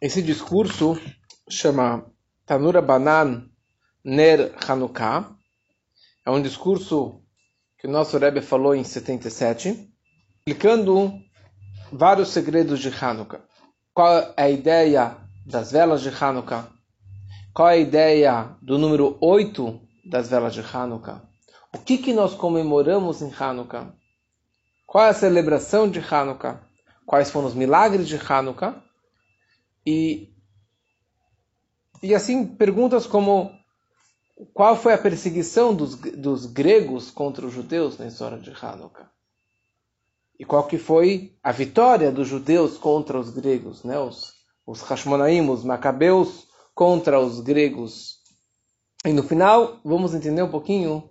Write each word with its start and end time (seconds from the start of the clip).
Esse 0.00 0.22
discurso 0.22 0.96
chama 1.50 2.06
Tanura 2.46 2.80
Banan 2.80 3.50
Ner 4.04 4.54
Hanukkah. 4.64 5.28
É 6.24 6.30
um 6.30 6.40
discurso 6.40 7.20
que 7.76 7.88
o 7.88 7.90
nosso 7.90 8.16
Rebbe 8.16 8.40
falou 8.40 8.76
em 8.76 8.84
77, 8.84 9.92
explicando 10.46 11.12
vários 11.90 12.28
segredos 12.28 12.78
de 12.78 12.90
Hanukkah. 12.90 13.40
Qual 13.92 14.18
é 14.18 14.34
a 14.36 14.48
ideia 14.48 15.16
das 15.44 15.72
velas 15.72 16.00
de 16.00 16.10
Hanukkah? 16.10 16.68
Qual 17.52 17.68
é 17.68 17.72
a 17.72 17.78
ideia 17.78 18.56
do 18.62 18.78
número 18.78 19.18
8 19.20 19.80
das 20.08 20.28
velas 20.28 20.54
de 20.54 20.60
Hanukkah? 20.60 21.24
O 21.74 21.78
que, 21.78 21.98
que 21.98 22.12
nós 22.12 22.34
comemoramos 22.34 23.20
em 23.20 23.32
Hanukkah? 23.36 23.92
Qual 24.86 25.04
é 25.04 25.08
a 25.08 25.14
celebração 25.14 25.90
de 25.90 25.98
Hanukkah? 25.98 26.60
Quais 27.04 27.32
foram 27.32 27.48
os 27.48 27.54
milagres 27.54 28.06
de 28.06 28.16
Hanukkah? 28.16 28.80
E, 29.86 30.32
e 32.02 32.14
assim, 32.14 32.46
perguntas 32.46 33.06
como 33.06 33.50
qual 34.52 34.76
foi 34.76 34.92
a 34.92 34.98
perseguição 34.98 35.74
dos, 35.74 35.96
dos 35.96 36.46
gregos 36.46 37.10
contra 37.10 37.46
os 37.46 37.52
judeus 37.52 37.98
na 37.98 38.06
história 38.06 38.38
de 38.38 38.50
Hanukkah? 38.50 39.10
E 40.38 40.44
qual 40.44 40.66
que 40.68 40.78
foi 40.78 41.36
a 41.42 41.50
vitória 41.50 42.12
dos 42.12 42.28
judeus 42.28 42.78
contra 42.78 43.18
os 43.18 43.30
gregos, 43.30 43.82
né? 43.82 43.98
os, 43.98 44.34
os 44.64 44.80
Hashmonaim, 44.82 45.48
os 45.48 45.64
Macabeus 45.64 46.46
contra 46.74 47.18
os 47.18 47.40
gregos. 47.40 48.18
E 49.04 49.12
no 49.12 49.24
final, 49.24 49.80
vamos 49.84 50.14
entender 50.14 50.42
um 50.42 50.50
pouquinho 50.50 51.10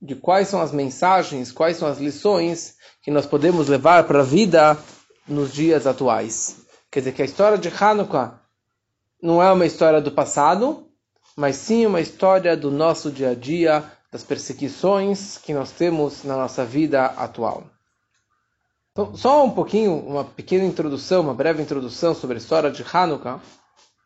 de 0.00 0.14
quais 0.14 0.48
são 0.48 0.60
as 0.60 0.70
mensagens, 0.70 1.50
quais 1.50 1.76
são 1.76 1.88
as 1.88 1.98
lições 1.98 2.76
que 3.02 3.10
nós 3.10 3.26
podemos 3.26 3.66
levar 3.68 4.04
para 4.04 4.20
a 4.20 4.24
vida 4.24 4.78
nos 5.26 5.52
dias 5.52 5.86
atuais. 5.86 6.61
Quer 6.92 6.98
dizer 7.00 7.12
que 7.12 7.22
a 7.22 7.24
história 7.24 7.56
de 7.56 7.70
Hanukkah 7.70 8.38
não 9.22 9.42
é 9.42 9.50
uma 9.50 9.64
história 9.64 9.98
do 9.98 10.12
passado, 10.12 10.86
mas 11.34 11.56
sim 11.56 11.86
uma 11.86 12.02
história 12.02 12.54
do 12.54 12.70
nosso 12.70 13.10
dia 13.10 13.30
a 13.30 13.34
dia, 13.34 13.82
das 14.10 14.22
perseguições 14.22 15.38
que 15.38 15.54
nós 15.54 15.70
temos 15.70 16.22
na 16.22 16.36
nossa 16.36 16.66
vida 16.66 17.06
atual. 17.06 17.64
Então, 18.90 19.16
só 19.16 19.42
um 19.42 19.50
pouquinho, 19.50 19.94
uma 20.00 20.22
pequena 20.22 20.66
introdução, 20.66 21.22
uma 21.22 21.32
breve 21.32 21.62
introdução 21.62 22.14
sobre 22.14 22.36
a 22.36 22.38
história 22.38 22.70
de 22.70 22.84
Hanukkah. 22.92 23.40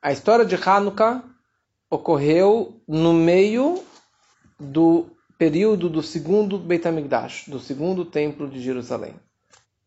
A 0.00 0.12
história 0.12 0.44
de 0.44 0.54
Hanukkah 0.54 1.24
ocorreu 1.90 2.80
no 2.86 3.12
meio 3.12 3.82
do 4.60 5.06
período 5.36 5.88
do 5.88 6.04
segundo 6.04 6.56
Beit 6.56 6.86
HaMikdash, 6.86 7.48
do 7.48 7.58
segundo 7.58 8.04
templo 8.04 8.48
de 8.48 8.62
Jerusalém. 8.62 9.16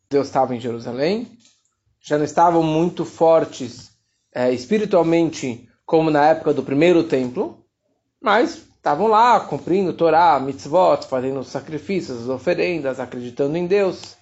Deus 0.09 0.27
estava 0.27 0.53
em 0.53 0.59
Jerusalém, 0.59 1.31
já 2.01 2.17
não 2.17 2.25
estavam 2.25 2.63
muito 2.63 3.05
fortes 3.05 3.91
é, 4.33 4.51
espiritualmente 4.51 5.69
como 5.85 6.09
na 6.09 6.25
época 6.27 6.53
do 6.53 6.63
primeiro 6.63 7.03
templo, 7.03 7.63
mas 8.21 8.63
estavam 8.77 9.07
lá 9.07 9.39
cumprindo 9.39 9.93
Torá, 9.93 10.39
mitzvot, 10.39 11.07
fazendo 11.07 11.39
os 11.39 11.47
sacrifícios, 11.47 12.23
as 12.23 12.29
oferendas, 12.29 12.99
acreditando 12.99 13.57
em 13.57 13.67
Deus. 13.67 14.17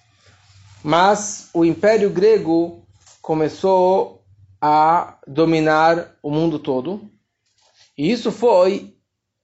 Mas 0.82 1.50
o 1.52 1.64
Império 1.64 2.10
Grego 2.10 2.82
começou 3.20 4.24
a 4.60 5.18
dominar 5.26 6.16
o 6.22 6.30
mundo 6.30 6.58
todo. 6.58 7.10
E 7.96 8.10
isso 8.10 8.32
foi 8.32 8.96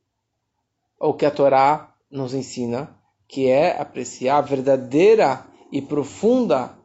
o 1.01 1.15
que 1.15 1.27
a 1.27 1.31
Torá 1.31 1.95
nos 2.11 2.35
ensina, 2.35 2.95
que 3.29 3.49
é 3.49 3.81
apreciar 3.81 4.39
a 4.39 4.43
verdadeira 4.43 5.45
e 5.73 5.83
profunda 5.83 6.77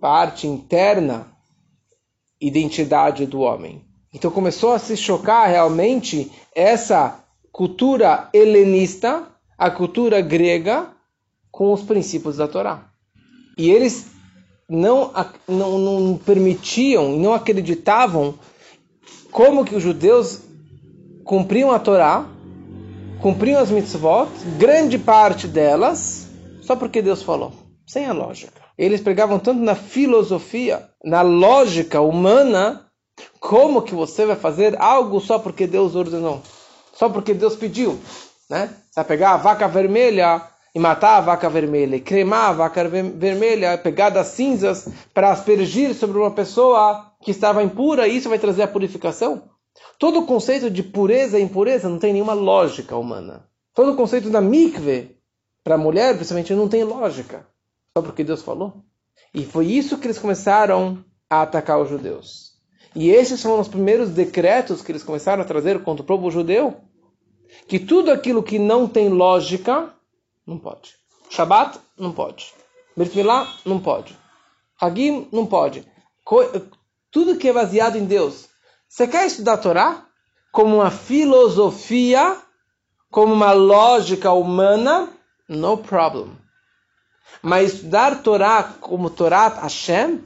parte 0.00 0.46
interna 0.46 1.26
identidade 2.40 3.26
do 3.26 3.40
homem. 3.40 3.84
Então 4.14 4.30
começou 4.30 4.72
a 4.72 4.78
se 4.78 4.96
chocar 4.96 5.48
realmente 5.48 6.30
essa 6.54 7.24
cultura 7.50 8.28
helenista, 8.32 9.26
a 9.56 9.70
cultura 9.70 10.20
grega, 10.20 10.90
com 11.50 11.72
os 11.72 11.82
princípios 11.82 12.36
da 12.36 12.46
Torá. 12.46 12.90
E 13.56 13.70
eles 13.70 14.06
não, 14.68 15.12
não, 15.48 15.78
não 15.78 16.16
permitiam 16.16 17.14
e 17.14 17.18
não 17.18 17.32
acreditavam 17.32 18.38
como 19.32 19.64
que 19.64 19.74
os 19.74 19.82
judeus 19.82 20.42
cumpriam 21.24 21.72
a 21.72 21.78
Torá 21.78 22.28
cumpriam 23.20 23.60
as 23.60 23.70
mitzvot, 23.70 24.28
grande 24.58 24.98
parte 24.98 25.46
delas, 25.48 26.28
só 26.62 26.76
porque 26.76 27.02
Deus 27.02 27.22
falou, 27.22 27.52
sem 27.86 28.06
a 28.06 28.12
lógica. 28.12 28.60
Eles 28.76 29.00
pregavam 29.00 29.38
tanto 29.38 29.60
na 29.60 29.74
filosofia, 29.74 30.88
na 31.04 31.22
lógica 31.22 32.00
humana, 32.00 32.86
como 33.40 33.82
que 33.82 33.94
você 33.94 34.24
vai 34.24 34.36
fazer 34.36 34.80
algo 34.80 35.20
só 35.20 35.38
porque 35.38 35.66
Deus 35.66 35.96
ordenou, 35.96 36.40
só 36.92 37.08
porque 37.08 37.34
Deus 37.34 37.56
pediu, 37.56 37.98
né? 38.48 38.70
Você 38.90 39.00
vai 39.00 39.04
pegar 39.04 39.32
a 39.32 39.36
vaca 39.36 39.66
vermelha 39.66 40.40
e 40.74 40.78
matar 40.78 41.16
a 41.16 41.20
vaca 41.20 41.48
vermelha, 41.48 41.96
e 41.96 42.00
cremar 42.00 42.50
a 42.50 42.52
vaca 42.52 42.88
vermelha, 42.88 43.76
pegar 43.78 44.10
das 44.10 44.28
cinzas 44.28 44.88
para 45.12 45.32
aspergir 45.32 45.92
sobre 45.94 46.18
uma 46.18 46.30
pessoa 46.30 47.12
que 47.20 47.32
estava 47.32 47.64
impura, 47.64 48.06
e 48.06 48.16
isso 48.16 48.28
vai 48.28 48.38
trazer 48.38 48.62
a 48.62 48.68
purificação? 48.68 49.42
Todo 49.98 50.20
o 50.20 50.26
conceito 50.26 50.70
de 50.70 50.82
pureza 50.82 51.38
e 51.38 51.42
impureza 51.42 51.88
não 51.88 51.98
tem 51.98 52.12
nenhuma 52.12 52.34
lógica 52.34 52.96
humana. 52.96 53.48
Todo 53.74 53.92
o 53.92 53.96
conceito 53.96 54.30
da 54.30 54.40
mikve 54.40 55.16
para 55.62 55.74
a 55.74 55.78
mulher, 55.78 56.14
principalmente, 56.14 56.54
não 56.54 56.68
tem 56.68 56.84
lógica. 56.84 57.46
Só 57.96 58.02
porque 58.02 58.24
Deus 58.24 58.42
falou. 58.42 58.84
E 59.34 59.44
foi 59.44 59.66
isso 59.66 59.98
que 59.98 60.06
eles 60.06 60.18
começaram 60.18 61.04
a 61.28 61.42
atacar 61.42 61.80
os 61.80 61.88
judeus. 61.88 62.52
E 62.94 63.10
esses 63.10 63.42
foram 63.42 63.60
os 63.60 63.68
primeiros 63.68 64.10
decretos 64.10 64.82
que 64.82 64.90
eles 64.90 65.02
começaram 65.02 65.42
a 65.42 65.46
trazer 65.46 65.82
contra 65.82 66.02
o 66.02 66.06
povo 66.06 66.30
judeu. 66.30 66.76
Que 67.66 67.78
tudo 67.78 68.10
aquilo 68.10 68.42
que 68.42 68.58
não 68.58 68.88
tem 68.88 69.08
lógica, 69.08 69.92
não 70.46 70.58
pode. 70.58 70.94
Shabat, 71.30 71.78
não 71.98 72.12
pode. 72.12 72.52
Brit 72.96 73.14
não 73.64 73.78
pode. 73.78 74.16
Hagim, 74.80 75.28
não 75.30 75.46
pode. 75.46 75.86
Tudo 77.10 77.36
que 77.36 77.48
é 77.48 77.52
baseado 77.52 77.96
em 77.96 78.04
Deus, 78.04 78.47
você 78.88 79.06
quer 79.06 79.26
estudar 79.26 79.54
a 79.54 79.58
Torá 79.58 80.06
como 80.50 80.76
uma 80.76 80.90
filosofia, 80.90 82.36
como 83.10 83.34
uma 83.34 83.52
lógica 83.52 84.32
humana? 84.32 85.10
No 85.46 85.76
problem. 85.76 86.36
Mas 87.42 87.74
estudar 87.74 88.22
Torá 88.22 88.62
como 88.62 89.10
Torá 89.10 89.48
Hashem, 89.48 90.24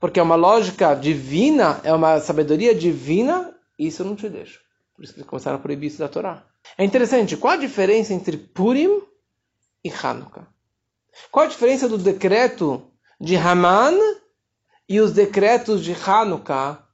porque 0.00 0.18
é 0.18 0.22
uma 0.22 0.36
lógica 0.36 0.94
divina, 0.94 1.80
é 1.84 1.92
uma 1.92 2.18
sabedoria 2.20 2.74
divina, 2.74 3.54
isso 3.78 4.02
eu 4.02 4.06
não 4.06 4.16
te 4.16 4.28
deixo. 4.28 4.60
Por 4.96 5.04
isso 5.04 5.12
que 5.12 5.20
eles 5.20 5.28
começaram 5.28 5.58
a 5.58 5.60
proibir 5.60 5.88
isso 5.88 5.98
da 5.98 6.08
Torá. 6.08 6.42
É 6.76 6.84
interessante, 6.84 7.36
qual 7.36 7.54
a 7.54 7.58
diferença 7.58 8.14
entre 8.14 8.36
Purim 8.36 9.02
e 9.84 9.90
Hanukkah? 9.90 10.46
Qual 11.30 11.44
a 11.44 11.48
diferença 11.48 11.88
do 11.88 11.98
decreto 11.98 12.90
de 13.20 13.36
Haman 13.36 13.96
e 14.88 14.98
os 15.00 15.12
decretos 15.12 15.84
de 15.84 15.92
Hanukkah 15.92 16.87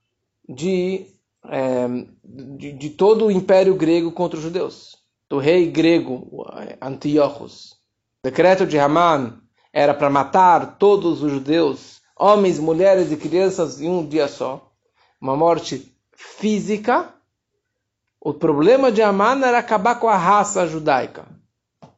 de, 0.48 1.06
é, 1.46 1.86
de, 2.24 2.72
de, 2.72 2.90
todo 2.90 3.26
o 3.26 3.30
império 3.30 3.74
grego 3.74 4.12
contra 4.12 4.36
os 4.36 4.42
judeus. 4.42 4.96
Do 5.28 5.38
rei 5.38 5.70
grego 5.70 6.46
Antiochos. 6.80 7.72
O 8.22 8.28
decreto 8.28 8.66
de 8.66 8.78
Haman 8.78 9.40
era 9.72 9.94
para 9.94 10.10
matar 10.10 10.78
todos 10.78 11.22
os 11.22 11.32
judeus, 11.32 12.00
homens, 12.16 12.58
mulheres 12.58 13.10
e 13.10 13.16
crianças, 13.16 13.80
em 13.80 13.88
um 13.88 14.06
dia 14.06 14.28
só. 14.28 14.70
Uma 15.20 15.36
morte 15.36 15.92
física. 16.12 17.12
O 18.20 18.32
problema 18.32 18.92
de 18.92 19.02
Amã 19.02 19.38
era 19.44 19.58
acabar 19.58 19.96
com 19.96 20.08
a 20.08 20.16
raça 20.16 20.66
judaica. 20.66 21.26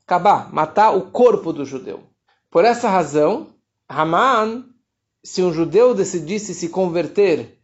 Acabar, 0.04 0.52
matar 0.52 0.90
o 0.92 1.10
corpo 1.10 1.52
do 1.52 1.64
judeu. 1.64 2.04
Por 2.50 2.64
essa 2.64 2.88
razão, 2.88 3.48
Haman, 3.88 4.64
se 5.22 5.42
um 5.42 5.52
judeu 5.52 5.94
decidisse 5.94 6.54
se 6.54 6.68
converter 6.68 7.60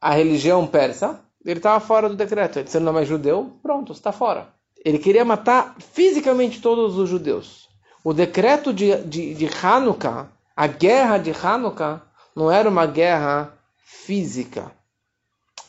à 0.00 0.12
religião 0.12 0.66
persa, 0.66 1.20
ele 1.44 1.58
estava 1.58 1.80
fora 1.80 2.08
do 2.08 2.16
decreto. 2.16 2.58
Ele, 2.58 2.68
se 2.68 2.78
não 2.78 2.90
é 2.90 2.94
mais 2.94 3.08
judeu, 3.08 3.58
pronto, 3.62 3.92
está 3.92 4.12
fora. 4.12 4.48
Ele 4.84 4.98
queria 4.98 5.24
matar 5.24 5.76
fisicamente 5.92 6.60
todos 6.60 6.96
os 6.96 7.08
judeus. 7.08 7.68
O 8.04 8.12
decreto 8.12 8.72
de, 8.72 8.96
de, 9.04 9.34
de 9.34 9.50
Hanukkah, 9.62 10.28
a 10.56 10.66
guerra 10.66 11.18
de 11.18 11.30
Hanukkah, 11.30 12.02
não 12.34 12.50
era 12.50 12.68
uma 12.68 12.86
guerra 12.86 13.52
física. 13.84 14.70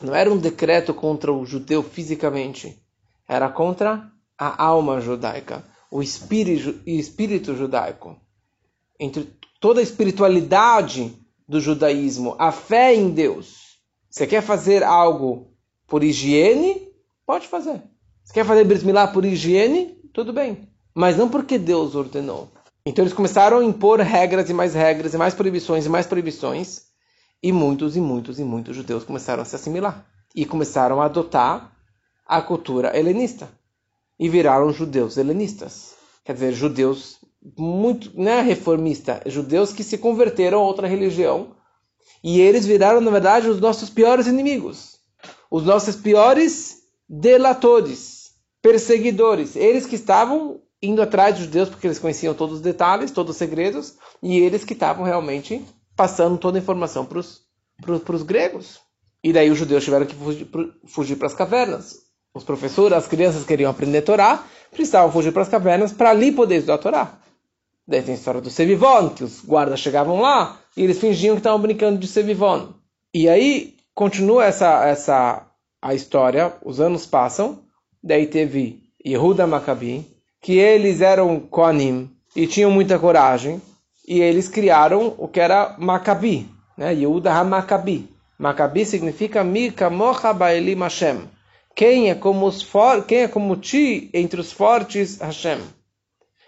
Não 0.00 0.14
era 0.14 0.32
um 0.32 0.38
decreto 0.38 0.94
contra 0.94 1.32
o 1.32 1.44
judeu 1.44 1.82
fisicamente. 1.82 2.80
Era 3.28 3.48
contra 3.48 4.10
a 4.38 4.64
alma 4.64 5.00
judaica, 5.00 5.62
o 5.90 6.02
espírito, 6.02 6.80
espírito 6.86 7.54
judaico. 7.54 8.16
Entre 8.98 9.28
toda 9.60 9.80
a 9.80 9.82
espiritualidade 9.82 11.14
do 11.46 11.60
judaísmo, 11.60 12.34
a 12.38 12.50
fé 12.50 12.94
em 12.94 13.10
Deus. 13.10 13.59
Você 14.10 14.26
quer 14.26 14.42
fazer 14.42 14.82
algo 14.82 15.52
por 15.86 16.02
higiene? 16.02 16.88
Pode 17.24 17.46
fazer. 17.46 17.80
Você 18.24 18.34
quer 18.34 18.44
fazer 18.44 18.64
brit 18.64 18.84
milá 18.84 19.06
por 19.06 19.24
higiene? 19.24 19.98
Tudo 20.12 20.32
bem 20.32 20.68
mas 20.94 21.16
não 21.16 21.28
porque 21.28 21.58
Deus 21.58 21.94
ordenou. 21.94 22.48
Então 22.84 23.02
eles 23.02 23.14
começaram 23.14 23.58
a 23.58 23.64
impor 23.64 24.00
regras 24.00 24.48
e 24.50 24.54
mais 24.54 24.74
regras 24.74 25.14
e 25.14 25.18
mais 25.18 25.34
proibições 25.34 25.86
e 25.86 25.88
mais 25.88 26.06
proibições, 26.06 26.82
e 27.42 27.52
muitos 27.52 27.96
e 27.96 28.00
muitos 28.00 28.38
e 28.38 28.44
muitos 28.44 28.76
judeus 28.76 29.04
começaram 29.04 29.42
a 29.42 29.46
se 29.46 29.56
assimilar 29.56 30.06
e 30.34 30.44
começaram 30.44 31.00
a 31.00 31.06
adotar 31.06 31.72
a 32.26 32.42
cultura 32.42 32.96
helenista 32.96 33.48
e 34.18 34.28
viraram 34.28 34.72
judeus 34.72 35.16
helenistas. 35.16 35.94
Quer 36.24 36.34
dizer, 36.34 36.52
judeus 36.52 37.18
muito, 37.56 38.12
não 38.14 38.30
é 38.30 38.42
reformista, 38.42 39.22
judeus 39.26 39.72
que 39.72 39.82
se 39.82 39.96
converteram 39.96 40.60
a 40.60 40.62
outra 40.64 40.86
religião 40.86 41.56
e 42.22 42.40
eles 42.40 42.66
viraram, 42.66 43.00
na 43.00 43.10
verdade, 43.10 43.48
os 43.48 43.60
nossos 43.60 43.90
piores 43.90 44.26
inimigos, 44.26 44.98
os 45.50 45.64
nossos 45.64 45.96
piores 45.96 46.78
delatores, 47.08 48.30
perseguidores, 48.62 49.56
eles 49.56 49.86
que 49.86 49.96
estavam 49.96 50.60
indo 50.82 51.02
atrás 51.02 51.34
dos 51.34 51.44
judeus 51.44 51.68
porque 51.68 51.86
eles 51.86 51.98
conheciam 51.98 52.34
todos 52.34 52.56
os 52.56 52.62
detalhes, 52.62 53.10
todos 53.10 53.32
os 53.32 53.36
segredos, 53.36 53.94
e 54.22 54.38
eles 54.38 54.64
que 54.64 54.72
estavam 54.72 55.04
realmente 55.04 55.64
passando 55.96 56.38
toda 56.38 56.58
a 56.58 56.60
informação 56.60 57.04
para 57.04 57.18
os 57.18 58.22
gregos. 58.22 58.80
E 59.22 59.32
daí 59.32 59.50
os 59.50 59.58
judeus 59.58 59.84
tiveram 59.84 60.06
que 60.06 60.16
fugir 60.86 61.16
para 61.16 61.26
as 61.26 61.34
cavernas. 61.34 61.98
Os 62.32 62.44
professores, 62.44 62.96
as 62.96 63.08
crianças 63.08 63.44
queriam 63.44 63.70
aprender 63.70 63.98
a 63.98 64.02
Torá, 64.02 64.44
precisavam 64.70 65.12
fugir 65.12 65.32
para 65.32 65.42
as 65.42 65.48
cavernas 65.48 65.92
para 65.92 66.10
ali 66.10 66.32
poder 66.32 66.56
estudar 66.56 66.74
a 66.74 66.78
Torá. 66.78 67.18
Daí 67.86 68.02
tem 68.02 68.14
a 68.14 68.16
história 68.16 68.40
do 68.40 68.50
Sevivon, 68.50 69.10
que 69.10 69.24
os 69.24 69.44
guardas 69.44 69.80
chegavam 69.80 70.20
lá 70.20 70.58
e 70.76 70.84
eles 70.84 70.98
fingiam 70.98 71.34
que 71.34 71.40
estavam 71.40 71.60
brincando 71.60 71.98
de 71.98 72.06
Sevivon. 72.06 72.68
E 73.12 73.28
aí 73.28 73.74
continua 73.94 74.44
essa, 74.44 74.86
essa 74.86 75.46
a 75.82 75.94
história, 75.94 76.52
os 76.64 76.80
anos 76.80 77.06
passam, 77.06 77.58
daí 78.02 78.26
teve 78.26 78.82
Yehuda 79.04 79.46
Maccabi, 79.46 80.06
que 80.40 80.58
eles 80.58 81.00
eram 81.00 81.40
Koanim 81.40 82.10
e 82.36 82.46
tinham 82.46 82.70
muita 82.70 82.98
coragem, 82.98 83.60
e 84.06 84.20
eles 84.20 84.48
criaram 84.48 85.14
o 85.18 85.28
que 85.28 85.40
era 85.40 85.74
Maccabi, 85.78 86.48
né? 86.76 86.94
Yehuda 86.94 87.32
HaMaccabi. 87.32 88.08
Maccabi 88.38 88.84
significa 88.84 89.44
Mika 89.44 89.90
Mocha 89.90 90.32
Baelim 90.32 90.80
Hashem. 90.80 91.28
Quem 91.74 92.10
é 92.10 92.14
como 92.14 92.46
os 92.46 92.62
for... 92.62 93.04
quem 93.04 93.18
é 93.18 93.28
como 93.28 93.56
ti 93.56 94.10
entre 94.12 94.40
os 94.40 94.50
fortes 94.50 95.18
Hashem. 95.20 95.60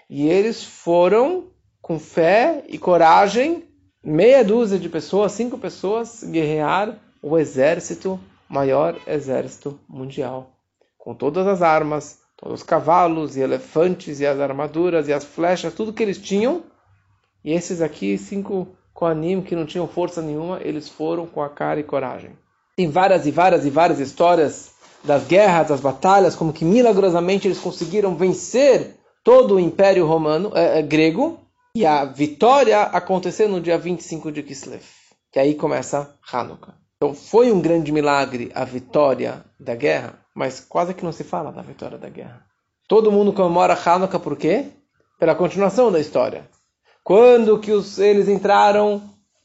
E 0.09 0.29
eles 0.29 0.63
foram 0.63 1.49
com 1.81 1.99
fé 1.99 2.65
e 2.69 2.79
coragem, 2.79 3.65
meia 4.05 4.45
dúzia 4.45 4.79
de 4.79 4.89
pessoas, 4.89 5.33
cinco 5.33 5.59
pessoas, 5.59 6.23
guerrear 6.25 6.99
o 7.23 7.39
exército, 7.39 8.19
maior 8.49 8.97
exército 9.07 9.79
mundial, 9.89 10.51
com 10.99 11.15
todas 11.15 11.47
as 11.47 11.63
armas, 11.63 12.19
os 12.45 12.63
cavalos 12.63 13.37
e 13.37 13.41
elefantes 13.41 14.21
e 14.21 14.27
as 14.27 14.39
armaduras 14.41 15.09
e 15.09 15.13
as 15.13 15.25
flechas, 15.25 15.75
tudo 15.75 15.93
que 15.93 16.03
eles 16.03 16.19
tinham. 16.19 16.63
E 17.45 17.53
esses 17.53 17.81
aqui, 17.81 18.19
cinco 18.19 18.69
Koanim 18.93 19.43
que 19.43 19.57
não 19.57 19.65
tinham 19.65 19.89
força 19.89 20.21
nenhuma, 20.21 20.61
eles 20.63 20.89
foram 20.89 21.27
com 21.27 21.43
a 21.43 21.49
cara 21.49 21.81
e 21.81 21.85
coragem. 21.85 22.31
Tem 22.77 22.89
várias 22.89 23.27
e 23.27 23.31
várias 23.31 23.65
e 23.65 23.71
várias 23.71 24.01
histórias 24.01 24.73
das 25.05 25.27
guerras, 25.27 25.69
das 25.69 25.81
batalhas, 25.81 26.37
como 26.37 26.53
que 26.53 26.65
milagrosamente 26.65 27.47
eles 27.47 27.59
conseguiram 27.59 28.15
vencer 28.15 28.97
todo 29.25 29.55
o 29.55 29.61
Império 29.61 30.07
Romano, 30.07 30.53
é, 30.55 30.79
é, 30.79 30.83
grego, 30.83 31.39
e 31.75 31.87
a 31.87 32.05
vitória 32.05 32.83
aconteceu 32.83 33.49
no 33.49 33.61
dia 33.61 33.79
25 33.79 34.31
de 34.31 34.43
Kislev, 34.43 34.83
que 35.31 35.39
aí 35.39 35.55
começa 35.55 36.15
Hanukkah. 36.31 36.75
Então 36.97 37.15
foi 37.15 37.51
um 37.51 37.61
grande 37.61 37.91
milagre 37.91 38.51
a 38.55 38.65
vitória 38.65 39.45
da 39.59 39.75
guerra, 39.75 40.19
mas 40.35 40.61
quase 40.61 40.95
que 40.95 41.05
não 41.05 41.13
se 41.13 41.25
fala 41.25 41.51
da 41.51 41.63
vitória 41.63 41.97
da 41.97 42.09
guerra. 42.09 42.45
Todo 42.87 43.13
mundo 43.13 43.33
comemora 43.33 43.75
Hanukkah 43.75 44.21
por 44.21 44.37
quê? 44.37 44.67
Pela 45.19 45.35
continuação 45.35 45.91
da 45.91 46.01
história. 46.01 46.49
Quando 47.03 47.59
que 47.59 47.73
os, 47.73 47.99
eles 47.99 48.29
entraram 48.29 49.03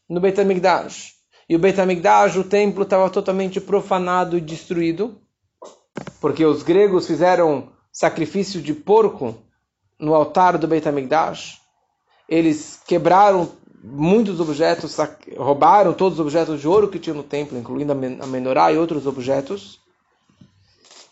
no 0.09 0.19
Beit 0.19 0.39
HaMikdash, 0.39 1.13
e 1.49 1.55
o 1.55 1.59
Beit 1.59 1.79
HaMikdash, 1.79 2.35
o 2.37 2.43
templo 2.43 2.83
estava 2.83 3.09
totalmente 3.09 3.61
profanado 3.61 4.37
e 4.37 4.41
destruído, 4.41 5.17
porque 6.19 6.45
os 6.45 6.61
gregos 6.61 7.07
fizeram 7.07 7.69
sacrifício 7.91 8.61
de 8.61 8.73
porco 8.73 9.35
no 9.99 10.13
altar 10.13 10.57
do 10.57 10.67
Beit 10.67 10.87
HaMikdash, 10.87 11.59
eles 12.27 12.79
quebraram 12.85 13.51
muitos 13.83 14.39
objetos, 14.39 14.95
roubaram 15.37 15.93
todos 15.93 16.19
os 16.19 16.25
objetos 16.25 16.59
de 16.59 16.67
ouro 16.67 16.89
que 16.89 16.99
tinham 16.99 17.17
no 17.17 17.23
templo, 17.23 17.57
incluindo 17.57 17.91
a 17.91 18.27
menorá 18.27 18.71
e 18.71 18.77
outros 18.77 19.05
objetos, 19.07 19.79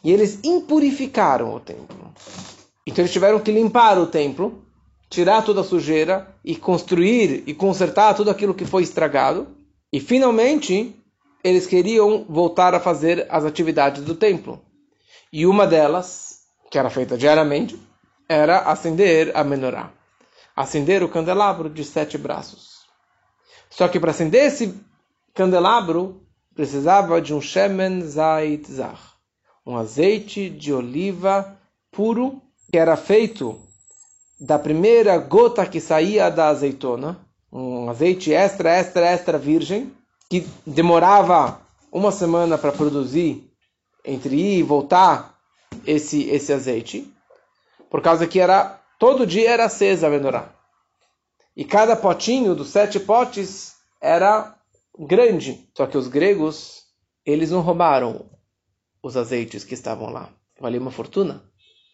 e 0.03 0.11
eles 0.11 0.39
impurificaram 0.43 1.53
o 1.53 1.59
templo. 1.59 2.13
Então 2.85 3.01
eles 3.01 3.11
tiveram 3.11 3.39
que 3.39 3.51
limpar 3.51 3.97
o 3.97 4.05
templo, 4.05 4.63
tirar 5.09 5.43
toda 5.43 5.61
a 5.61 5.63
sujeira 5.63 6.35
e 6.43 6.55
construir 6.55 7.43
e 7.47 7.53
consertar 7.53 8.13
tudo 8.13 8.29
aquilo 8.29 8.53
que 8.53 8.65
foi 8.65 8.83
estragado. 8.83 9.47
E 9.91 9.99
finalmente 9.99 10.95
eles 11.43 11.65
queriam 11.65 12.25
voltar 12.29 12.75
a 12.75 12.79
fazer 12.79 13.25
as 13.29 13.45
atividades 13.45 14.03
do 14.03 14.13
templo. 14.13 14.61
E 15.31 15.45
uma 15.45 15.65
delas, 15.65 16.39
que 16.69 16.77
era 16.77 16.89
feita 16.89 17.17
diariamente, 17.17 17.79
era 18.27 18.59
acender 18.59 19.31
a 19.35 19.43
menorá 19.43 19.91
acender 20.55 21.03
o 21.03 21.09
candelabro 21.09 21.69
de 21.69 21.83
sete 21.83 22.17
braços. 22.17 22.85
Só 23.69 23.87
que 23.87 23.99
para 23.99 24.11
acender 24.11 24.45
esse 24.45 24.73
candelabro 25.33 26.21
precisava 26.55 27.21
de 27.21 27.33
um 27.33 27.41
shemen 27.41 28.01
zait 28.01 28.65
zar, 28.71 29.15
um 29.65 29.75
azeite 29.75 30.49
de 30.49 30.71
oliva 30.71 31.59
puro 31.91 32.41
que 32.71 32.77
era 32.77 32.95
feito 32.95 33.59
da 34.39 34.57
primeira 34.57 35.17
gota 35.17 35.65
que 35.65 35.81
saía 35.81 36.29
da 36.29 36.47
azeitona, 36.47 37.19
um 37.51 37.89
azeite 37.89 38.33
extra, 38.33 38.69
extra, 38.69 39.05
extra 39.05 39.37
virgem, 39.37 39.91
que 40.29 40.47
demorava 40.65 41.61
uma 41.91 42.11
semana 42.11 42.57
para 42.57 42.71
produzir, 42.71 43.49
entre 44.03 44.35
ir 44.35 44.59
e 44.59 44.63
voltar 44.63 45.37
esse, 45.85 46.29
esse 46.29 46.51
azeite, 46.51 47.13
por 47.89 48.01
causa 48.01 48.27
que 48.27 48.39
era 48.39 48.81
Todo 48.97 49.27
dia 49.27 49.51
era 49.51 49.65
acesa 49.65 50.07
a 50.07 50.09
menorá. 50.09 50.53
E 51.55 51.65
cada 51.65 51.95
potinho 51.95 52.55
dos 52.55 52.69
sete 52.69 52.99
potes 52.99 53.75
era 54.01 54.55
grande. 54.97 55.69
Só 55.75 55.85
que 55.85 55.97
os 55.97 56.07
gregos, 56.07 56.83
eles 57.25 57.51
não 57.51 57.61
roubaram 57.61 58.25
os 59.03 59.17
azeites 59.17 59.63
que 59.63 59.73
estavam 59.73 60.09
lá. 60.09 60.29
Valia 60.59 60.79
uma 60.79 60.91
fortuna. 60.91 61.43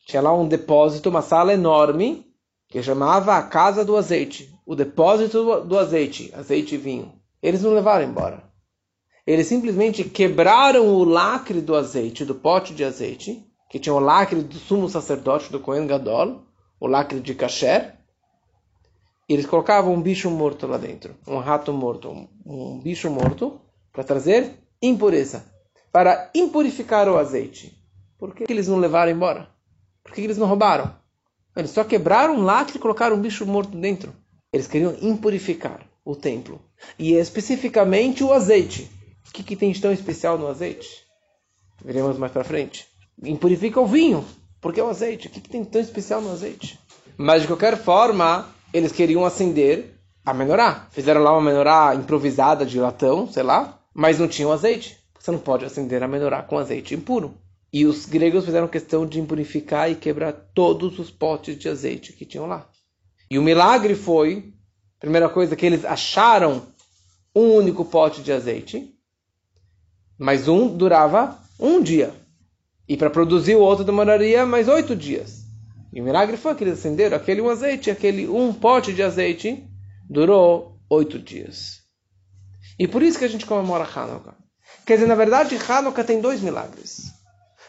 Tinha 0.06 0.22
lá 0.22 0.34
um 0.34 0.48
depósito, 0.48 1.10
uma 1.10 1.22
sala 1.22 1.54
enorme, 1.54 2.32
que 2.68 2.82
chamava 2.84 3.36
a 3.36 3.44
Casa 3.44 3.84
do 3.84 3.98
Azeite. 3.98 4.54
O 4.66 4.76
depósito 4.76 5.62
do 5.62 5.78
azeite, 5.78 6.32
azeite 6.36 6.76
e 6.76 6.78
vinho. 6.78 7.14
Eles 7.42 7.64
não 7.64 7.74
levaram 7.74 8.06
embora. 8.06 8.44
Eles 9.26 9.48
simplesmente 9.48 10.04
quebraram 10.04 10.88
o 10.88 11.04
lacre 11.04 11.62
do 11.62 11.76
azeite, 11.76 12.24
do 12.24 12.36
pote 12.36 12.74
de 12.74 12.84
azeite, 12.84 13.51
que 13.72 13.80
tinha 13.80 13.96
o 13.96 14.00
lacre 14.00 14.42
do 14.42 14.56
sumo 14.56 14.90
sacerdote 14.90 15.50
do 15.50 15.58
Cohen 15.58 15.88
Gadol, 15.88 16.44
o 16.78 16.88
lacre 16.88 17.22
de 17.22 17.34
kasher, 17.34 17.96
e 19.30 19.34
eles 19.34 19.46
colocavam 19.46 19.94
um 19.94 20.02
bicho 20.02 20.30
morto 20.30 20.68
lá 20.68 20.78
dentro, 20.78 21.16
um 21.26 21.38
rato 21.38 21.72
morto, 21.72 22.10
um, 22.10 22.28
um 22.46 22.80
bicho 22.82 23.10
morto, 23.10 23.62
para 23.94 24.04
trazer 24.04 24.52
impureza, 24.82 25.46
para 25.90 26.30
impurificar 26.36 27.08
o 27.08 27.18
azeite. 27.18 27.74
Por 28.18 28.36
que 28.36 28.44
eles 28.50 28.68
não 28.68 28.78
levaram 28.78 29.10
embora? 29.10 29.48
Por 30.04 30.14
que 30.14 30.20
eles 30.20 30.38
não 30.38 30.48
roubaram? 30.48 30.94
Eles 31.56 31.72
só 31.72 31.86
quebraram 31.86 32.36
um 32.36 32.44
lacre 32.44 32.76
e 32.76 32.82
colocaram 32.82 33.16
um 33.16 33.22
bicho 33.22 33.46
morto 33.46 33.78
dentro. 33.78 34.14
Eles 34.52 34.68
queriam 34.68 34.98
impurificar 35.02 35.88
o 36.04 36.14
templo. 36.14 36.60
E 37.00 37.14
especificamente 37.14 38.22
o 38.22 38.34
azeite. 38.34 38.92
O 39.30 39.32
que, 39.32 39.44
que 39.44 39.56
tem 39.56 39.72
de 39.72 39.80
tão 39.80 39.94
especial 39.94 40.38
no 40.38 40.48
azeite? 40.48 41.06
Veremos 41.82 42.18
mais 42.18 42.34
para 42.34 42.44
frente. 42.44 42.91
Impurifica 43.24 43.80
o 43.80 43.86
vinho. 43.86 44.26
Porque 44.60 44.80
é 44.80 44.84
o 44.84 44.90
azeite. 44.90 45.28
O 45.28 45.30
que, 45.30 45.42
que 45.42 45.50
tem 45.50 45.66
tão 45.66 45.82
especial 45.82 46.22
no 46.22 46.32
azeite? 46.32 46.80
Mas 47.18 47.42
de 47.42 47.48
qualquer 47.48 47.78
forma, 47.78 48.48
eles 48.74 48.92
queriam 48.92 49.26
acender 49.26 50.00
a 50.26 50.34
menorá. 50.34 50.88
Fizeram 50.92 51.22
lá 51.22 51.32
uma 51.32 51.42
menorá 51.42 51.94
improvisada 51.96 52.66
de 52.66 52.80
latão, 52.80 53.32
sei 53.32 53.44
lá, 53.44 53.80
mas 53.94 54.20
não 54.20 54.28
tinham 54.28 54.52
azeite. 54.52 54.98
Você 55.20 55.32
não 55.32 55.40
pode 55.40 55.66
acender 55.66 56.02
a 56.02 56.08
menorá 56.08 56.42
com 56.42 56.58
azeite 56.58 56.96
impuro. 56.96 57.36
E 57.74 57.86
os 57.86 58.06
gregos 58.06 58.46
fizeram 58.46 58.68
questão 58.68 59.06
de 59.06 59.20
impurificar 59.20 59.90
e 59.90 59.96
quebrar 59.96 60.34
todos 60.34 61.00
os 61.00 61.10
potes 61.10 61.58
de 61.58 61.70
azeite 61.70 62.14
que 62.14 62.26
tinham 62.26 62.46
lá. 62.46 62.68
E 63.30 63.40
o 63.40 63.44
milagre 63.44 63.96
foi, 63.96 64.54
primeira 65.00 65.30
coisa, 65.30 65.56
que 65.56 65.66
eles 65.66 65.86
acharam 65.86 66.64
um 67.34 67.54
único 67.54 67.86
pote 67.86 68.22
de 68.22 68.32
azeite, 68.32 68.94
mas 70.18 70.50
um 70.50 70.68
durava 70.76 71.40
um 71.58 71.82
dia. 71.82 72.14
E 72.92 72.98
para 72.98 73.10
produzir 73.10 73.56
o 73.56 73.62
outro 73.62 73.86
demoraria 73.86 74.46
mais 74.46 74.68
oito 74.68 74.98
dias. 74.98 75.46
E 75.94 76.02
o 76.02 76.04
milagre 76.04 76.36
foi 76.36 76.54
que 76.54 76.66
eles 76.66 76.78
acenderam 76.78 77.16
aquele 77.16 77.40
um 77.40 77.50
azeite, 77.50 77.90
aquele 77.90 78.28
um 78.28 78.52
pote 78.52 78.92
de 78.92 79.02
azeite, 79.02 79.66
durou 80.10 80.78
oito 80.90 81.18
dias. 81.18 81.84
E 82.78 82.90
por 82.90 83.02
isso 83.02 83.18
que 83.18 83.24
a 83.24 83.30
gente 83.30 83.46
comemora 83.46 83.86
Hanukkah. 83.86 84.36
Quer 84.86 84.96
dizer, 84.96 85.08
na 85.08 85.16
verdade, 85.16 85.56
Hanukkah 85.56 86.04
tem 86.04 86.20
dois 86.20 86.42
milagres. 86.42 87.14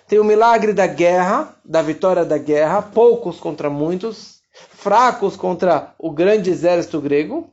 Tem 0.08 0.18
o 0.18 0.24
milagre 0.24 0.72
da 0.72 0.88
guerra, 0.88 1.54
da 1.64 1.82
vitória 1.82 2.24
da 2.24 2.36
guerra, 2.36 2.82
poucos 2.82 3.38
contra 3.38 3.70
muitos, 3.70 4.40
fracos 4.70 5.36
contra 5.36 5.94
o 6.00 6.10
grande 6.10 6.50
exército 6.50 7.00
grego. 7.00 7.48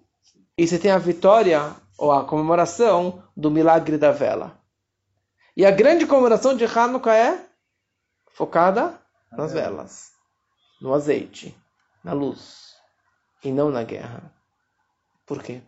E 0.58 0.68
você 0.68 0.80
tem 0.80 0.90
a 0.90 0.98
vitória, 0.98 1.76
ou 2.00 2.12
a 2.12 2.24
comemoração, 2.24 3.22
do 3.38 3.52
milagre 3.52 3.96
da 3.96 4.12
vela. 4.12 4.58
E 5.56 5.64
a 5.64 5.70
grande 5.70 6.08
comemoração 6.08 6.58
de 6.58 6.66
Hanukkah 6.66 7.16
é 7.16 7.49
focada 8.40 8.98
nas 9.34 9.52
velas, 9.52 10.12
no 10.82 10.94
azeite, 10.94 11.54
na 12.02 12.14
luz, 12.14 12.70
e 13.44 13.52
não 13.52 13.70
na 13.70 13.84
guerra. 13.84 14.34
Por 15.28 15.44
quê? 15.44 15.60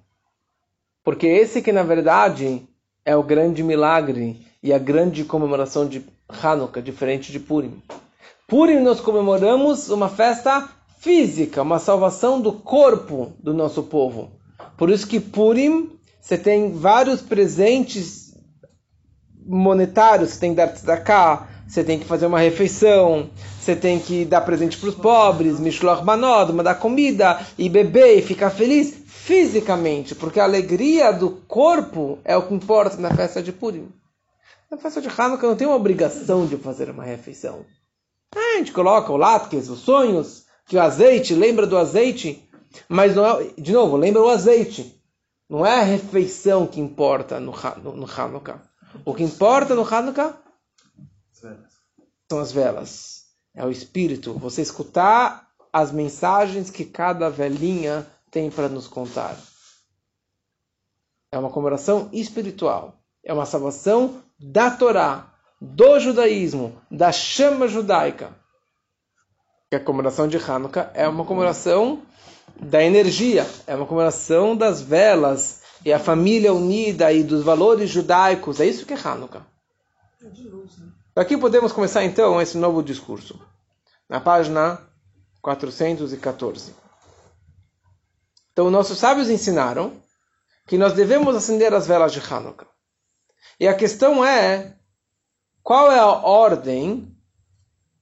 Porque 1.04 1.28
esse 1.28 1.62
que 1.62 1.74
na 1.74 1.84
verdade 1.84 2.66
é 3.04 3.14
o 3.14 3.24
grande 3.24 3.62
milagre 3.62 4.48
e 4.64 4.72
a 4.72 4.80
grande 4.80 5.26
comemoração 5.26 5.86
de 5.86 6.08
Hanukkah, 6.30 6.82
diferente 6.82 7.30
de 7.30 7.42
Purim. 7.42 7.84
Purim 8.48 8.80
nós 8.80 9.02
comemoramos 9.02 9.90
uma 9.90 10.08
festa 10.08 10.70
física, 10.98 11.64
uma 11.64 11.78
salvação 11.78 12.40
do 12.40 12.54
corpo 12.54 13.34
do 13.40 13.54
nosso 13.54 13.84
povo. 13.84 14.32
Por 14.78 14.90
isso 14.90 15.06
que 15.06 15.20
Purim 15.20 16.00
você 16.22 16.38
tem 16.38 16.72
vários 16.72 17.22
presentes 17.22 18.34
monetários, 19.46 20.30
você 20.30 20.40
tem 20.40 20.52
que 20.52 20.58
dar 20.58 20.70
tzedakah, 20.70 21.51
você 21.72 21.86
tem 21.86 21.98
que 21.98 22.04
fazer 22.04 22.26
uma 22.26 22.40
refeição, 22.40 23.30
você 23.58 23.74
tem 23.74 23.98
que 23.98 24.26
dar 24.26 24.42
presente 24.42 24.78
para 24.78 24.90
os 24.90 24.96
pobres, 24.96 25.58
mishloch 25.58 26.04
manod, 26.04 26.52
mandar 26.52 26.76
comida 26.76 27.40
e 27.58 27.70
beber 27.70 28.18
e 28.18 28.22
ficar 28.22 28.50
feliz 28.50 28.94
fisicamente, 29.08 30.14
porque 30.14 30.42
a 30.42 30.44
alegria 30.44 31.14
do 31.14 31.30
corpo 31.48 32.20
é 32.26 32.36
o 32.36 32.42
que 32.42 32.54
importa 32.54 32.98
na 32.98 33.16
festa 33.16 33.42
de 33.42 33.54
Purim. 33.54 33.90
Na 34.70 34.78
festa 34.78 35.00
de 35.00 35.08
Hanukkah 35.08 35.48
não 35.48 35.56
tem 35.56 35.66
uma 35.66 35.78
obrigação 35.78 36.46
de 36.46 36.58
fazer 36.58 36.90
uma 36.90 37.06
refeição. 37.06 37.66
A 38.36 38.58
gente 38.58 38.74
coloca 38.74 39.14
o 39.14 39.18
latkes, 39.18 39.70
os 39.70 39.80
sonhos, 39.80 40.44
que 40.66 40.76
o 40.76 40.82
azeite 40.82 41.34
lembra 41.34 41.66
do 41.66 41.78
azeite, 41.78 42.50
mas 42.90 43.16
não 43.16 43.26
é, 43.26 43.48
de 43.58 43.72
novo, 43.72 43.96
lembra 43.96 44.22
o 44.22 44.30
azeite. 44.30 45.02
Não 45.50 45.66
é 45.66 45.80
a 45.80 45.84
refeição 45.84 46.68
que 46.68 46.82
importa 46.82 47.40
no, 47.40 47.54
no, 47.82 47.96
no 47.96 48.10
Hanukkah. 48.10 48.62
O 49.06 49.14
que 49.14 49.24
importa 49.24 49.74
no 49.74 49.88
Hanukkah 49.88 50.36
são 52.30 52.40
as 52.40 52.52
velas. 52.52 53.26
É 53.54 53.66
o 53.66 53.72
espírito. 53.72 54.34
Você 54.34 54.62
escutar 54.62 55.50
as 55.74 55.92
mensagens 55.92 56.70
que 56.70 56.86
cada 56.86 57.30
velhinha 57.30 58.08
tem 58.30 58.50
para 58.50 58.70
nos 58.70 58.88
contar. 58.88 59.38
É 61.32 61.38
uma 61.38 61.50
comemoração 61.50 62.10
espiritual. 62.14 62.96
É 63.24 63.34
uma 63.34 63.46
salvação 63.46 64.22
da 64.40 64.72
Torá, 64.72 65.34
do 65.60 66.00
judaísmo, 66.00 66.82
da 66.90 67.12
chama 67.12 67.68
judaica. 67.68 68.34
Que 69.70 69.76
a 69.76 69.84
comemoração 69.84 70.28
de 70.28 70.38
Hanukkah 70.38 70.92
é 70.94 71.08
uma 71.08 71.26
comemoração 71.26 72.02
da 72.60 72.84
energia, 72.84 73.48
é 73.68 73.76
uma 73.76 73.86
comemoração 73.86 74.56
das 74.56 74.82
velas 74.82 75.62
e 75.86 75.94
a 75.94 76.00
família 76.00 76.54
unida 76.54 77.12
e 77.14 77.24
dos 77.24 77.44
valores 77.44 77.90
judaicos. 77.90 78.60
É 78.60 78.66
isso 78.66 78.86
que 78.86 78.94
é 78.94 78.98
Hanukkah. 78.98 79.46
É 80.22 80.30
de 80.30 80.48
luz, 80.48 80.78
né? 80.78 80.92
Daqui 81.14 81.38
podemos 81.38 81.74
começar 81.74 82.04
então 82.06 82.42
esse 82.42 82.58
novo 82.58 82.82
discurso. 82.82 83.40
Na 84.08 84.20
página 84.22 84.80
414. 85.42 86.74
Então, 88.54 88.70
nossos 88.70 88.98
sábios 88.98 89.30
ensinaram 89.30 89.94
que 90.68 90.78
nós 90.78 90.94
devemos 90.94 91.36
acender 91.36 91.74
as 91.74 91.88
velas 91.88 92.14
de 92.14 92.20
Hanukkah. 92.20 92.68
E 93.60 93.68
a 93.68 93.76
questão 93.76 94.24
é: 94.24 94.78
qual 95.62 95.92
é 95.92 96.00
a 96.00 96.08
ordem 96.08 97.14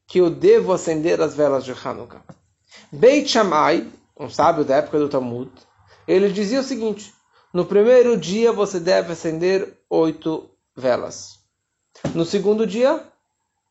que 0.08 0.20
eu 0.20 0.30
devo 0.30 0.72
acender 0.72 1.20
as 1.22 1.34
velas 1.34 1.66
de 1.66 1.72
Hanukkah? 1.72 2.24
Beit 2.92 3.28
Shammai, 3.28 3.92
um 4.20 4.30
sábio 4.30 4.64
da 4.64 4.78
época 4.78 5.00
do 5.00 5.10
Talmud, 5.10 5.52
ele 6.08 6.32
dizia 6.32 6.60
o 6.60 6.64
seguinte: 6.64 7.14
no 7.52 7.66
primeiro 7.66 8.16
dia 8.18 8.52
você 8.52 8.80
deve 8.80 9.14
acender 9.14 9.82
oito 9.90 10.50
velas. 10.76 11.39
No 12.14 12.26
segundo 12.26 12.66
dia, 12.66 13.06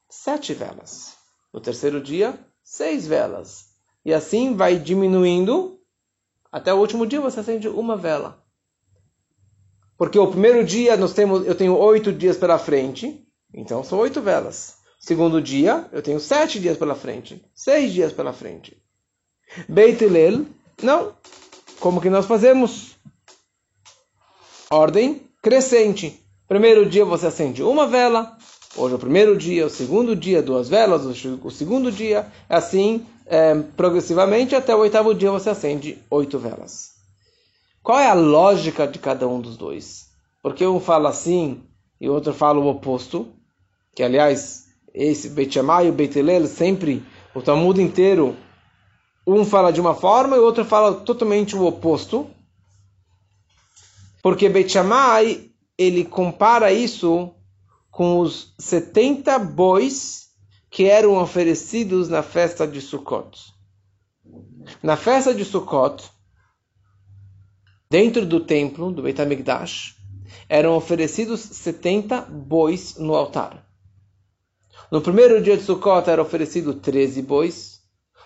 sete 0.08 0.54
velas. 0.54 1.16
No 1.52 1.61
terceiro 1.61 2.00
dia, 2.00 2.38
seis 2.62 3.06
velas. 3.06 3.68
E 4.04 4.12
assim 4.12 4.54
vai 4.54 4.78
diminuindo 4.78 5.78
até 6.50 6.73
o 6.73 6.78
último 6.78 7.06
dia 7.06 7.20
você 7.20 7.40
acende 7.40 7.68
uma 7.68 7.97
vela. 7.97 8.42
Porque 9.97 10.18
o 10.18 10.30
primeiro 10.30 10.64
dia 10.64 10.97
nós 10.97 11.12
temos, 11.12 11.47
eu 11.47 11.54
tenho 11.54 11.76
oito 11.76 12.12
dias 12.12 12.37
pela 12.37 12.58
frente, 12.58 13.26
então 13.52 13.85
são 13.85 13.99
oito 13.99 14.20
velas. 14.20 14.76
Segundo 14.99 15.40
dia, 15.40 15.88
eu 15.92 16.02
tenho 16.02 16.18
sete 16.18 16.58
dias 16.58 16.76
pela 16.76 16.94
frente, 16.94 17.44
seis 17.54 17.92
dias 17.92 18.12
pela 18.12 18.32
frente. 18.32 18.82
Beit 19.68 20.02
Hillel, 20.02 20.47
não. 20.82 21.14
Como 21.80 22.00
que 22.00 22.11
nós 22.11 22.26
fazemos? 22.26 22.97
Ordem 24.70 25.28
crescente. 25.42 26.25
Primeiro 26.49 26.88
dia 26.88 27.05
você 27.05 27.26
acende 27.26 27.62
uma 27.62 27.87
vela, 27.87 28.35
hoje 28.75 28.95
é 28.95 28.97
o 28.97 28.99
primeiro 28.99 29.37
dia, 29.37 29.67
o 29.67 29.71
segundo 29.71 30.17
dia, 30.17 30.43
duas 30.43 30.67
velas, 30.67 31.05
o 31.05 31.50
segundo 31.50 31.93
dia, 31.93 32.26
assim 32.49 33.07
é, 33.26 33.55
progressivamente, 33.76 34.55
até 34.55 34.75
o 34.75 34.78
oitavo 34.78 35.14
dia 35.14 35.31
você 35.31 35.50
acende 35.50 35.99
oito 36.11 36.38
velas. 36.38 36.93
Qual 37.83 37.99
é 38.00 38.09
a 38.09 38.14
lógica 38.14 38.88
de 38.88 38.99
cada 38.99 39.28
um 39.28 39.43
dos 39.43 39.59
dois? 39.59 40.09
Porque 40.43 40.67
um 40.67 40.81
fala 40.81 41.11
assim 41.11 41.62
e 42.00 42.09
o 42.09 42.14
outro 42.14 42.33
fala 42.33 42.59
o 42.59 42.67
oposto, 42.67 43.28
que 43.95 44.02
aliás, 44.02 44.69
esse 44.95 45.28
Beit 45.28 45.52
Shammai 45.52 45.88
e 45.88 45.90
o 45.90 45.93
Beit 45.93 46.19
Hillel 46.19 46.47
sempre, 46.47 47.05
o 47.35 47.43
Talmud 47.43 47.78
inteiro, 47.83 48.35
um 49.26 49.45
fala 49.45 49.71
de 49.71 49.83
uma 49.83 49.95
forma 49.95 50.35
e 50.37 50.40
o 50.40 50.45
outro 50.45 50.64
fala 50.64 50.95
totalmente 50.95 51.55
o 51.55 51.67
oposto. 51.67 52.26
Porque 54.23 54.49
Beit 54.49 54.73
Shammai, 54.73 55.48
ele 55.78 56.04
compara 56.04 56.73
isso 56.73 57.32
com 57.90 58.18
os 58.18 58.52
70 58.58 59.38
bois 59.38 60.28
que 60.68 60.85
eram 60.85 61.16
oferecidos 61.16 62.08
na 62.08 62.23
festa 62.23 62.66
de 62.66 62.80
Sukkot. 62.80 63.54
Na 64.82 64.97
festa 64.97 65.32
de 65.32 65.44
Sukkot, 65.44 66.11
dentro 67.88 68.26
do 68.26 68.40
templo 68.40 68.90
do 68.90 69.02
Beit 69.02 69.20
HaMikdash, 69.20 69.97
eram 70.49 70.76
oferecidos 70.76 71.40
70 71.40 72.23
bois 72.23 72.97
no 72.99 73.14
altar. 73.14 73.66
No 74.90 75.00
primeiro 75.00 75.42
dia 75.42 75.56
de 75.56 75.62
Sukkot 75.62 76.08
era 76.11 76.20
oferecido 76.20 76.75
13 76.75 77.23
bois. 77.23 77.80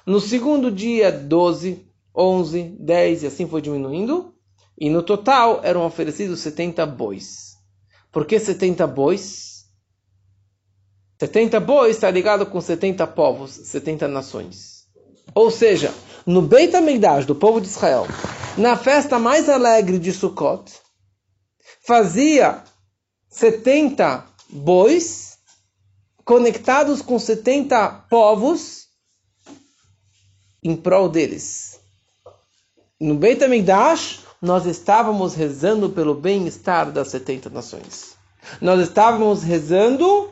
No 0.07 0.21
segundo 0.21 0.71
dia, 0.71 1.13
12, 1.13 1.87
11, 2.15 2.63
10 2.81 3.23
e 3.23 3.27
assim 3.27 3.47
foi 3.47 3.61
diminuindo. 3.61 4.32
E 4.83 4.91
no 4.91 5.01
total 5.01 5.61
eram 5.63 5.87
oferecidos 5.87 6.41
70 6.41 6.85
bois. 6.87 7.57
Por 8.11 8.27
que 8.27 8.41
70 8.41 8.85
bois? 8.89 9.65
70 11.21 11.61
bois 11.61 11.95
está 11.95 12.11
ligado 12.11 12.45
com 12.47 12.61
70 12.61 13.07
povos, 13.07 13.53
70 13.53 14.09
nações. 14.09 14.89
Ou 15.37 15.53
seja, 15.53 15.95
no 16.27 16.43
Beit 16.43 16.75
HaMikdash 16.75 17.25
do 17.27 17.35
povo 17.37 17.61
de 17.61 17.69
Israel, 17.69 18.09
na 18.59 18.77
festa 18.77 19.21
mais 19.21 19.49
alegre 19.49 20.01
de 20.01 20.13
Sukkot, 20.13 20.73
fazia 21.87 22.65
70 23.31 24.27
bois 24.51 25.39
conectados 26.25 27.01
com 27.01 27.21
70 27.21 28.07
povos 28.11 28.89
em 30.61 30.75
prol 30.75 31.09
deles. 31.09 31.79
no 32.99 33.15
Beit 33.15 33.45
HaMikdash, 33.45 34.32
nós 34.43 34.67
estávamos 34.67 35.37
rezando 35.37 35.89
pelo 35.89 36.17
bem-estar 36.17 36.91
das 36.91 37.09
70 37.09 37.49
nações. 37.49 38.17
Nós 38.61 38.81
estávamos 38.81 39.45
rezando 39.45 40.31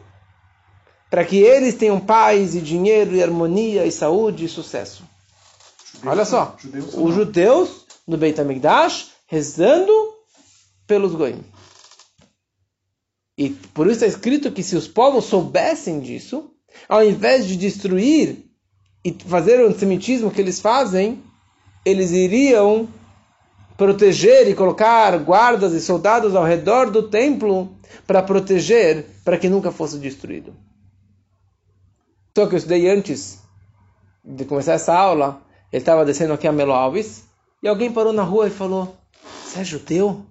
para 1.08 1.24
que 1.24 1.36
eles 1.36 1.76
tenham 1.76 2.00
paz 2.00 2.56
e 2.56 2.60
dinheiro 2.60 3.14
e 3.14 3.22
harmonia 3.22 3.86
e 3.86 3.92
saúde 3.92 4.44
e 4.44 4.48
sucesso. 4.48 5.04
Judeus, 5.94 6.12
Olha 6.12 6.24
só, 6.24 6.56
judeus 6.58 6.94
os 6.94 7.14
judeus 7.14 7.86
no 8.06 8.16
Beit 8.16 8.40
HaMikdash 8.40 9.10
rezando 9.28 9.92
pelos 10.88 11.14
goim. 11.14 11.44
E 13.38 13.50
por 13.50 13.86
isso 13.86 14.04
está 14.04 14.06
escrito 14.06 14.50
que 14.50 14.62
se 14.64 14.74
os 14.74 14.88
povos 14.88 15.26
soubessem 15.26 16.00
disso, 16.00 16.50
ao 16.88 17.04
invés 17.04 17.46
de 17.46 17.56
destruir 17.56 18.44
e 19.04 19.16
fazer 19.26 19.60
o 19.60 19.68
antissemitismo 19.68 20.32
que 20.32 20.40
eles 20.40 20.60
fazem, 20.60 21.22
eles 21.84 22.10
iriam 22.10 22.88
proteger 23.80 24.46
e 24.46 24.54
colocar 24.54 25.16
guardas 25.20 25.72
e 25.72 25.80
soldados 25.80 26.36
ao 26.36 26.44
redor 26.44 26.90
do 26.90 27.04
templo 27.04 27.74
para 28.06 28.22
proteger, 28.22 29.06
para 29.24 29.38
que 29.38 29.48
nunca 29.48 29.72
fosse 29.72 29.96
destruído. 29.96 30.54
Só 32.36 32.46
que 32.46 32.52
eu 32.52 32.58
estudei 32.58 32.90
antes 32.90 33.38
de 34.22 34.44
começar 34.44 34.74
essa 34.74 34.94
aula, 34.94 35.40
ele 35.72 35.80
estava 35.80 36.04
descendo 36.04 36.34
aqui 36.34 36.46
a 36.46 36.52
Melo 36.52 36.72
Alves, 36.72 37.24
e 37.62 37.68
alguém 37.68 37.90
parou 37.90 38.12
na 38.12 38.22
rua 38.22 38.48
e 38.48 38.50
falou, 38.50 38.94
você 39.46 39.60
é 39.60 39.64
judeu? 39.64 40.26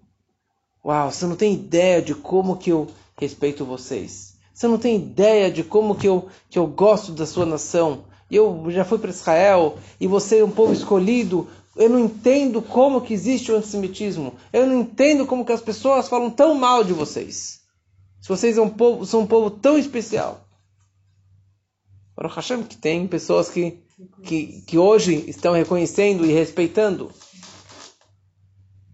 Uau, 0.86 1.12
você 1.12 1.26
não 1.26 1.36
tem 1.36 1.56
ideia 1.56 2.04
de 2.04 2.14
como 2.14 2.56
que 2.56 2.70
eu 2.70 2.88
respeito 3.20 3.66
vocês. 3.66 4.36
Você 4.54 4.68
não 4.68 4.78
tem 4.78 4.96
ideia 4.96 5.50
de 5.50 5.64
como 5.64 5.96
que 5.96 6.08
eu, 6.08 6.30
que 6.52 6.60
eu 6.60 6.68
gosto 6.68 7.14
da 7.14 7.26
sua 7.26 7.48
nação. 7.48 8.04
Eu 8.30 8.66
já 8.70 8.86
fui 8.86 9.00
para 9.00 9.10
Israel 9.10 9.80
e 10.00 10.06
você 10.06 10.38
é 10.38 10.46
um 10.46 10.52
povo 10.52 10.72
escolhido. 10.72 11.48
Eu 11.76 11.90
não 11.90 12.00
entendo 12.00 12.62
como 12.62 13.02
que 13.02 13.14
existe 13.14 13.52
o 13.52 13.56
antissemitismo. 13.56 14.36
Eu 14.52 14.68
não 14.68 14.82
entendo 14.82 15.26
como 15.26 15.46
que 15.46 15.52
as 15.52 15.62
pessoas 15.62 16.10
falam 16.10 16.30
tão 16.30 16.56
mal 16.56 16.84
de 16.84 16.94
vocês. 16.94 17.60
Se 18.22 18.28
vocês 18.28 18.56
são 18.56 18.66
um 18.66 18.70
povo, 18.70 19.06
são 19.06 19.22
um 19.22 19.28
povo 19.28 19.50
tão 19.52 19.78
especial. 19.78 20.46
Baruch 22.16 22.36
Hashem, 22.36 22.64
que 22.64 22.76
tem 22.76 23.08
pessoas 23.08 23.50
que, 23.50 23.80
que, 24.24 24.62
que 24.68 24.78
hoje 24.78 25.24
estão 25.30 25.54
reconhecendo 25.54 26.26
e 26.26 26.34
respeitando. 26.34 27.12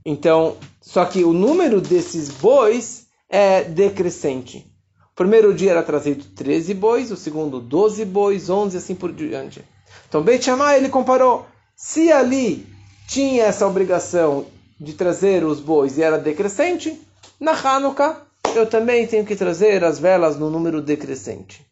Então, 0.06 0.58
só 0.80 1.04
que 1.06 1.24
o 1.24 1.34
número 1.34 1.82
desses 1.82 2.30
bois 2.30 3.08
é 3.28 3.64
decrescente. 3.64 4.72
O 5.12 5.16
primeiro 5.16 5.54
dia 5.54 5.72
era 5.72 5.82
trazido 5.82 6.26
13 6.26 6.74
bois, 6.76 7.12
o 7.12 7.18
segundo 7.18 7.60
12 7.60 8.06
bois, 8.06 8.50
11 8.50 8.78
assim 8.78 8.94
por 8.94 9.12
diante. 9.12 9.64
Então 10.08 10.22
Beit 10.22 10.46
Shammai 10.46 10.78
ele 10.78 10.90
comparou, 10.90 11.48
se 11.76 12.12
ali 12.12 12.68
tinha 13.08 13.44
essa 13.44 13.68
obrigação 13.68 14.48
de 14.80 14.94
trazer 14.94 15.44
os 15.44 15.60
bois 15.60 15.98
e 15.98 16.04
era 16.04 16.18
decrescente, 16.18 17.02
na 17.40 17.52
Hanukkah 17.52 18.26
eu 18.56 18.68
também 18.68 19.06
tenho 19.06 19.26
que 19.26 19.36
trazer 19.36 19.84
as 19.84 20.00
velas 20.00 20.38
no 20.38 20.50
número 20.50 20.82
decrescente. 20.82 21.66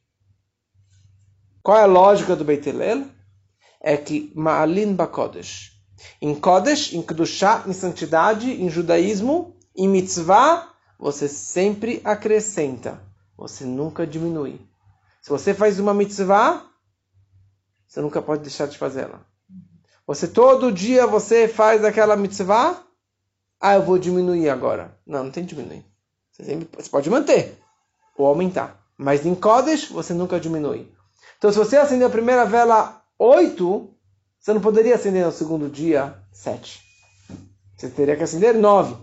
Qual 1.61 1.77
é 1.77 1.83
a 1.83 1.87
lógica 1.87 2.35
do 2.35 2.43
Beit 2.43 2.67
Hillel? 2.67 3.05
É 3.79 3.95
que 3.95 4.31
Ma'alin 4.35 4.93
Bakodesh. 4.93 5.71
Em 6.21 6.35
Kodesh, 6.35 6.93
em 6.93 7.01
Kedushá, 7.01 7.63
em 7.65 7.71
santidade, 7.71 8.51
em 8.51 8.69
judaísmo, 8.69 9.55
em 9.75 9.87
mitzvah, 9.87 10.69
você 10.99 11.29
sempre 11.29 12.01
acrescenta. 12.03 13.01
Você 13.37 13.63
nunca 13.63 14.05
diminui. 14.05 14.59
Se 15.21 15.29
você 15.29 15.53
faz 15.53 15.79
uma 15.79 15.93
mitzvah, 15.93 16.65
você 17.87 18.01
nunca 18.01 18.21
pode 18.21 18.41
deixar 18.41 18.67
de 18.67 18.77
fazê-la. 18.77 19.25
Você 20.05 20.27
todo 20.27 20.71
dia 20.71 21.07
você 21.07 21.47
faz 21.47 21.83
aquela 21.83 22.15
mitzvah, 22.15 22.83
ah, 23.59 23.75
eu 23.75 23.83
vou 23.83 23.97
diminuir 23.97 24.49
agora. 24.49 24.97
Não, 25.07 25.23
não 25.23 25.31
tem 25.31 25.45
que 25.45 25.55
diminuir. 25.55 25.85
Você, 26.31 26.43
sempre, 26.43 26.67
você 26.75 26.89
pode 26.89 27.09
manter 27.09 27.57
ou 28.17 28.27
aumentar. 28.27 28.83
Mas 28.97 29.25
em 29.25 29.33
Kodesh, 29.33 29.87
você 29.87 30.13
nunca 30.13 30.39
diminui. 30.39 30.91
Então, 31.37 31.51
se 31.51 31.57
você 31.57 31.77
acender 31.77 32.07
a 32.07 32.11
primeira 32.11 32.45
vela 32.45 33.01
8, 33.17 33.89
você 34.39 34.53
não 34.53 34.61
poderia 34.61 34.95
acender 34.95 35.25
no 35.25 35.31
segundo 35.31 35.69
dia 35.69 36.17
7. 36.31 36.81
Você 37.77 37.89
teria 37.89 38.17
que 38.17 38.23
acender 38.23 38.53
9. 38.53 38.93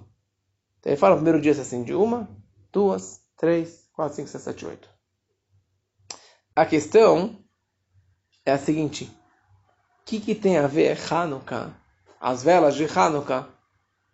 Então, 0.78 0.92
ele 0.92 0.96
fala, 0.96 1.14
no 1.14 1.22
primeiro 1.22 1.40
dia 1.40 1.54
você 1.54 1.62
acende 1.62 1.94
uma, 1.94 2.28
duas, 2.72 3.20
três, 3.36 3.88
quatro, 3.92 4.16
cinco, 4.16 4.28
seis, 4.28 4.42
sete, 4.42 4.66
oito. 4.66 4.88
A 6.54 6.66
questão 6.66 7.38
é 8.44 8.52
a 8.52 8.58
seguinte. 8.58 9.10
Que, 10.04 10.20
que 10.20 10.34
tem 10.34 10.58
a 10.58 10.66
ver 10.66 10.98
Hanukkah, 11.10 11.70
as 12.20 12.42
velas 12.42 12.74
de 12.74 12.84
Hanukkah, 12.84 13.48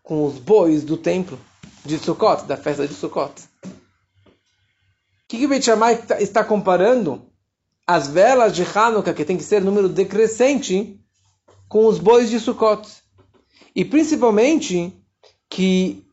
com 0.03 0.25
os 0.25 0.39
bois 0.39 0.85
do 0.85 0.97
templo 0.97 1.39
de 1.85 1.99
Sukkot, 1.99 2.45
da 2.45 2.57
festa 2.57 2.87
de 2.87 2.95
Sukkot? 2.95 3.43
O 3.65 5.29
que, 5.29 5.39
que 5.39 5.47
Beit 5.49 5.65
Shammai 5.65 6.05
está 6.21 6.45
comparando 6.45 7.23
as 7.87 8.09
velas 8.09 8.55
de 8.55 8.63
Hanukkah, 8.63 9.15
que 9.15 9.25
tem 9.25 9.37
que 9.37 9.45
ser 9.45 9.63
número 9.63 9.89
decrescente, 9.89 11.01
com 11.69 11.87
os 11.87 11.99
bois 11.99 12.29
de 12.29 12.41
Sukkot. 12.41 12.89
E 13.75 13.85
principalmente 13.85 14.93
que 15.49 16.05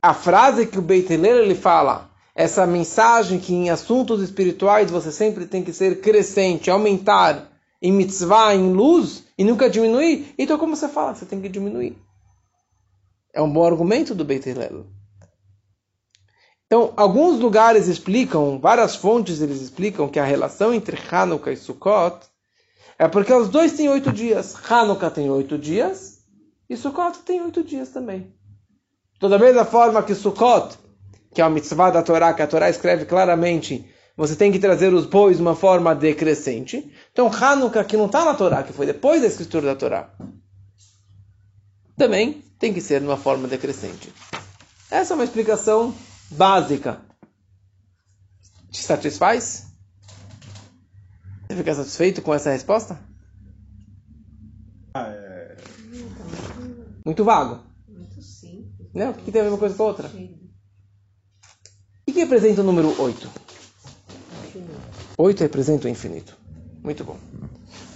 a 0.00 0.14
frase 0.14 0.66
que 0.66 0.78
o 0.78 0.82
Beit 0.82 1.12
Hillel 1.12 1.44
ele 1.44 1.54
fala, 1.54 2.10
essa 2.34 2.66
mensagem 2.66 3.38
que 3.38 3.54
em 3.54 3.70
assuntos 3.70 4.22
espirituais 4.22 4.90
você 4.90 5.12
sempre 5.12 5.46
tem 5.46 5.62
que 5.62 5.72
ser 5.72 6.00
crescente, 6.00 6.70
aumentar 6.70 7.51
em 7.82 7.92
mitzvah, 7.92 8.54
em 8.54 8.72
luz, 8.72 9.24
e 9.36 9.42
nunca 9.42 9.68
diminuir. 9.68 10.32
Então 10.38 10.56
como 10.56 10.76
você 10.76 10.88
fala? 10.88 11.14
Você 11.14 11.26
tem 11.26 11.40
que 11.40 11.48
diminuir. 11.48 11.98
É 13.34 13.42
um 13.42 13.52
bom 13.52 13.66
argumento 13.66 14.14
do 14.14 14.24
Beit 14.24 14.48
Hillel. 14.48 14.86
Então, 16.72 16.90
alguns 16.96 17.38
lugares 17.38 17.86
explicam, 17.86 18.58
várias 18.58 18.96
fontes 18.96 19.42
eles 19.42 19.60
explicam 19.60 20.08
que 20.08 20.18
a 20.18 20.24
relação 20.24 20.72
entre 20.72 20.96
Hanukkah 21.10 21.52
e 21.52 21.56
Sukkot 21.56 22.26
é 22.98 23.06
porque 23.06 23.30
os 23.30 23.50
dois 23.50 23.72
têm 23.72 23.90
oito 23.90 24.10
dias. 24.10 24.54
Hanukkah 24.70 25.10
tem 25.10 25.28
oito 25.28 25.58
dias 25.58 26.22
e 26.70 26.76
Sukkot 26.76 27.18
tem 27.26 27.42
oito 27.42 27.62
dias 27.62 27.90
também. 27.90 28.34
Então, 29.18 29.28
da 29.28 29.38
mesma 29.38 29.66
forma 29.66 30.02
que 30.02 30.14
Sukkot, 30.14 30.78
que 31.34 31.42
é 31.42 31.44
uma 31.44 31.50
mitzvah 31.50 31.90
da 31.90 32.02
Torá, 32.02 32.32
que 32.32 32.40
a 32.40 32.46
Torá 32.46 32.70
escreve 32.70 33.04
claramente, 33.04 33.91
você 34.16 34.36
tem 34.36 34.52
que 34.52 34.58
trazer 34.58 34.92
os 34.92 35.06
bois 35.06 35.36
de 35.36 35.42
uma 35.42 35.56
forma 35.56 35.94
decrescente. 35.94 36.92
Então, 37.12 37.30
Hanukkah, 37.32 37.84
que 37.84 37.96
não 37.96 38.06
está 38.06 38.24
na 38.24 38.34
Torá, 38.34 38.62
que 38.62 38.72
foi 38.72 38.86
depois 38.86 39.22
da 39.22 39.26
escritura 39.26 39.66
da 39.66 39.76
Torá, 39.76 40.10
também 41.96 42.42
tem 42.58 42.72
que 42.72 42.80
ser 42.80 43.00
de 43.00 43.06
uma 43.06 43.16
forma 43.16 43.48
decrescente. 43.48 44.12
Essa 44.90 45.12
é 45.12 45.14
uma 45.14 45.24
explicação 45.24 45.94
básica 46.30 47.00
te 48.72 48.82
satisfaz? 48.82 49.66
Você 51.46 51.56
fica 51.56 51.74
satisfeito 51.74 52.22
com 52.22 52.32
essa 52.32 52.50
resposta? 52.50 52.98
Ah, 54.94 55.08
é... 55.08 55.56
Muito 57.04 57.22
vago. 57.22 57.62
Muito 57.86 58.22
simples. 58.22 58.88
Não, 58.94 59.10
o 59.10 59.14
que 59.14 59.30
tem 59.30 59.42
a 59.42 59.44
ver 59.44 59.50
uma 59.50 59.58
coisa 59.58 59.74
com 59.74 59.82
a 59.82 59.86
outra? 59.86 60.08
O 60.08 62.12
que 62.12 62.20
representa 62.20 62.62
o 62.62 62.64
número 62.64 63.00
8? 63.00 63.41
8 65.16 65.40
representa 65.40 65.86
o 65.86 65.90
infinito. 65.90 66.36
Muito 66.82 67.04
bom. 67.04 67.16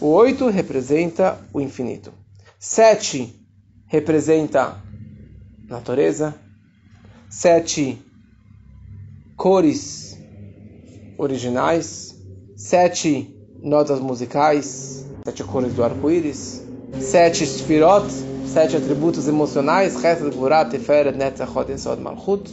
O 0.00 0.06
8 0.08 0.48
representa 0.48 1.38
o 1.52 1.60
infinito. 1.60 2.12
7 2.58 3.34
representa 3.86 4.82
natureza. 5.68 6.34
7 7.28 7.98
cores 9.36 10.16
originais, 11.18 12.14
sete 12.56 13.34
notas 13.62 14.00
musicais, 14.00 15.04
sete 15.24 15.44
cores 15.44 15.74
do 15.74 15.84
arco-íris, 15.84 16.62
sete 17.00 17.46
sfirot, 17.46 18.06
sete 18.46 18.76
atributos 18.76 19.28
emocionais, 19.28 20.00
Chesed, 20.00 20.30
Gvurah, 20.30 20.64
Tiferet, 20.64 21.16
Netzachot, 21.16 21.70
Yesod, 21.70 22.00
Malchut, 22.00 22.50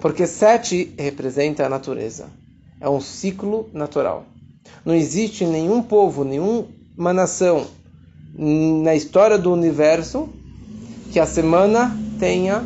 porque 0.00 0.26
sete 0.26 0.94
representa 0.98 1.66
a 1.66 1.68
natureza. 1.68 2.28
É 2.80 2.88
um 2.88 3.00
ciclo 3.00 3.68
natural. 3.72 4.24
Não 4.84 4.94
existe 4.94 5.44
nenhum 5.44 5.82
povo, 5.82 6.24
nenhuma 6.24 7.12
nação 7.12 7.66
na 8.34 8.94
história 8.94 9.36
do 9.36 9.52
universo 9.52 10.28
que 11.12 11.20
a 11.20 11.26
semana 11.26 11.94
tenha 12.18 12.64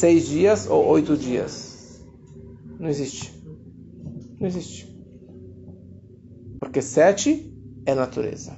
seis 0.00 0.26
dias 0.26 0.68
ou 0.68 0.84
oito 0.86 1.16
dias. 1.16 2.00
Não 2.78 2.88
existe. 2.88 3.32
Não 4.38 4.46
existe. 4.46 4.94
Porque 6.60 6.82
sete 6.82 7.52
é 7.86 7.94
natureza. 7.94 8.56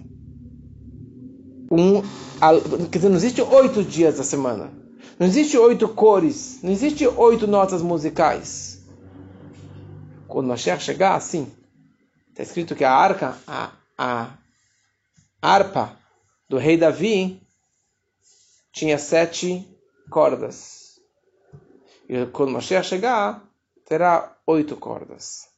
Um, 1.70 2.02
quer 2.90 2.98
dizer, 2.98 3.08
não 3.08 3.16
existe 3.16 3.40
oito 3.42 3.82
dias 3.82 4.16
da 4.16 4.22
semana. 4.22 4.70
Não 5.18 5.26
existe 5.26 5.56
oito 5.56 5.88
cores. 5.88 6.58
Não 6.62 6.72
existe 6.72 7.06
oito 7.06 7.46
notas 7.46 7.82
musicais. 7.82 8.75
Quando 10.28 10.48
Mashiach 10.48 10.82
chegar, 10.82 11.14
assim, 11.14 11.52
está 12.30 12.42
escrito 12.42 12.74
que 12.74 12.84
a 12.84 12.92
arca, 12.92 13.38
a, 13.46 13.72
a, 13.96 14.30
do 16.48 16.58
rei 16.58 16.76
Davi 16.76 17.42
tinha 18.72 18.98
sete 18.98 19.66
cordas. 20.10 21.00
E 22.08 22.26
quando 22.26 22.52
Mashiach 22.52 22.86
chegar, 22.86 23.42
terá 23.84 24.36
oito 24.46 24.76
cordas. 24.76 25.48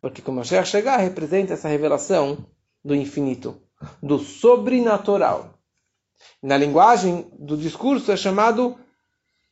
Porque 0.00 0.22
quando 0.22 0.38
Mashiach 0.38 0.68
chegar, 0.68 0.96
representa 0.98 1.54
essa 1.54 1.68
revelação 1.68 2.46
do 2.84 2.94
infinito, 2.94 3.60
do 4.02 4.18
sobrenatural. 4.18 5.54
Na 6.42 6.56
linguagem 6.56 7.30
do 7.38 7.56
discurso 7.56 8.10
é 8.10 8.16
chamado 8.16 8.78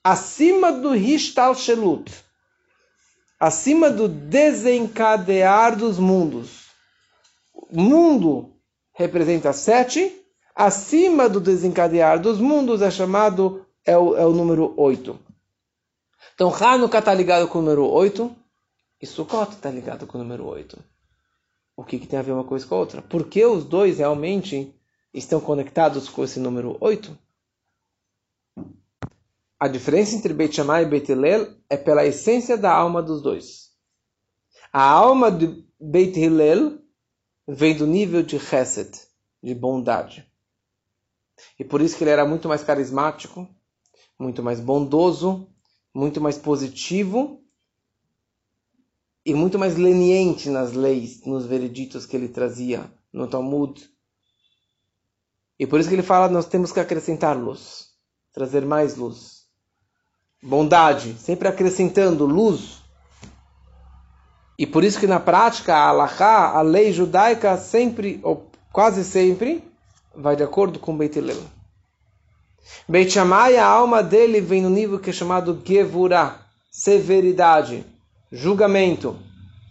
acima 0.02 0.72
do 0.72 0.94
Hishtalshelut, 0.94 2.25
acima 3.38 3.90
do 3.90 4.08
desencadear 4.08 5.76
dos 5.76 5.98
mundos. 5.98 6.66
O 7.54 7.80
mundo 7.80 8.56
representa 8.94 9.52
sete, 9.52 10.12
acima 10.54 11.28
do 11.28 11.40
desencadear 11.40 12.20
dos 12.20 12.38
mundos 12.38 12.82
é 12.82 12.90
chamado, 12.90 13.66
é 13.84 13.96
o, 13.96 14.16
é 14.16 14.24
o 14.26 14.32
número 14.32 14.74
oito. 14.76 15.18
Então 16.34 16.52
Hanukkah 16.52 16.98
está 16.98 17.14
ligado 17.14 17.48
com 17.48 17.58
o 17.58 17.62
número 17.62 17.86
oito 17.86 18.34
e 19.00 19.06
Sukkot 19.06 19.52
está 19.52 19.70
ligado 19.70 20.06
com 20.06 20.18
o 20.18 20.22
número 20.22 20.46
oito. 20.46 20.78
O 21.76 21.84
que, 21.84 21.98
que 21.98 22.06
tem 22.06 22.18
a 22.18 22.22
ver 22.22 22.32
uma 22.32 22.44
coisa 22.44 22.66
com 22.66 22.74
a 22.74 22.78
outra? 22.78 23.02
Porque 23.02 23.44
os 23.44 23.64
dois 23.64 23.98
realmente 23.98 24.74
estão 25.12 25.40
conectados 25.40 26.08
com 26.08 26.24
esse 26.24 26.40
número 26.40 26.76
oito? 26.80 27.16
A 29.66 29.68
diferença 29.68 30.14
entre 30.14 30.32
Beit 30.32 30.54
Shammai 30.54 30.84
e 30.84 30.86
Beit 30.86 31.10
Hillel 31.10 31.56
é 31.68 31.76
pela 31.76 32.06
essência 32.06 32.56
da 32.56 32.72
alma 32.72 33.02
dos 33.02 33.20
dois. 33.20 33.72
A 34.72 34.80
alma 34.80 35.28
de 35.28 35.66
Beit 35.80 36.16
Hillel 36.16 36.78
vem 37.48 37.76
do 37.76 37.84
nível 37.84 38.22
de 38.22 38.38
Chesed, 38.38 38.96
de 39.42 39.52
bondade. 39.56 40.24
E 41.58 41.64
por 41.64 41.80
isso 41.80 41.96
que 41.96 42.04
ele 42.04 42.12
era 42.12 42.24
muito 42.24 42.46
mais 42.46 42.62
carismático, 42.62 43.48
muito 44.16 44.40
mais 44.40 44.60
bondoso, 44.60 45.48
muito 45.92 46.20
mais 46.20 46.38
positivo 46.38 47.42
e 49.24 49.34
muito 49.34 49.58
mais 49.58 49.76
leniente 49.76 50.48
nas 50.48 50.74
leis, 50.74 51.26
nos 51.26 51.44
vereditos 51.44 52.06
que 52.06 52.14
ele 52.14 52.28
trazia 52.28 52.88
no 53.12 53.26
Talmud. 53.26 53.84
E 55.58 55.66
por 55.66 55.80
isso 55.80 55.88
que 55.88 55.96
ele 55.96 56.04
fala, 56.04 56.28
nós 56.28 56.46
temos 56.46 56.70
que 56.70 56.78
acrescentar 56.78 57.36
luz, 57.36 57.88
trazer 58.32 58.64
mais 58.64 58.94
luz 58.94 59.35
bondade, 60.46 61.16
sempre 61.18 61.48
acrescentando 61.48 62.24
luz. 62.24 62.80
E 64.56 64.64
por 64.64 64.84
isso 64.84 65.00
que 65.00 65.06
na 65.06 65.18
prática 65.18 65.74
a 65.74 65.88
Allahá, 65.88 66.56
a 66.56 66.62
lei 66.62 66.92
judaica, 66.92 67.56
sempre, 67.56 68.20
ou 68.22 68.48
quase 68.72 69.04
sempre, 69.04 69.62
vai 70.14 70.36
de 70.36 70.44
acordo 70.44 70.78
com 70.78 70.96
Beit 70.96 71.18
Hillel. 71.18 71.42
Beit 72.88 73.12
Shammai, 73.12 73.56
a 73.56 73.66
alma 73.66 74.02
dele 74.02 74.40
vem 74.40 74.62
no 74.62 74.70
nível 74.70 75.00
que 75.00 75.10
é 75.10 75.12
chamado 75.12 75.60
Gevurah, 75.64 76.38
severidade, 76.70 77.84
julgamento. 78.30 79.16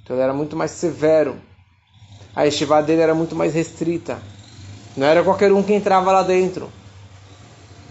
Então 0.03 0.15
ele 0.15 0.23
era 0.23 0.33
muito 0.33 0.55
mais 0.55 0.71
severo. 0.71 1.37
A 2.35 2.43
yeshiva 2.43 2.83
dele 2.83 3.01
era 3.01 3.15
muito 3.15 3.33
mais 3.33 3.53
restrita. 3.53 4.19
Não 4.95 5.07
era 5.07 5.23
qualquer 5.23 5.51
um 5.53 5.63
que 5.63 5.73
entrava 5.73 6.11
lá 6.11 6.21
dentro. 6.21 6.69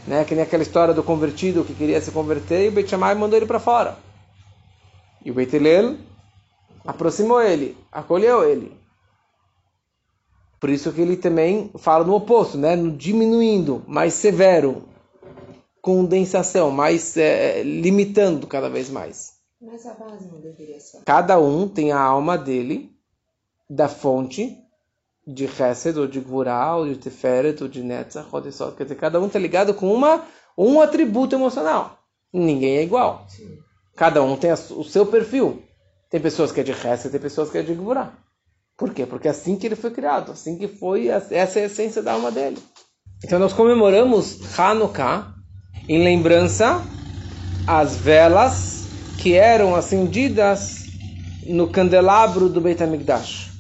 Né? 0.07 0.25
Que 0.25 0.35
nem 0.35 0.45
aquela 0.45 0.63
história 0.63 0.93
do 0.93 1.03
convertido 1.03 1.65
que 1.65 1.75
queria 1.75 2.01
se 2.01 2.11
converter 2.11 2.65
e 2.65 2.69
o 2.69 2.73
Beit 2.73 2.89
Shammai 2.89 3.15
mandou 3.15 3.37
ele 3.37 3.47
para 3.47 3.61
fora. 3.61 3.97
E 5.25 5.31
o 5.31 5.35
Beit 5.35 5.55
Hillel 5.55 5.97
aproximou 6.85 7.41
ele, 7.41 7.77
acolheu 7.91 8.49
ele. 8.49 8.77
Por 10.61 10.71
isso 10.71 10.93
que 10.93 11.01
ele 11.01 11.17
também 11.17 11.71
fala 11.77 12.05
no 12.05 12.15
oposto, 12.15 12.57
né? 12.57 12.75
no 12.75 12.91
diminuindo, 12.91 13.83
mais 13.87 14.15
severo, 14.15 14.89
condensação, 15.81 16.71
mais 16.71 17.17
é, 17.17 17.63
limitando 17.63 18.47
cada 18.47 18.71
vez 18.71 18.89
mais. 18.89 19.35
Mas 19.61 19.85
a 19.87 19.95
base 19.95 20.27
não 20.29 20.41
deveria 20.41 20.81
ser. 20.81 21.03
Cada 21.05 21.39
um 21.39 21.69
tem 21.69 21.93
a 21.93 22.01
alma 22.01 22.39
dele, 22.39 22.91
da 23.69 23.89
fonte, 23.89 24.57
de 25.27 25.49
Chesed, 25.49 25.99
ou 25.99 26.07
de 26.07 26.21
Gvurah, 26.21 26.77
ou 26.77 26.87
de 26.87 26.97
Teferet, 26.97 27.63
ou 27.63 27.69
de 27.69 27.83
Netzach, 27.83 28.29
ou 28.31 28.41
de 28.41 28.53
Sod. 28.53 28.77
Quer 28.77 28.85
dizer, 28.85 28.97
cada 28.97 29.21
um 29.21 29.27
está 29.27 29.39
ligado 29.39 29.75
com 29.75 29.93
uma, 29.93 30.23
um 30.57 30.81
atributo 30.81 31.35
emocional. 31.35 31.99
Ninguém 32.33 32.77
é 32.77 32.83
igual. 32.83 33.25
Sim. 33.29 33.59
Cada 33.97 34.23
um 34.23 34.37
tem 34.37 34.53
o 34.53 34.85
seu 34.85 35.07
perfil. 35.07 35.63
Tem 36.11 36.21
pessoas 36.21 36.53
que 36.53 36.61
é 36.61 36.63
de 36.63 36.75
Chesed, 36.75 37.11
tem 37.11 37.21
pessoas 37.21 37.51
que 37.51 37.59
é 37.59 37.63
de 37.63 37.75
Gvurah. 37.75 38.13
Por 38.77 38.93
quê? 38.93 39.07
Porque 39.07 39.29
é 39.29 39.31
assim 39.31 39.57
que 39.57 39.67
ele 39.67 39.77
foi 39.77 39.93
criado, 39.93 40.33
assim 40.33 40.59
que 40.59 40.67
foi, 40.67 41.09
essa 41.09 41.33
é 41.35 41.63
a 41.63 41.67
essência 41.67 42.03
da 42.03 42.13
alma 42.13 42.31
dele. 42.31 42.59
Então 43.25 43.39
nós 43.39 43.53
comemoramos 43.53 44.59
Hanukkah 44.59 45.33
em 45.89 46.03
lembrança 46.03 46.83
às 47.67 47.97
velas 47.97 48.85
que 49.19 49.35
eram 49.35 49.75
acendidas 49.75 50.85
no 51.47 51.69
candelabro 51.69 52.49
do 52.49 52.61
Beit 52.61 52.83
HaMikdash. 52.83 53.54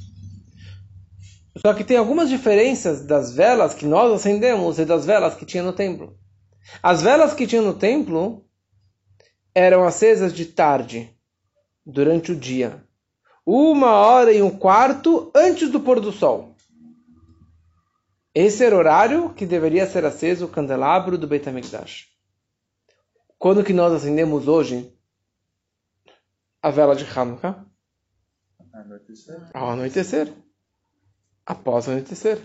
Só 1.57 1.73
que 1.73 1.85
tem 1.85 1.97
algumas 1.97 2.29
diferenças 2.29 3.05
das 3.07 3.33
velas 3.33 3.75
que 3.75 3.87
nós 3.87 4.13
acendemos 4.13 4.79
e 4.79 4.85
das 4.85 5.07
velas 5.07 5.35
que 5.35 5.47
tinha 5.47 5.63
no 5.63 5.73
templo. 5.73 6.19
As 6.83 7.03
velas 7.03 7.33
que 7.35 7.47
tinha 7.47 7.63
no 7.63 7.75
templo 7.75 8.45
eram 9.55 9.85
acesas 9.85 10.33
de 10.33 10.47
tarde, 10.47 11.15
durante 11.85 12.33
o 12.33 12.37
dia. 12.37 12.83
Uma 13.47 13.93
hora 13.93 14.33
e 14.33 14.43
um 14.43 14.51
quarto 14.51 15.31
antes 15.35 15.71
do 15.71 15.81
pôr 15.81 16.01
do 16.01 16.11
sol. 16.11 16.57
Esse 18.35 18.65
era 18.65 18.75
o 18.75 18.79
horário 18.79 19.33
que 19.35 19.47
deveria 19.47 19.87
ser 19.87 20.05
aceso 20.05 20.47
o 20.47 20.49
candelabro 20.49 21.17
do 21.17 21.29
Beit 21.29 21.49
HaMikdash. 21.49 22.09
Quando 23.39 23.63
que 23.63 23.73
nós 23.73 23.93
acendemos 23.93 24.49
hoje 24.49 24.93
a 26.61 26.71
vela 26.71 26.97
de 26.97 27.05
Hanukkah? 27.05 27.65
Ao 29.53 29.71
anoitecer 29.71 30.33
após 31.47 31.87
o 31.87 31.91
anoitecer. 31.91 32.41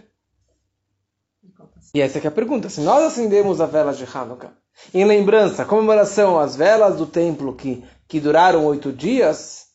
E 1.94 2.02
essa 2.02 2.20
é 2.20 2.28
a 2.28 2.32
pergunta. 2.32 2.70
Se 2.70 2.82
nós 2.82 3.04
acendemos 3.04 3.60
a 3.62 3.66
vela 3.66 3.94
de 3.94 4.06
Hanukkah 4.06 4.54
em 4.94 5.06
lembrança, 5.06 5.66
comemoração 5.66 6.40
às 6.40 6.56
velas 6.56 6.98
do 6.98 7.06
templo 7.06 7.56
que, 7.56 7.84
que 8.08 8.20
duraram 8.20 8.66
oito 8.66 8.92
dias, 8.92 9.68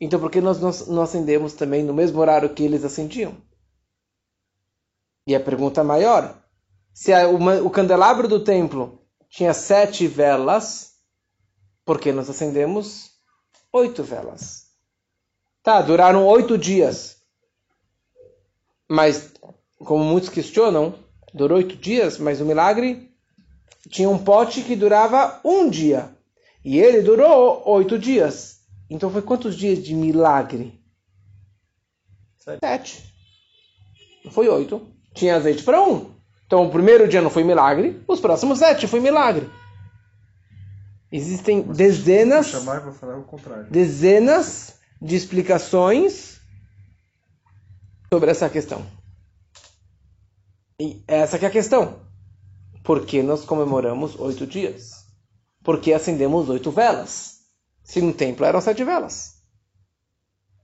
então 0.00 0.20
por 0.20 0.30
que 0.30 0.40
nós 0.40 0.86
não 0.86 1.02
acendemos 1.02 1.52
também 1.54 1.82
no 1.82 1.92
mesmo 1.92 2.20
horário 2.20 2.52
que 2.52 2.62
eles 2.62 2.84
acendiam? 2.84 3.36
E 5.26 5.34
a 5.34 5.40
pergunta 5.40 5.82
maior, 5.82 6.38
se 6.92 7.12
a, 7.12 7.28
o, 7.28 7.66
o 7.66 7.70
candelabro 7.70 8.28
do 8.28 8.44
templo 8.44 9.00
tinha 9.28 9.52
sete 9.52 10.06
velas, 10.06 10.94
por 11.84 11.98
que 11.98 12.12
nós 12.12 12.30
acendemos 12.30 13.10
oito 13.72 14.02
velas? 14.02 14.66
Tá, 15.62 15.80
duraram 15.80 16.26
oito 16.26 16.56
dias. 16.58 17.23
Mas, 18.94 19.32
como 19.78 20.04
muitos 20.04 20.28
questionam, 20.28 20.94
durou 21.34 21.58
oito 21.58 21.74
dias, 21.74 22.16
mas 22.16 22.40
o 22.40 22.44
milagre 22.44 23.10
tinha 23.90 24.08
um 24.08 24.16
pote 24.16 24.62
que 24.62 24.76
durava 24.76 25.40
um 25.44 25.68
dia. 25.68 26.10
E 26.64 26.78
ele 26.78 27.02
durou 27.02 27.60
oito 27.66 27.98
dias. 27.98 28.60
Então 28.88 29.10
foi 29.10 29.20
quantos 29.20 29.56
dias 29.56 29.82
de 29.82 29.94
milagre? 29.94 30.80
Sete. 32.38 33.02
Não 34.24 34.30
foi 34.30 34.48
oito. 34.48 34.86
Tinha 35.12 35.34
azeite 35.34 35.64
para 35.64 35.82
um. 35.82 36.14
Então 36.46 36.64
o 36.64 36.70
primeiro 36.70 37.08
dia 37.08 37.20
não 37.20 37.30
foi 37.30 37.42
milagre, 37.42 38.00
os 38.06 38.20
próximos 38.20 38.60
sete 38.60 38.86
foi 38.86 39.00
milagre. 39.00 39.50
Existem 41.10 41.62
dezenas, 41.62 42.52
dezenas 43.70 44.74
de 45.02 45.16
explicações 45.16 46.33
sobre 48.14 48.30
essa 48.30 48.48
questão. 48.48 48.86
E 50.80 51.02
essa 51.08 51.36
é 51.36 51.46
a 51.46 51.50
questão. 51.50 51.98
Por 52.84 53.04
que 53.04 53.24
nós 53.24 53.44
comemoramos 53.44 54.14
oito 54.20 54.46
dias? 54.46 55.04
Por 55.64 55.80
que 55.80 55.92
acendemos 55.92 56.48
oito 56.48 56.70
velas? 56.70 57.40
Se 57.82 58.00
no 58.00 58.14
templo 58.14 58.46
eram 58.46 58.60
sete 58.60 58.84
velas. 58.84 59.42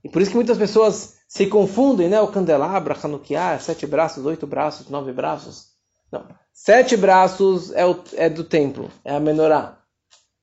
E 0.01 0.07
por 0.07 0.21
isso 0.21 0.31
que 0.31 0.37
muitas 0.37 0.57
pessoas 0.57 1.17
se 1.27 1.45
confundem, 1.47 2.07
né? 2.07 2.21
O 2.21 2.31
candelabro, 2.31 2.95
Hanukkah, 3.03 3.59
sete 3.59 3.85
braços, 3.85 4.25
oito 4.25 4.47
braços, 4.47 4.87
nove 4.87 5.11
braços. 5.11 5.73
Não. 6.09 6.25
Sete 6.53 6.95
braços 6.95 7.73
é, 7.73 7.85
o, 7.85 8.01
é 8.13 8.29
do 8.29 8.45
templo, 8.45 8.89
é 9.03 9.13
a 9.13 9.19
menorá, 9.19 9.77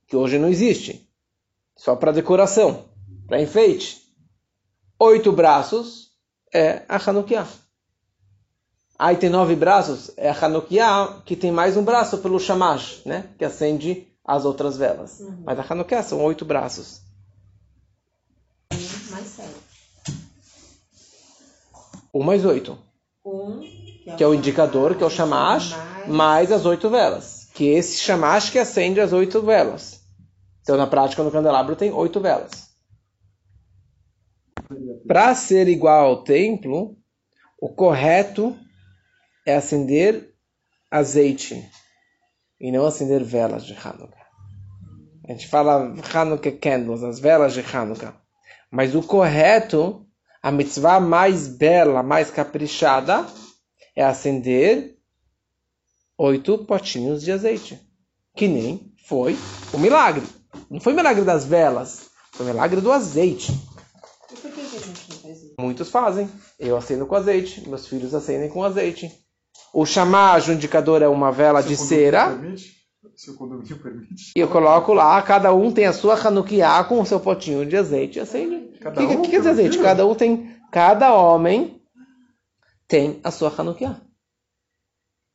que 0.06 0.14
hoje 0.14 0.38
não 0.38 0.48
existe. 0.48 1.10
Só 1.74 1.96
para 1.96 2.12
decoração, 2.12 2.90
para 3.26 3.40
enfeite. 3.40 4.02
Oito 4.98 5.32
braços 5.32 6.07
é 6.52 6.82
a 6.88 6.96
Hanukkah. 6.96 7.46
Aí 8.98 9.16
tem 9.16 9.30
nove 9.30 9.54
braços, 9.54 10.10
é 10.16 10.28
a 10.28 10.44
Hanukkah 10.44 11.22
que 11.24 11.36
tem 11.36 11.52
mais 11.52 11.76
um 11.76 11.84
braço 11.84 12.18
pelo 12.18 12.40
Shamash, 12.40 13.02
né? 13.04 13.28
Que 13.38 13.44
acende 13.44 14.06
as 14.24 14.44
outras 14.44 14.76
velas. 14.76 15.20
Uhum. 15.20 15.42
Mas 15.44 15.58
a 15.58 15.64
Hanukkah 15.68 16.02
são 16.02 16.22
oito 16.22 16.44
braços. 16.44 17.00
Mais 19.10 19.26
sete. 19.26 19.68
Um 22.12 22.22
mais 22.22 22.44
oito. 22.44 22.78
Um, 23.24 23.60
que 24.16 24.24
é 24.24 24.26
o 24.26 24.34
indicador, 24.34 24.94
que 24.94 25.02
é 25.02 25.06
o 25.06 25.10
shamash, 25.10 25.74
mais 26.06 26.50
as 26.50 26.64
oito 26.64 26.88
velas. 26.88 27.48
Que 27.54 27.68
é 27.68 27.78
esse 27.78 27.98
shamash 27.98 28.50
que 28.50 28.58
acende 28.58 29.00
as 29.00 29.12
oito 29.12 29.42
velas. 29.42 30.00
Então, 30.62 30.76
na 30.76 30.86
prática, 30.86 31.22
no 31.22 31.30
candelabro 31.30 31.76
tem 31.76 31.92
oito 31.92 32.20
velas. 32.20 32.67
Para 35.06 35.34
ser 35.34 35.68
igual 35.68 36.06
ao 36.06 36.24
templo, 36.24 36.96
o 37.60 37.68
correto 37.68 38.56
é 39.46 39.56
acender 39.56 40.34
azeite 40.90 41.68
e 42.60 42.70
não 42.70 42.86
acender 42.86 43.22
velas 43.22 43.64
de 43.64 43.74
Hanukkah. 43.74 44.26
A 45.26 45.32
gente 45.32 45.46
fala 45.46 45.94
Hanukkah 46.12 46.52
candles, 46.52 47.02
as 47.02 47.18
velas 47.18 47.52
de 47.52 47.60
Hanukkah. 47.60 48.14
Mas 48.70 48.94
o 48.94 49.02
correto, 49.02 50.06
a 50.42 50.50
mitzvah 50.50 51.00
mais 51.00 51.48
bela, 51.48 52.02
mais 52.02 52.30
caprichada, 52.30 53.26
é 53.96 54.04
acender 54.04 54.98
oito 56.16 56.58
potinhos 56.64 57.22
de 57.22 57.32
azeite. 57.32 57.80
Que 58.36 58.48
nem 58.48 58.94
foi 59.06 59.36
o 59.72 59.78
milagre. 59.78 60.26
Não 60.70 60.80
foi 60.80 60.92
o 60.92 60.96
milagre 60.96 61.24
das 61.24 61.44
velas, 61.44 62.10
foi 62.32 62.46
o 62.46 62.48
milagre 62.48 62.80
do 62.80 62.92
azeite. 62.92 63.52
E 64.30 64.36
por 64.36 64.50
que, 64.50 64.62
que 64.62 64.76
a 64.76 64.80
gente 64.80 65.10
não 65.10 65.16
faz 65.18 65.42
isso? 65.42 65.47
Muitos 65.58 65.90
fazem. 65.90 66.30
Eu 66.58 66.76
acendo 66.76 67.04
com 67.06 67.14
azeite, 67.16 67.68
meus 67.68 67.86
filhos 67.86 68.14
acendem 68.14 68.48
com 68.48 68.62
azeite. 68.62 69.10
O 69.74 69.84
chamage, 69.84 70.50
o 70.50 70.54
indicador, 70.54 71.02
é 71.02 71.08
uma 71.08 71.32
vela 71.32 71.60
de 71.62 71.76
Seu 71.76 71.86
cera. 71.86 72.24
condomínio 72.26 72.40
permite? 72.56 72.78
Seu 73.16 73.34
condomínio 73.34 73.78
permite? 73.82 74.32
E 74.36 74.40
eu 74.40 74.48
coloco 74.48 74.92
lá, 74.94 75.20
cada 75.22 75.52
um 75.52 75.72
tem 75.72 75.86
a 75.86 75.92
sua 75.92 76.14
Hanukkah 76.14 76.84
com 76.84 77.00
o 77.00 77.06
seu 77.06 77.18
potinho 77.18 77.66
de 77.66 77.76
azeite 77.76 78.18
e 78.18 78.22
acende. 78.22 78.54
O 78.76 78.80
Cada 78.80 78.96
que, 79.06 79.14
um 79.16 79.22
que 79.22 79.28
dizer 79.30 79.40
tem 79.42 79.48
um 79.48 79.50
azeite? 79.52 79.78
Cada 79.78 80.06
um 80.06 80.14
tem, 80.14 80.56
cada 80.70 81.12
homem 81.14 81.82
tem 82.86 83.20
a 83.24 83.30
sua 83.30 83.52
Hanukkah. 83.56 84.00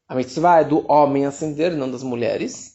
A 0.07 0.15
mitzvah 0.15 0.61
é 0.61 0.63
do 0.63 0.89
homem 0.89 1.25
acender, 1.25 1.71
não 1.75 1.89
das 1.91 2.03
mulheres. 2.03 2.73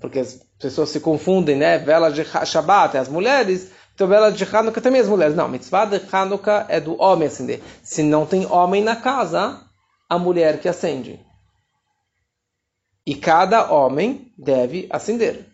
Porque 0.00 0.20
as 0.20 0.40
pessoas 0.60 0.90
se 0.90 1.00
confundem, 1.00 1.56
né? 1.56 1.76
Vela 1.78 2.10
de 2.10 2.22
Ha- 2.22 2.44
Shabbat 2.44 2.96
é 2.96 3.00
as 3.00 3.08
mulheres, 3.08 3.70
então 3.98 4.06
vela 4.06 4.30
de 4.30 4.44
Hanukkah 4.44 4.80
também 4.80 5.00
é 5.00 5.02
as 5.02 5.08
mulheres. 5.08 5.34
Não, 5.34 5.48
mitzvah 5.48 5.84
de 5.84 6.00
Hanukkah 6.12 6.66
é 6.68 6.80
do 6.80 6.96
homem 7.02 7.26
acender. 7.26 7.60
Se 7.82 8.00
não 8.00 8.24
tem 8.24 8.46
homem 8.46 8.80
na 8.80 8.94
casa, 8.94 9.60
a 10.08 10.16
mulher 10.16 10.60
que 10.60 10.68
acende. 10.68 11.18
E 13.04 13.16
cada 13.16 13.72
homem 13.72 14.32
deve 14.38 14.86
acender. 14.88 15.48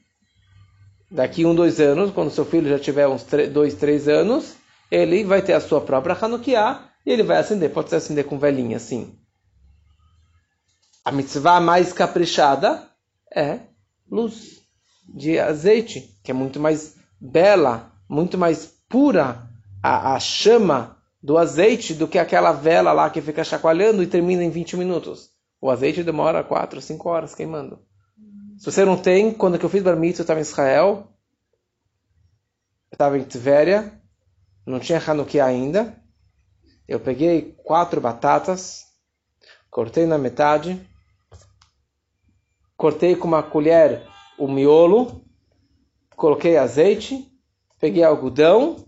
Daqui 1.11 1.47
um, 1.47 1.55
dois 1.55 1.81
anos, 1.81 2.11
quando 2.11 2.31
seu 2.31 2.45
filho 2.45 2.69
já 2.69 2.79
tiver 2.79 3.09
uns 3.09 3.25
dois, 3.51 3.73
três 3.77 4.09
anos, 4.09 4.57
ele 4.91 5.25
vai 5.25 5.41
ter 5.41 5.55
a 5.55 5.61
sua 5.61 5.81
própria 5.81 6.15
Hanukkah 6.15 6.87
e 7.07 7.11
ele 7.11 7.23
vai 7.23 7.39
acender. 7.39 7.73
Pode 7.73 7.89
ser 7.89 7.97
acender 7.97 8.27
com 8.27 8.39
velhinha, 8.39 8.79
sim. 8.79 9.19
A 11.03 11.11
mitzvah 11.11 11.63
mais 11.63 11.95
caprichada 11.95 12.87
é 13.35 13.61
luz 14.11 14.61
de 15.09 15.39
azeite, 15.39 16.15
que 16.23 16.31
é 16.31 16.35
muito 16.35 16.61
mais 16.61 16.95
bela, 17.19 17.94
muito 18.09 18.37
mais 18.39 18.67
pura 18.89 19.49
a, 19.83 20.15
a 20.15 20.21
chama 20.21 20.97
do 21.23 21.39
azeite 21.39 21.95
do 21.95 22.07
que 22.07 22.19
aquela 22.19 22.53
vela 22.53 22.93
lá 22.93 23.09
que 23.09 23.23
fica 23.23 23.43
chacoalhando 23.43 24.03
e 24.03 24.07
termina 24.07 24.45
em 24.45 24.51
20 24.51 24.77
minutos. 24.77 25.31
O 25.61 25.71
azeite 25.71 26.03
demora 26.03 26.45
4, 26.45 26.81
5 26.81 27.09
horas 27.09 27.35
queimando. 27.35 27.79
Se 28.59 28.71
você 28.71 28.85
não 28.85 28.97
tem, 28.97 29.33
quando 29.33 29.57
eu 29.61 29.69
fiz 29.69 29.83
bar 29.83 29.97
mitzvah, 29.97 30.21
eu 30.21 30.23
estava 30.23 30.41
em 30.41 30.43
Israel, 30.43 31.09
eu 32.91 32.95
estava 32.95 33.19
em 33.19 33.25
Tveria, 33.25 34.01
não 34.67 34.79
tinha 34.79 35.03
Hanukkah 35.05 35.47
ainda. 35.47 36.01
Eu 36.87 37.01
peguei 37.01 37.55
quatro 37.65 38.01
batatas, 38.01 38.85
cortei 39.71 40.07
na 40.07 40.19
metade, 40.19 40.81
cortei 42.77 43.17
com 43.17 43.27
uma 43.27 43.43
colher 43.43 44.07
o 44.39 44.47
miolo, 44.47 45.25
coloquei 46.15 46.57
azeite, 46.57 47.34
peguei 47.85 48.03
algodão, 48.03 48.83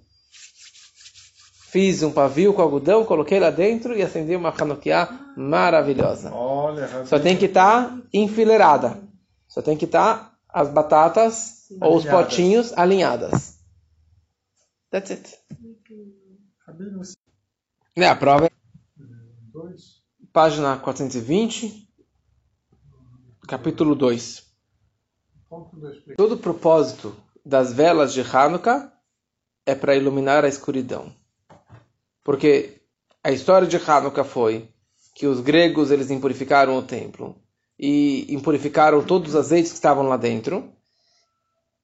fiz 1.70 2.02
um 2.02 2.10
pavio 2.10 2.54
com 2.54 2.62
algodão, 2.62 3.04
coloquei 3.04 3.38
lá 3.38 3.50
dentro 3.50 3.94
e 3.94 4.00
acendi 4.00 4.34
uma 4.34 4.48
Hanukkah 4.48 5.34
maravilhosa. 5.36 6.32
Olha. 6.32 7.04
Só 7.04 7.18
tem 7.18 7.36
que 7.36 7.44
estar 7.44 7.94
enfileirada. 8.10 8.98
Só 9.46 9.60
tem 9.60 9.76
que 9.76 9.84
estar 9.84 10.34
as 10.48 10.70
batatas 10.70 11.66
ou 11.78 11.96
os 11.96 12.06
Alinhadas. 12.06 12.26
potinhos 12.26 12.72
alinhadas. 12.72 13.58
That's 14.90 15.10
it. 15.10 15.38
É, 17.96 18.08
a 18.08 18.16
prova 18.16 18.46
é 18.46 18.50
Dois. 19.52 20.00
página 20.32 20.78
420, 20.78 21.86
capítulo 23.46 23.94
2. 23.94 24.42
Ponto 25.50 25.76
dois. 25.76 25.96
explica. 25.98 26.16
Todo 26.16 26.38
propósito 26.38 27.14
das 27.46 27.72
velas 27.72 28.12
de 28.12 28.22
Hanukkah 28.22 28.92
é 29.64 29.72
para 29.72 29.94
iluminar 29.94 30.44
a 30.44 30.48
escuridão. 30.48 31.14
Porque 32.24 32.82
a 33.22 33.30
história 33.30 33.68
de 33.68 33.76
Hanukkah 33.76 34.24
foi 34.24 34.68
que 35.14 35.28
os 35.28 35.38
gregos 35.38 35.92
eles 35.92 36.10
impurificaram 36.10 36.76
o 36.76 36.82
templo 36.82 37.36
e 37.78 38.26
impurificaram 38.34 39.04
todos 39.04 39.30
os 39.30 39.36
azeites 39.36 39.70
que 39.70 39.76
estavam 39.76 40.08
lá 40.08 40.16
dentro. 40.16 40.72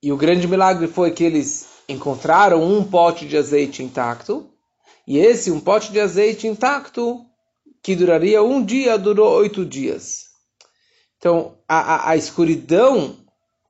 E 0.02 0.12
o 0.12 0.16
grande 0.16 0.48
milagre 0.48 0.88
foi 0.88 1.12
que 1.12 1.22
eles 1.22 1.68
encontraram 1.88 2.60
um 2.60 2.82
pote 2.82 3.24
de 3.24 3.36
azeite 3.36 3.84
intacto. 3.84 4.50
E 5.06 5.16
esse 5.16 5.52
um 5.52 5.60
pote 5.60 5.92
de 5.92 6.00
azeite 6.00 6.48
intacto 6.48 7.24
que 7.80 7.94
duraria 7.94 8.42
um 8.42 8.64
dia 8.64 8.98
durou 8.98 9.32
oito 9.38 9.64
dias. 9.64 10.24
Então 11.18 11.56
a, 11.68 11.78
a, 11.78 12.10
a 12.10 12.16
escuridão 12.16 13.21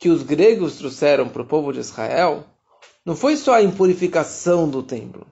que 0.02 0.08
os 0.08 0.24
gregos 0.24 0.78
trouxeram 0.78 1.28
para 1.28 1.42
o 1.42 1.46
povo 1.46 1.72
de 1.72 1.78
Israel 1.78 2.44
não 3.06 3.14
foi 3.14 3.36
só 3.36 3.54
a 3.54 3.62
impurificação 3.62 4.68
do 4.68 4.82
templo, 4.82 5.24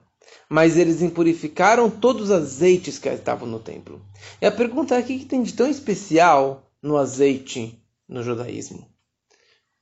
mas 0.47 0.77
eles 0.77 1.01
impurificaram 1.01 1.89
todos 1.89 2.23
os 2.23 2.31
azeites 2.31 2.97
que 2.97 3.09
estavam 3.09 3.45
no 3.45 3.59
templo. 3.59 4.01
E 4.41 4.45
a 4.45 4.51
pergunta 4.51 4.95
é: 4.95 5.01
o 5.01 5.03
que 5.03 5.25
tem 5.25 5.43
de 5.43 5.51
tão 5.51 5.67
especial 5.67 6.71
no 6.81 6.95
azeite 6.95 7.85
no 8.07 8.23
judaísmo? 8.23 8.89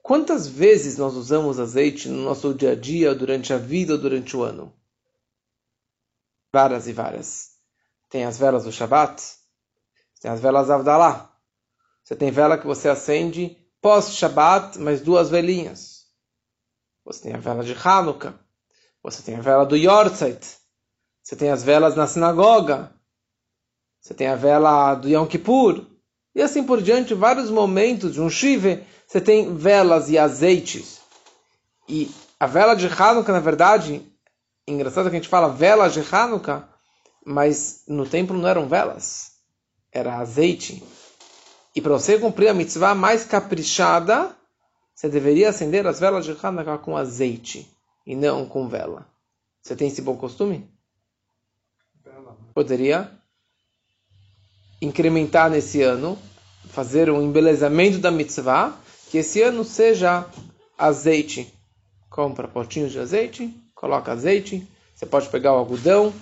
Quantas 0.02 0.48
vezes 0.48 0.98
nós 0.98 1.14
usamos 1.14 1.60
azeite 1.60 2.10
no 2.10 2.24
nosso 2.24 2.52
dia 2.56 2.72
a 2.72 2.76
dia, 2.76 3.14
durante 3.14 3.54
a 3.54 3.60
vida 3.60 3.94
ou 3.94 4.00
durante 4.00 4.36
o 4.36 4.42
ano? 4.42 4.74
Várias 6.52 6.88
e 6.88 6.94
várias. 6.94 7.50
Tem 8.10 8.26
as 8.26 8.40
velas 8.40 8.64
do 8.64 8.72
Shabat, 8.72 9.22
tem 10.20 10.32
as 10.32 10.40
velas 10.40 10.72
Avdalá. 10.72 11.32
Você 12.04 12.16
tem 12.16 12.32
vela 12.32 12.58
que 12.58 12.66
você 12.66 12.90
acende 12.90 13.59
pós-Shabat, 13.82 14.78
mais 14.80 15.02
duas 15.02 15.30
velinhas. 15.30 16.06
Você 17.06 17.24
tem 17.24 17.34
a 17.34 17.38
vela 17.38 17.64
de 17.64 17.74
Hanukkah. 17.74 18.34
Você 19.04 19.22
tem 19.22 19.36
a 19.36 19.42
vela 19.42 19.66
do 19.66 19.76
Yortzeit. 19.76 20.46
Você 21.24 21.36
tem 21.36 21.50
as 21.50 21.64
velas 21.64 21.96
na 21.96 22.08
sinagoga. 22.08 22.94
Você 24.02 24.14
tem 24.14 24.28
a 24.28 24.36
vela 24.36 24.96
do 24.96 25.08
Yom 25.08 25.26
Kippur. 25.26 25.86
E 26.36 26.42
assim 26.42 26.64
por 26.64 26.82
diante, 26.82 27.14
vários 27.14 27.50
momentos 27.50 28.14
de 28.14 28.22
um 28.22 28.30
Shiva, 28.30 28.82
você 29.08 29.20
tem 29.20 29.56
velas 29.56 30.10
e 30.10 30.18
azeites. 30.18 31.00
E 31.88 32.12
a 32.40 32.46
vela 32.46 32.76
de 32.76 32.88
Hanukkah, 32.88 33.34
na 33.34 33.40
verdade, 33.40 34.06
engraçado 34.68 35.10
que 35.10 35.16
a 35.16 35.20
gente 35.20 35.28
fala 35.28 35.50
velas 35.50 35.94
de 35.94 36.02
Hanukkah, 36.02 36.70
mas 37.26 37.84
no 37.88 38.08
templo 38.08 38.38
não 38.38 38.48
eram 38.48 38.68
velas, 38.68 39.32
era 39.92 40.18
azeite. 40.18 40.84
E 41.76 41.82
para 41.82 41.92
você 41.92 42.18
cumprir 42.18 42.48
a 42.48 42.54
mitzvah 42.54 42.96
mais 42.96 43.24
caprichada, 43.24 44.36
você 44.96 45.08
deveria 45.08 45.50
acender 45.50 45.86
as 45.86 46.00
velas 46.00 46.26
de 46.26 46.36
Hanukkah 46.42 46.78
com 46.78 46.98
azeite 46.98 47.70
e 48.06 48.16
não 48.16 48.46
com 48.46 48.68
vela. 48.68 49.08
Você 49.62 49.76
tem 49.76 49.88
esse 49.88 50.02
bom 50.02 50.18
costume? 50.18 50.70
Poderia 52.54 53.10
incrementar 54.82 55.50
nesse 55.50 55.82
ano, 55.82 56.18
fazer 56.70 57.10
um 57.10 57.22
embelezamento 57.22 58.00
da 58.00 58.10
mitzvah, 58.10 58.76
que 59.10 59.20
esse 59.20 59.42
ano 59.42 59.64
seja 59.64 60.26
azeite. 60.78 61.54
Compra 62.10 62.48
potinhos 62.48 62.92
de 62.92 63.00
azeite, 63.00 63.54
coloca 63.76 64.12
azeite. 64.12 64.68
Você 64.96 65.06
pode 65.06 65.30
pegar 65.30 65.54
o 65.54 65.58
algodão, 65.58 66.14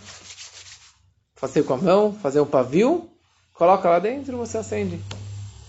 fazer 1.35 1.63
com 1.63 1.73
a 1.73 1.77
mão, 1.77 2.13
fazer 2.13 2.41
um 2.41 2.45
pavio, 2.45 3.09
coloca 3.53 3.89
lá 3.89 3.99
dentro 3.99 4.33
e 4.33 4.35
você 4.35 4.57
acende 4.57 4.99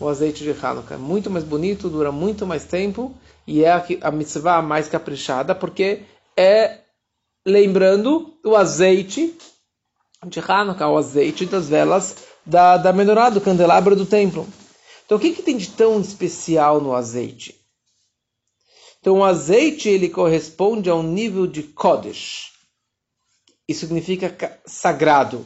o 0.01 0.09
azeite 0.09 0.45
de 0.45 0.51
Hanukkah. 0.51 0.95
É 0.95 0.99
muito 0.99 1.31
mais 1.31 1.45
bonito, 1.45 1.89
dura 1.89 2.13
muito 2.13 2.47
mais 2.47 2.65
tempo 2.65 3.15
e 3.47 3.65
é 3.65 3.73
a, 4.03 4.11
mitzvah 4.11 4.63
mais 4.63 4.89
caprichada 4.89 5.55
porque 5.55 6.03
é 6.37 6.81
lembrando 7.47 8.39
o 8.45 8.55
azeite 8.55 9.37
de 10.27 10.41
Hanukkah, 10.41 10.89
o 10.89 10.99
azeite 10.99 11.47
das 11.47 11.69
velas 11.69 12.17
da, 12.45 12.77
da 12.77 12.93
menorá, 12.93 13.31
do 13.31 13.41
candelabro 13.41 13.97
do 13.97 14.07
templo. 14.07 14.47
Então 15.05 15.17
o 15.17 15.21
que, 15.21 15.33
que 15.33 15.43
tem 15.43 15.57
de 15.57 15.69
tão 15.71 16.01
especial 16.01 16.81
no 16.81 16.95
azeite? 16.95 17.59
Então 19.01 19.19
o 19.19 19.25
azeite 19.25 19.89
ele 19.89 20.09
corresponde 20.09 20.91
a 20.91 20.95
um 20.95 21.03
nível 21.03 21.47
de 21.47 21.63
Kodesh. 21.63 22.53
Isso 23.67 23.81
significa 23.81 24.31
ca- 24.31 24.59
sagrado. 24.67 25.45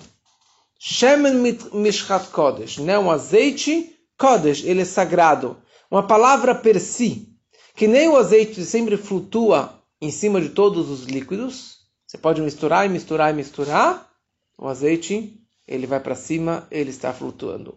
Shemen 0.79 1.35
mishchat 1.73 2.29
kodesh, 2.29 2.79
né? 2.79 2.99
Um 2.99 3.11
azeite 3.11 3.95
kodesh, 4.23 4.63
ele 4.65 4.83
é 4.83 4.85
sagrado. 4.85 5.57
Uma 5.91 6.07
palavra 6.07 6.55
per 6.55 6.79
si, 6.79 7.29
que 7.75 7.89
nem 7.89 8.09
o 8.09 8.17
azeite 8.17 8.65
sempre 8.65 8.97
flutua 8.97 9.83
em 10.01 10.13
cima 10.13 10.41
de 10.41 10.51
todos 10.51 10.89
os 10.89 11.03
líquidos. 11.07 11.79
Você 12.07 12.17
pode 12.17 12.41
misturar 12.41 12.87
e 12.87 12.89
misturar 12.89 13.33
e 13.33 13.37
misturar. 13.37 14.09
O 14.57 14.69
azeite, 14.69 15.37
ele 15.67 15.89
vai 15.89 15.99
para 15.99 16.15
cima, 16.15 16.69
ele 16.71 16.91
está 16.91 17.13
flutuando. 17.13 17.75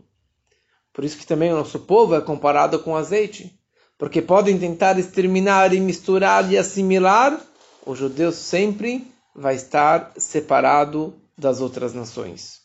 Por 0.93 1.03
isso 1.03 1.17
que 1.17 1.25
também 1.25 1.51
o 1.51 1.57
nosso 1.57 1.79
povo 1.79 2.13
é 2.13 2.21
comparado 2.21 2.77
com 2.77 2.95
azeite. 2.95 3.59
Porque 3.97 4.21
podem 4.21 4.59
tentar 4.59 4.99
exterminar 4.99 5.73
e 5.73 5.79
misturar 5.79 6.51
e 6.51 6.59
assimilar, 6.59 7.41
o 7.83 7.95
judeu 7.95 8.31
sempre 8.31 9.07
vai 9.33 9.55
estar 9.55 10.11
separado 10.15 11.15
das 11.35 11.59
outras 11.59 11.93
nações. 11.93 12.64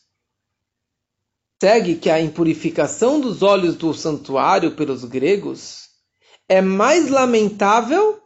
Segue 1.61 1.93
que 1.93 2.09
a 2.09 2.19
impurificação 2.19 3.21
dos 3.21 3.43
olhos 3.43 3.75
do 3.75 3.93
santuário 3.93 4.71
pelos 4.71 5.05
gregos 5.05 5.89
é 6.49 6.59
mais 6.59 7.07
lamentável 7.07 8.19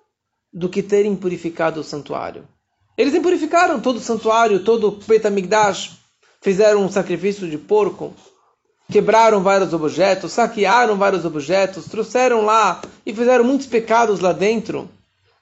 do 0.54 0.70
que 0.70 0.82
ter 0.82 1.06
impurificado 1.06 1.82
o 1.82 1.84
santuário. 1.84 2.48
Eles 2.98 3.14
impurificaram 3.14 3.82
todo 3.82 3.98
o 3.98 4.00
santuário, 4.00 4.64
todo 4.64 4.88
o 4.88 4.92
Betamigdash, 4.92 5.98
fizeram 6.40 6.86
um 6.86 6.90
sacrifício 6.90 7.50
de 7.50 7.58
porco, 7.58 8.14
quebraram 8.90 9.44
vários 9.44 9.74
objetos, 9.74 10.32
saquearam 10.32 10.96
vários 10.96 11.26
objetos, 11.26 11.90
trouxeram 11.90 12.46
lá 12.46 12.82
e 13.06 13.14
fizeram 13.14 13.44
muitos 13.44 13.68
pecados 13.68 14.22
lá 14.22 14.32
dentro. 14.32 14.90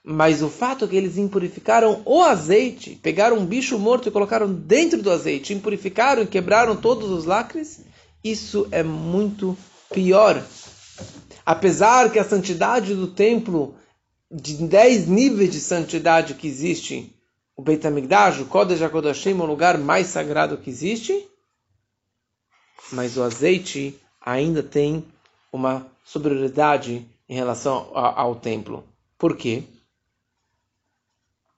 Mas 0.03 0.41
o 0.41 0.49
fato 0.49 0.83
é 0.83 0.87
que 0.87 0.95
eles 0.97 1.17
impurificaram 1.17 2.01
o 2.05 2.21
azeite, 2.21 2.99
pegaram 3.01 3.37
um 3.37 3.45
bicho 3.45 3.79
morto 3.79 4.09
e 4.09 4.11
colocaram 4.11 4.53
dentro 4.53 5.01
do 5.01 5.09
azeite, 5.09 5.53
impurificaram 5.53 6.23
e 6.23 6.27
quebraram 6.27 6.75
todos 6.75 7.09
os 7.09 7.23
lacres, 7.23 7.81
isso 8.21 8.67
é 8.71 8.83
muito 8.83 9.57
pior. 9.93 10.43
Apesar 11.45 12.11
que 12.11 12.19
a 12.19 12.23
santidade 12.23 12.93
do 12.93 13.07
templo, 13.07 13.75
de 14.29 14.55
10 14.67 15.07
níveis 15.07 15.51
de 15.51 15.61
santidade 15.61 16.33
que 16.33 16.47
existe, 16.47 17.15
o 17.55 17.61
Beit 17.61 17.85
HaMikdash, 17.85 18.41
o 18.41 18.45
Kodesh 18.45 18.81
HaKodashim, 18.81 19.31
é 19.31 19.33
o 19.41 19.45
lugar 19.45 19.77
mais 19.77 20.07
sagrado 20.07 20.57
que 20.57 20.69
existe, 20.69 21.27
mas 22.91 23.15
o 23.15 23.23
azeite 23.23 23.97
ainda 24.19 24.61
tem 24.61 25.05
uma 25.51 25.85
superioridade 26.03 27.05
em 27.29 27.35
relação 27.35 27.89
a- 27.93 28.21
ao 28.21 28.35
templo. 28.35 28.83
Por 29.17 29.37
quê? 29.37 29.63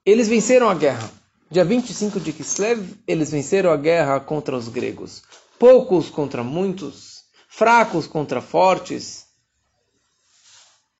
Eles 0.06 0.28
venceram 0.28 0.70
a 0.70 0.74
guerra. 0.74 1.10
Dia 1.50 1.64
25 1.64 2.20
de 2.20 2.32
Kislev, 2.32 2.94
eles 3.06 3.30
venceram 3.32 3.72
a 3.72 3.76
guerra 3.76 4.20
contra 4.20 4.56
os 4.56 4.68
gregos. 4.68 5.22
Poucos 5.58 6.08
contra 6.08 6.44
muitos, 6.44 7.24
fracos 7.48 8.06
contra 8.06 8.40
fortes. 8.40 9.26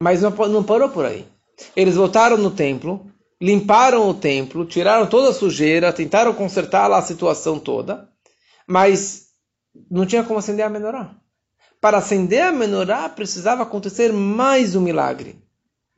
Mas 0.02 0.22
não 0.22 0.32
pa- 0.32 0.48
não 0.48 0.62
parou 0.64 0.88
por 0.90 1.04
aí. 1.04 1.26
Eles 1.74 1.94
voltaram 1.94 2.36
no 2.36 2.50
templo, 2.50 3.06
limparam 3.40 4.08
o 4.08 4.14
templo, 4.14 4.64
tiraram 4.66 5.06
toda 5.06 5.30
a 5.30 5.34
sujeira, 5.34 5.92
tentaram 5.92 6.34
consertar 6.34 6.86
lá 6.88 6.98
a 6.98 7.02
situação 7.02 7.58
toda, 7.58 8.08
mas 8.66 9.26
não 9.90 10.04
tinha 10.04 10.24
como 10.24 10.38
acender 10.38 10.64
a 10.66 10.70
menorá. 10.70 11.14
Para 11.80 11.98
acender 11.98 12.42
a 12.42 12.52
menorá 12.52 13.08
precisava 13.08 13.62
acontecer 13.62 14.12
mais 14.12 14.74
um 14.74 14.80
milagre. 14.80 15.40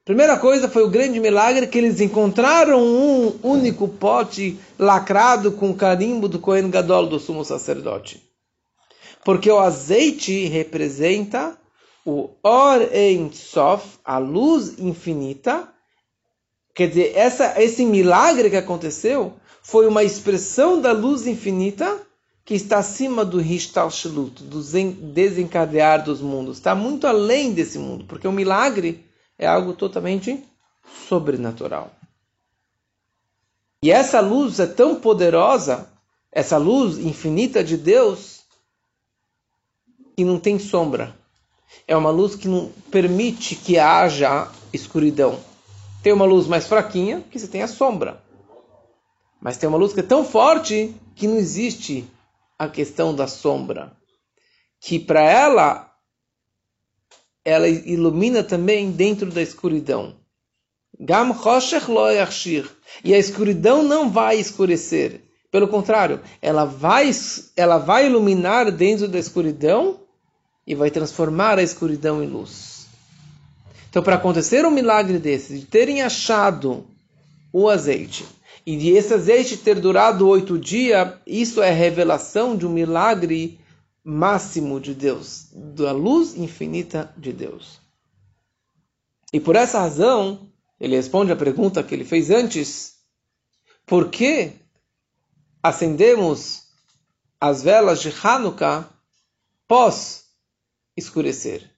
Primeira 0.08 0.38
coisa 0.38 0.70
foi 0.70 0.82
o 0.84 0.88
grande 0.88 1.20
milagre 1.20 1.66
que 1.66 1.76
eles 1.76 2.00
encontraram 2.00 2.82
um 2.82 3.38
único 3.42 3.86
pote 3.86 4.58
lacrado 4.78 5.52
com 5.52 5.68
o 5.68 5.74
carimbo 5.74 6.26
do 6.26 6.38
Kohen 6.38 6.70
Gadol, 6.70 7.08
do 7.08 7.20
sumo 7.20 7.44
sacerdote. 7.44 8.26
Porque 9.22 9.50
o 9.50 9.58
azeite 9.58 10.46
representa 10.46 11.58
o 12.06 12.30
Or 12.42 12.88
Ein 12.90 13.30
Sof, 13.34 13.98
a 14.02 14.16
luz 14.16 14.78
infinita. 14.78 15.68
Quer 16.74 16.88
dizer, 16.88 17.12
essa, 17.14 17.62
esse 17.62 17.84
milagre 17.84 18.48
que 18.48 18.56
aconteceu 18.56 19.34
foi 19.62 19.86
uma 19.86 20.02
expressão 20.02 20.80
da 20.80 20.92
luz 20.92 21.26
infinita 21.26 22.00
que 22.46 22.54
está 22.54 22.78
acima 22.78 23.26
do 23.26 23.42
Hishtalshelut, 23.42 24.42
do 24.42 24.62
desencadear 25.12 26.02
dos 26.02 26.22
mundos. 26.22 26.56
Está 26.56 26.74
muito 26.74 27.06
além 27.06 27.52
desse 27.52 27.78
mundo, 27.78 28.06
porque 28.06 28.26
o 28.26 28.32
milagre 28.32 29.06
é 29.38 29.46
algo 29.46 29.72
totalmente 29.72 30.44
sobrenatural. 31.06 31.90
E 33.82 33.90
essa 33.90 34.20
luz 34.20 34.58
é 34.58 34.66
tão 34.66 34.96
poderosa, 34.96 35.88
essa 36.32 36.56
luz 36.56 36.98
infinita 36.98 37.62
de 37.62 37.76
Deus, 37.76 38.40
que 40.16 40.24
não 40.24 40.38
tem 40.40 40.58
sombra. 40.58 41.14
É 41.86 41.96
uma 41.96 42.10
luz 42.10 42.34
que 42.34 42.48
não 42.48 42.72
permite 42.90 43.54
que 43.54 43.78
haja 43.78 44.50
escuridão. 44.72 45.38
Tem 46.02 46.12
uma 46.12 46.24
luz 46.24 46.46
mais 46.46 46.66
fraquinha, 46.66 47.24
que 47.30 47.38
você 47.38 47.46
tem 47.46 47.62
a 47.62 47.68
sombra. 47.68 48.20
Mas 49.40 49.56
tem 49.56 49.68
uma 49.68 49.78
luz 49.78 49.92
que 49.92 50.00
é 50.00 50.02
tão 50.02 50.24
forte 50.24 50.94
que 51.14 51.28
não 51.28 51.36
existe 51.36 52.04
a 52.58 52.68
questão 52.68 53.14
da 53.14 53.28
sombra. 53.28 53.92
Que 54.80 54.98
para 54.98 55.20
ela, 55.20 55.87
ela 57.48 57.68
ilumina 57.68 58.42
também 58.42 58.90
dentro 58.90 59.30
da 59.30 59.40
escuridão. 59.40 60.16
Gam. 61.00 61.34
E 63.04 63.14
a 63.14 63.18
escuridão 63.18 63.82
não 63.82 64.10
vai 64.10 64.38
escurecer. 64.38 65.22
Pelo 65.50 65.68
contrário, 65.68 66.20
ela 66.42 66.64
vai, 66.64 67.10
ela 67.56 67.78
vai 67.78 68.06
iluminar 68.06 68.70
dentro 68.70 69.08
da 69.08 69.18
escuridão 69.18 70.00
e 70.66 70.74
vai 70.74 70.90
transformar 70.90 71.58
a 71.58 71.62
escuridão 71.62 72.22
em 72.22 72.26
luz. 72.26 72.86
Então, 73.88 74.02
para 74.02 74.16
acontecer 74.16 74.66
um 74.66 74.70
milagre 74.70 75.18
desse, 75.18 75.58
de 75.58 75.64
terem 75.64 76.02
achado 76.02 76.84
o 77.50 77.68
azeite, 77.70 78.26
e 78.66 78.76
de 78.76 78.90
esse 78.90 79.14
azeite 79.14 79.56
ter 79.56 79.80
durado 79.80 80.28
oito 80.28 80.58
dias, 80.58 81.14
isso 81.26 81.62
é 81.62 81.70
revelação 81.70 82.54
de 82.54 82.66
um 82.66 82.70
milagre 82.70 83.58
máximo 84.08 84.80
de 84.80 84.94
Deus, 84.94 85.48
da 85.52 85.92
luz 85.92 86.34
infinita 86.34 87.12
de 87.14 87.30
Deus. 87.30 87.78
E 89.30 89.38
por 89.38 89.54
essa 89.54 89.80
razão, 89.80 90.50
ele 90.80 90.96
responde 90.96 91.30
a 91.30 91.36
pergunta 91.36 91.82
que 91.82 91.94
ele 91.94 92.06
fez 92.06 92.30
antes: 92.30 92.94
por 93.84 94.08
que 94.08 94.52
acendemos 95.62 96.68
as 97.38 97.62
velas 97.62 98.00
de 98.00 98.10
Hanukkah 98.22 98.88
pós 99.66 100.24
escurecer, 100.96 101.70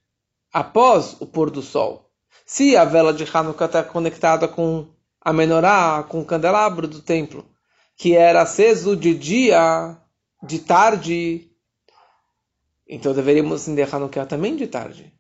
após 0.53 1.17
o 1.21 1.27
pôr 1.27 1.51
do 1.51 1.63
sol? 1.63 2.13
Se 2.47 2.77
a 2.77 2.85
vela 2.85 3.13
de 3.13 3.25
Hanukkah 3.25 3.65
está 3.65 3.83
conectada 3.83 4.47
com 4.47 4.87
a 5.21 5.33
menorá, 5.33 6.05
com 6.09 6.21
o 6.21 6.25
candelabro 6.25 6.87
do 6.87 7.03
templo, 7.03 7.45
que 7.97 8.15
era 8.15 8.43
aceso 8.43 8.97
de 8.97 9.15
dia, 9.15 9.99
de 10.45 10.61
tarde, 10.61 11.50
então 12.93 13.15
deveríamos 13.15 13.63
acender 13.63 13.95
Hanukkah 13.95 14.27
também 14.27 14.57
de 14.57 14.67
tarde. 14.67 15.15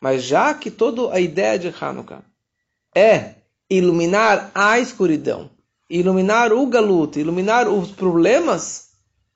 Mas 0.00 0.22
já 0.22 0.54
que 0.54 0.70
toda 0.70 1.12
a 1.12 1.18
ideia 1.18 1.58
de 1.58 1.74
Hanukkah 1.80 2.22
é 2.94 3.34
iluminar 3.68 4.52
a 4.54 4.78
escuridão, 4.78 5.50
iluminar 5.90 6.52
o 6.52 6.64
galuto, 6.66 7.18
iluminar 7.18 7.68
os 7.68 7.90
problemas, 7.90 8.90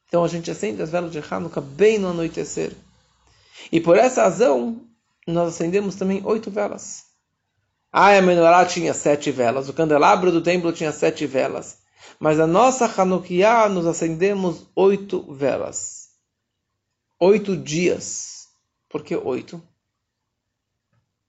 então 0.07 0.23
a 0.23 0.29
gente 0.29 0.49
acende 0.49 0.81
as 0.81 0.91
velas 0.91 1.11
de 1.11 1.19
Hanukkah 1.19 1.61
bem 1.61 1.99
no 1.99 2.11
anoitecer. 2.11 2.73
E 3.73 3.81
por 3.81 3.97
essa 3.97 4.23
razão, 4.23 4.83
nós 5.27 5.49
acendemos 5.49 5.97
também 5.97 6.23
oito 6.25 6.53
velas. 6.53 7.03
Ah, 7.91 8.17
a 8.17 8.23
menorá 8.23 8.65
tinha 8.65 8.95
sete 8.95 9.33
velas, 9.33 9.69
o 9.69 9.73
candelabro 9.73 10.31
do 10.31 10.41
templo 10.41 10.73
tinha 10.73 10.93
sete 10.93 11.27
velas. 11.27 11.79
Mas 12.21 12.39
a 12.39 12.47
nossa 12.47 12.87
Hanukkah 12.87 13.69
nós 13.69 13.87
acendemos 13.87 14.71
oito 14.77 15.35
velas. 15.35 16.06
Oito 17.21 17.57
dias. 17.57 18.49
Por 18.89 19.03
que 19.03 19.17
oito? 19.17 19.63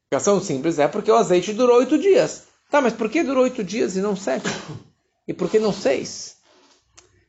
Explicação 0.03 0.41
simples 0.41 0.79
é 0.79 0.87
porque 0.87 1.11
o 1.11 1.15
azeite 1.15 1.53
durou 1.53 1.77
oito 1.77 1.97
dias. 1.97 2.43
Tá, 2.69 2.81
mas 2.81 2.93
por 2.93 3.09
que 3.09 3.23
durou 3.23 3.43
oito 3.43 3.63
dias 3.63 3.95
e 3.95 4.01
não 4.01 4.15
sete? 4.15 4.47
E 5.27 5.33
por 5.33 5.49
que 5.49 5.59
não 5.59 5.73
seis? 5.73 6.37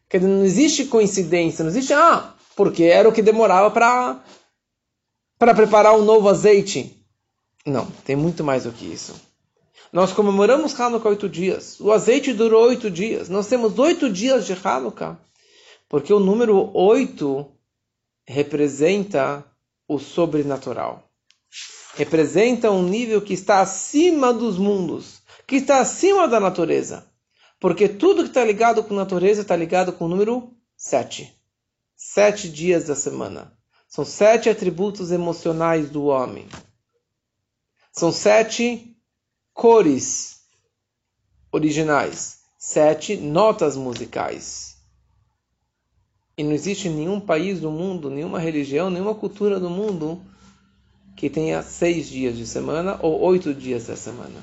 Porque 0.08 0.24
não 0.24 0.44
existe 0.44 0.84
coincidência, 0.84 1.64
não 1.64 1.70
existe, 1.70 1.92
ah, 1.92 2.34
porque 2.54 2.84
era 2.84 3.08
o 3.08 3.12
que 3.12 3.20
demorava 3.20 3.70
para 3.70 4.22
para 5.38 5.54
preparar 5.54 5.94
um 5.94 6.04
novo 6.04 6.28
azeite. 6.28 6.96
Não, 7.64 7.86
tem 8.04 8.16
muito 8.16 8.42
mais 8.42 8.64
do 8.64 8.72
que 8.72 8.84
isso. 8.84 9.14
Nós 9.92 10.12
comemoramos 10.12 10.78
Hanukkah 10.78 11.10
oito 11.10 11.28
dias. 11.28 11.80
O 11.80 11.92
azeite 11.92 12.32
durou 12.32 12.66
oito 12.66 12.90
dias. 12.90 13.28
Nós 13.28 13.46
temos 13.46 13.78
oito 13.78 14.10
dias 14.10 14.46
de 14.46 14.52
Hanukkah. 14.52 15.18
Porque 15.88 16.12
o 16.12 16.20
número 16.20 16.70
oito 16.76 17.46
representa 18.28 19.42
o 19.88 19.98
sobrenatural. 19.98 21.10
Representa 21.94 22.70
um 22.70 22.82
nível 22.82 23.22
que 23.22 23.32
está 23.32 23.60
acima 23.60 24.34
dos 24.34 24.58
mundos, 24.58 25.22
que 25.46 25.56
está 25.56 25.80
acima 25.80 26.28
da 26.28 26.38
natureza. 26.38 27.10
Porque 27.58 27.88
tudo 27.88 28.22
que 28.22 28.28
está 28.28 28.44
ligado 28.44 28.84
com 28.84 28.92
a 28.94 28.98
natureza 28.98 29.40
está 29.40 29.56
ligado 29.56 29.94
com 29.94 30.04
o 30.04 30.08
número 30.08 30.54
sete. 30.76 31.34
sete 31.96 32.50
dias 32.50 32.84
da 32.84 32.94
semana. 32.94 33.56
São 33.88 34.04
sete 34.04 34.50
atributos 34.50 35.10
emocionais 35.10 35.88
do 35.88 36.04
homem. 36.04 36.46
São 37.90 38.12
sete 38.12 38.94
cores 39.54 40.42
originais, 41.50 42.40
sete 42.58 43.16
notas 43.16 43.74
musicais. 43.74 44.67
E 46.38 46.44
não 46.44 46.52
existe 46.52 46.88
nenhum 46.88 47.18
país 47.18 47.60
do 47.60 47.68
mundo, 47.68 48.08
nenhuma 48.08 48.38
religião, 48.38 48.88
nenhuma 48.88 49.12
cultura 49.12 49.58
do 49.58 49.68
mundo 49.68 50.22
que 51.16 51.28
tenha 51.28 51.64
seis 51.64 52.08
dias 52.08 52.36
de 52.36 52.46
semana 52.46 52.96
ou 53.02 53.20
oito 53.22 53.52
dias 53.52 53.88
da 53.88 53.96
semana. 53.96 54.40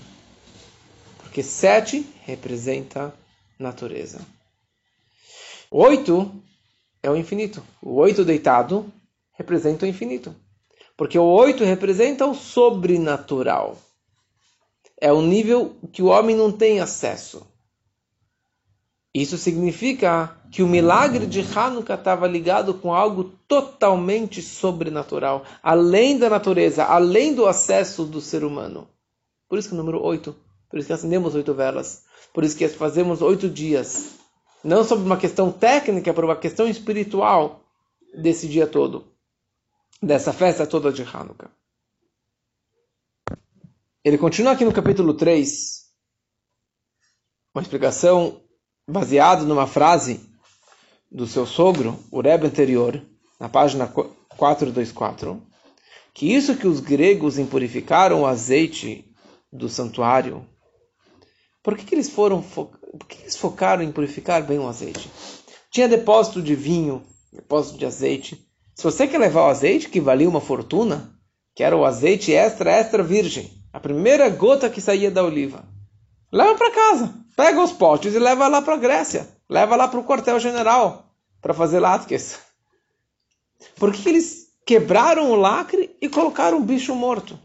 Porque 1.20 1.41
sete 1.41 2.06
representa 2.26 3.14
natureza. 3.58 4.20
Oito 5.72 6.30
é 7.02 7.10
o 7.10 7.16
infinito. 7.16 7.64
O 7.82 7.93
oito 7.93 8.26
deitado 8.26 8.91
representa 9.32 9.86
o 9.86 9.89
infinito. 9.89 10.36
Porque 10.98 11.18
o 11.18 11.24
oito 11.24 11.64
representa 11.64 12.26
o 12.26 12.36
sobrenatural. 12.36 13.78
É 15.00 15.14
o 15.14 15.22
nível 15.22 15.78
que 15.93 16.02
o 16.02 16.08
homem 16.08 16.36
não 16.36 16.52
tem 16.52 16.82
acesso. 16.82 17.48
Isso 19.16 19.38
significa 19.38 20.36
que 20.51 20.61
o 20.61 20.68
milagre 20.68 21.26
de 21.26 21.39
Hanukkah 21.39 21.93
estava 21.93 22.28
ligado 22.28 22.74
com 22.74 22.93
algo 22.93 23.24
totalmente 23.47 24.41
sobrenatural, 24.41 25.45
além 25.63 26.20
da 26.20 26.30
natureza, 26.30 26.84
além 26.84 27.34
do 27.34 27.45
acesso 27.45 28.03
do 28.03 28.20
ser 28.20 28.43
humano. 28.43 28.89
Por 29.47 29.57
isso 29.57 29.70
que 29.70 29.74
o 29.74 29.78
número 29.78 30.03
8, 30.03 30.36
por 30.70 30.78
isso 30.78 30.88
que 30.88 30.91
acendemos 30.91 31.34
oito 31.34 31.53
velas, 31.53 32.03
por 32.34 32.43
isso 32.43 32.57
que 32.57 32.68
fazemos 32.68 33.22
oito 33.22 33.49
dias. 33.49 34.16
Não 34.61 34.84
sobre 34.84 35.05
uma 35.05 35.16
questão 35.16 35.49
técnica, 35.49 36.13
por 36.13 36.26
uma 36.26 36.36
questão 36.36 36.68
espiritual 36.68 37.61
desse 38.18 38.49
dia 38.49 38.68
todo, 38.68 39.05
dessa 40.03 40.34
festa 40.34 40.68
toda 40.68 40.91
de 40.91 41.03
Hanukkah. 41.03 41.49
Ele 44.03 44.18
continua 44.18 44.51
aqui 44.51 44.66
no 44.66 44.74
capítulo 44.74 45.13
3, 45.13 45.86
uma 47.53 47.61
explicação 47.61 48.41
baseado 48.88 49.46
numa 49.46 49.66
frase 49.66 50.20
do 51.12 51.26
seu 51.26 51.46
sogro, 51.46 51.98
o 52.12 52.22
Rebbe 52.22 52.48
anterior, 52.48 53.02
na 53.40 53.50
página 53.50 53.88
424, 53.88 55.42
que 56.14 56.34
isso 56.34 56.56
que 56.56 56.68
os 56.68 56.80
gregos 56.80 57.38
impurificaram 57.38 58.22
o 58.22 58.26
azeite 58.26 59.06
do 59.52 59.68
santuário, 59.68 60.46
por 61.64 61.76
que, 61.76 61.84
que 61.84 61.96
eles 61.96 62.10
foram 62.10 62.42
por 62.44 63.08
que 63.08 63.24
eles 63.24 63.36
focaram 63.36 63.84
em 63.84 63.92
purificar 63.92 64.46
bem 64.46 64.60
o 64.60 64.68
azeite? 64.68 65.10
Tinha 65.72 65.88
depósito 65.88 66.42
de 66.42 66.56
vinho, 66.56 67.04
depósito 67.34 67.78
de 67.78 67.86
azeite. 67.86 68.48
Se 68.76 68.84
você 68.84 69.08
quer 69.08 69.18
levar 69.18 69.48
o 69.48 69.50
azeite 69.50 69.90
que 69.90 70.00
valia 70.00 70.30
uma 70.30 70.40
fortuna, 70.40 71.18
que 71.56 71.64
era 71.64 71.76
o 71.76 71.84
azeite 71.84 72.32
extra 72.32 72.72
extra 72.72 73.02
virgem, 73.02 73.52
a 73.74 73.80
primeira 73.80 74.30
gota 74.30 74.70
que 74.70 74.80
saía 74.80 75.10
da 75.10 75.24
oliva, 75.24 75.68
leva 76.32 76.56
para 76.56 76.72
casa. 76.72 77.25
Pega 77.36 77.62
os 77.62 77.72
potes 77.72 78.14
e 78.14 78.20
leva 78.20 78.48
lá 78.48 78.62
para 78.62 78.76
a 78.76 78.78
Grécia. 78.78 79.28
Leva 79.50 79.76
lá 79.76 79.88
para 79.88 80.00
o 80.00 80.06
quartel-general 80.06 81.14
para 81.42 81.54
fazer 81.54 81.80
latkes. 81.80 82.40
Por 83.76 83.94
que 83.94 84.10
eles 84.10 84.48
quebraram 84.66 85.32
o 85.32 85.36
lacre 85.36 85.96
e 86.02 86.10
colocaram 86.10 86.58
um 86.58 86.66
bicho 86.66 86.96
morto? 86.96 87.38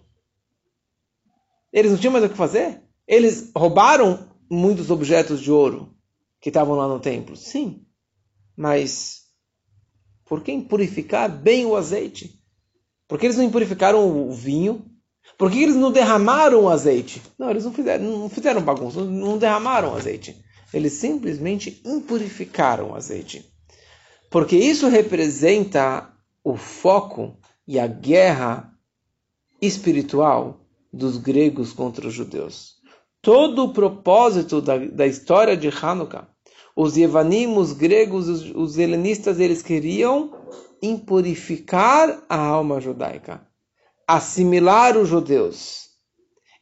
Eles 1.73 1.93
não 1.93 1.99
tinham 1.99 2.13
mais 2.13 2.25
o 2.25 2.29
que 2.29 2.37
fazer? 2.37 2.83
Eles 3.07 3.51
roubaram 3.55 4.31
muitos 4.51 4.91
objetos 4.91 5.41
de 5.41 5.53
ouro 5.53 5.95
que 6.41 6.49
estavam 6.49 6.77
lá 6.77 6.89
no 6.89 6.99
templo. 6.99 7.37
Sim, 7.37 7.87
mas 8.57 9.25
por 10.25 10.43
que 10.43 10.53
impurificar 10.53 11.29
bem 11.29 11.67
o 11.67 11.77
azeite? 11.77 12.41
Por 13.07 13.19
que 13.19 13.27
eles 13.27 13.37
não 13.37 13.45
impurificaram 13.45 14.29
o 14.29 14.33
vinho? 14.33 14.90
Por 15.41 15.51
que 15.51 15.63
eles 15.63 15.75
não 15.75 15.91
derramaram 15.91 16.69
azeite? 16.69 17.23
Não, 17.39 17.49
eles 17.49 17.65
não 17.65 17.73
fizeram, 17.73 18.05
não 18.05 18.29
fizeram 18.29 18.61
bagunça, 18.61 19.03
não 19.03 19.39
derramaram 19.39 19.97
azeite. 19.97 20.37
Eles 20.71 20.93
simplesmente 20.93 21.81
impurificaram 21.83 22.91
o 22.91 22.95
azeite. 22.95 23.51
Porque 24.29 24.55
isso 24.55 24.87
representa 24.87 26.13
o 26.45 26.59
foco 26.59 27.39
e 27.67 27.79
a 27.79 27.87
guerra 27.87 28.71
espiritual 29.63 30.61
dos 30.93 31.17
gregos 31.17 31.73
contra 31.73 32.07
os 32.07 32.13
judeus. 32.13 32.75
Todo 33.23 33.65
o 33.65 33.73
propósito 33.73 34.61
da, 34.61 34.77
da 34.77 35.07
história 35.07 35.57
de 35.57 35.69
Hanukkah, 35.69 36.29
os 36.77 36.99
Yevanim, 36.99 37.57
os 37.57 37.73
gregos, 37.73 38.29
os, 38.29 38.51
os 38.55 38.77
helenistas, 38.77 39.41
eles 39.41 39.63
queriam 39.63 40.35
impurificar 40.83 42.25
a 42.29 42.37
alma 42.37 42.79
judaica 42.79 43.49
assimilar 44.17 44.97
os 44.97 45.09
judeus. 45.09 45.89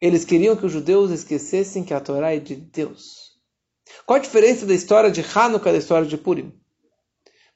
Eles 0.01 0.24
queriam 0.24 0.55
que 0.55 0.66
os 0.66 0.72
judeus 0.72 1.11
esquecessem 1.11 1.82
que 1.82 1.94
a 1.94 2.01
Torá 2.01 2.34
é 2.34 2.38
de 2.38 2.55
Deus. 2.55 3.38
Qual 4.05 4.18
a 4.18 4.22
diferença 4.22 4.66
da 4.66 4.74
história 4.74 5.11
de 5.11 5.22
Hanukkah 5.22 5.72
da 5.72 5.78
história 5.78 6.07
de 6.07 6.18
Purim? 6.18 6.53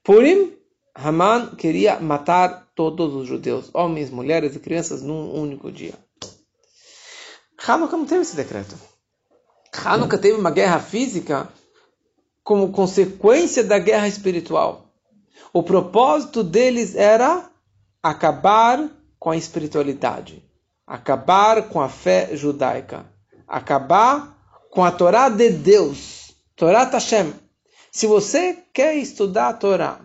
Purim, 0.02 0.56
Haman 0.94 1.54
queria 1.56 2.00
matar 2.00 2.70
todos 2.74 3.14
os 3.14 3.28
judeus, 3.28 3.70
homens, 3.74 4.08
mulheres 4.08 4.56
e 4.56 4.60
crianças, 4.60 5.02
num 5.02 5.34
único 5.34 5.70
dia. 5.70 5.94
Hanukkah 7.66 7.98
não 7.98 8.06
teve 8.06 8.22
esse 8.22 8.34
decreto. 8.34 8.74
Hanukkah 9.84 10.18
teve 10.18 10.38
uma 10.38 10.50
guerra 10.50 10.80
física 10.80 11.52
como 12.42 12.72
consequência 12.72 13.62
da 13.62 13.78
guerra 13.78 14.08
espiritual. 14.08 14.90
O 15.52 15.62
propósito 15.62 16.42
deles 16.42 16.94
era 16.94 17.50
acabar 18.02 18.90
com 19.22 19.30
a 19.30 19.36
espiritualidade, 19.36 20.42
acabar 20.84 21.68
com 21.68 21.80
a 21.80 21.88
fé 21.88 22.36
judaica, 22.36 23.06
acabar 23.46 24.36
com 24.68 24.82
a 24.82 24.90
Torá 24.90 25.28
de 25.28 25.48
Deus, 25.48 26.34
Torá 26.56 26.82
Hashem. 26.82 27.32
Se 27.92 28.08
você 28.08 28.58
quer 28.74 28.96
estudar 28.96 29.50
a 29.50 29.54
Torá 29.54 30.00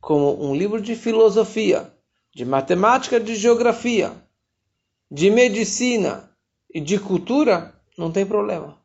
como 0.00 0.42
um 0.42 0.54
livro 0.54 0.80
de 0.80 0.96
filosofia, 0.96 1.92
de 2.34 2.46
matemática, 2.46 3.20
de 3.20 3.36
geografia, 3.36 4.14
de 5.10 5.30
medicina 5.30 6.34
e 6.74 6.80
de 6.80 6.98
cultura, 6.98 7.78
não 7.98 8.10
tem 8.10 8.24
problema. 8.24 8.78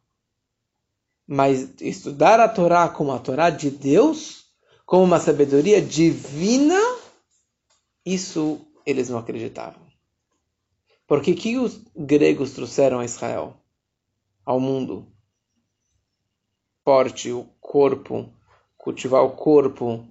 Mas 1.25 1.69
estudar 1.79 2.41
a 2.41 2.49
Torá 2.49 2.89
como 2.89 3.13
a 3.13 3.19
Torá 3.19 3.49
de 3.49 3.71
Deus, 3.71 4.43
como 4.85 5.05
uma 5.05 5.21
sabedoria 5.21 5.81
divina, 5.81 6.77
isso 8.05 8.65
eles 8.89 9.09
não 9.09 9.19
acreditavam. 9.19 9.81
Porque 11.07 11.33
que 11.33 11.57
os 11.57 11.81
gregos 11.95 12.51
trouxeram 12.51 12.99
a 12.99 13.05
Israel? 13.05 13.57
Ao 14.45 14.59
mundo? 14.59 15.07
Forte, 16.83 17.31
o 17.31 17.45
corpo, 17.59 18.31
cultivar 18.77 19.23
o 19.23 19.31
corpo, 19.31 20.05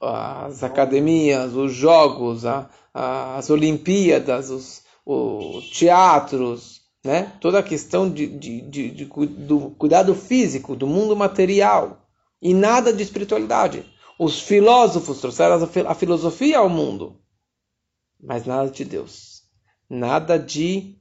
as 0.00 0.62
academias, 0.62 1.54
os 1.54 1.72
jogos, 1.72 2.44
a, 2.44 2.68
a, 2.92 3.36
as 3.36 3.50
Olimpíadas, 3.50 4.50
os, 4.50 4.82
os, 5.04 5.70
teatros, 5.70 6.82
né? 7.04 7.32
toda 7.40 7.58
a 7.58 7.62
questão 7.62 8.10
de, 8.10 8.26
de, 8.26 8.60
de, 8.62 8.90
de, 8.90 9.04
do 9.04 9.70
cuidado 9.70 10.14
físico, 10.14 10.74
do 10.74 10.86
mundo 10.86 11.16
material, 11.16 12.08
e 12.40 12.54
nada 12.54 12.92
de 12.92 13.02
espiritualidade. 13.02 13.84
Os 14.18 14.40
filósofos 14.40 15.20
trouxeram 15.20 15.68
a 15.86 15.94
filosofia 15.94 16.58
ao 16.58 16.68
mundo 16.68 17.16
mas 18.20 18.44
nada 18.44 18.70
de 18.70 18.84
Deus. 18.84 19.42
Nada 19.88 20.38
de. 20.38 20.96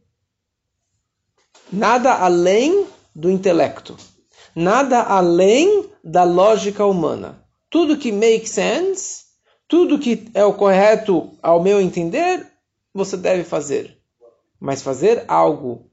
Nada 1.72 2.13
além 2.13 2.88
do 3.13 3.30
intelecto. 3.30 3.97
Nada 4.55 5.01
além 5.01 5.89
da 6.03 6.24
lógica 6.24 6.86
humana. 6.86 7.43
Tudo 7.70 7.97
que 7.97 8.11
makes 8.11 8.51
sense, 8.51 9.26
tudo 9.68 9.99
que 9.99 10.30
é 10.34 10.45
o 10.45 10.53
correto 10.53 11.38
ao 11.41 11.61
meu 11.61 11.82
entender, 11.82 12.47
você 12.93 13.18
deve 13.18 13.43
fazer. 13.43 13.97
Mas 14.59 14.82
fazer 14.82 15.26
algo 15.28 15.91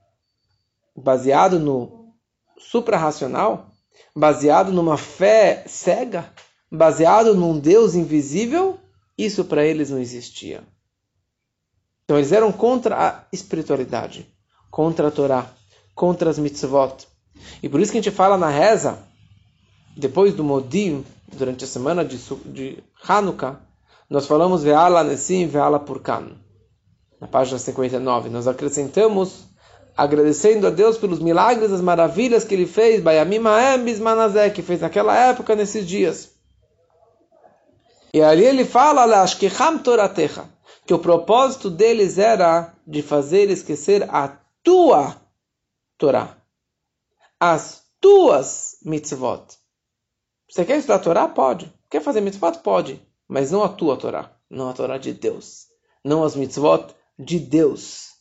baseado 0.97 1.59
no 1.59 2.14
suprarracional, 2.59 3.70
baseado 4.14 4.72
numa 4.72 4.97
fé 4.97 5.64
cega, 5.66 6.33
baseado 6.70 7.35
num 7.35 7.59
Deus 7.59 7.95
invisível, 7.95 8.79
isso 9.18 9.45
para 9.45 9.66
eles 9.66 9.91
não 9.91 9.99
existia. 9.99 10.62
Então 12.05 12.19
eles 12.19 12.33
eram 12.33 12.53
contra 12.53 12.97
a 12.97 13.25
espiritualidade, 13.33 14.27
contra 14.71 15.09
a 15.09 15.11
Torá, 15.11 15.47
contra 15.95 16.29
as 16.29 16.39
mitzvot. 16.39 17.07
E 17.63 17.69
por 17.69 17.81
isso 17.81 17.93
que 17.93 17.99
a 17.99 18.03
gente 18.03 18.15
fala 18.15 18.37
na 18.37 18.49
reza, 18.49 18.99
depois 19.97 20.35
do 20.35 20.45
Modim, 20.45 21.05
durante 21.33 21.65
a 21.65 21.67
semana 21.67 22.05
de, 22.05 22.19
de 22.47 22.83
Hanukkah, 23.09 23.61
nós 24.09 24.27
falamos 24.27 24.63
Ve'ala 24.63 25.03
Nessim, 25.03 25.49
Ve'ala 25.49 25.81
Purkan. 25.81 26.33
Na 27.21 27.27
página 27.27 27.59
59, 27.59 28.29
nós 28.29 28.47
acrescentamos 28.47 29.45
agradecendo 29.97 30.67
a 30.67 30.71
Deus 30.71 30.99
pelos 30.99 31.21
milagres, 31.21 31.73
as 31.73 31.81
maravilhas 31.81 32.45
que 32.45 32.55
ele 32.55 32.67
fez, 32.67 33.01
Bayamim 33.01 33.47
Haem 33.47 33.85
Bismanazé, 33.85 34.51
que 34.51 34.61
fez 34.61 34.81
naquela 34.81 35.17
época, 35.17 35.55
nesses 35.55 35.87
dias. 35.87 36.31
E 38.13 38.21
ali 38.21 38.45
ele 38.45 38.65
fala, 38.65 39.05
"Lashkecham 39.05 39.79
Toratecha", 39.79 40.45
que 40.87 40.95
o 40.95 40.99
propósito 40.99 41.70
deles 41.70 42.18
era 42.18 42.74
de 42.87 43.03
fazer 43.03 43.51
esquecer 43.51 44.09
a 44.11 44.28
tua 44.62 45.16
Torá, 45.97 46.37
as 47.39 47.85
tuas 48.01 48.76
mitzvot. 48.85 49.45
Você 50.51 50.64
quer 50.64 50.78
estudar 50.78 50.97
a 50.97 50.99
Torá? 50.99 51.28
Pode. 51.28 51.72
Quer 51.89 52.03
fazer 52.03 52.20
mitzvot? 52.20 52.59
Pode. 52.59 53.01
Mas 53.26 53.51
não 53.51 53.62
a 53.62 53.68
tua 53.68 53.97
Torá, 53.97 54.30
não 54.51 54.68
a 54.68 54.72
Torá 54.72 54.99
de 54.99 55.12
Deus. 55.12 55.68
Não 56.05 56.22
as 56.22 56.37
mitzvot 56.37 56.95
de 57.18 57.39
Deus. 57.39 58.12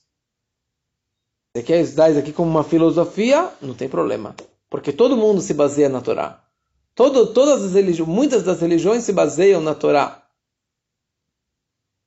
Você 1.53 1.63
quer 1.63 1.81
estudar 1.81 2.09
isso 2.09 2.19
aqui 2.19 2.31
como 2.31 2.49
uma 2.49 2.63
filosofia? 2.63 3.51
Não 3.61 3.73
tem 3.73 3.89
problema. 3.89 4.35
Porque 4.69 4.91
todo 4.91 5.17
mundo 5.17 5.41
se 5.41 5.53
baseia 5.53 5.89
na 5.89 6.01
Torá. 6.01 6.41
Todo, 6.95 7.33
todas 7.33 7.63
as 7.63 7.73
religiões, 7.73 8.09
muitas 8.09 8.43
das 8.43 8.61
religiões 8.61 9.03
se 9.03 9.11
baseiam 9.11 9.61
na 9.61 9.75
Torá. 9.75 10.22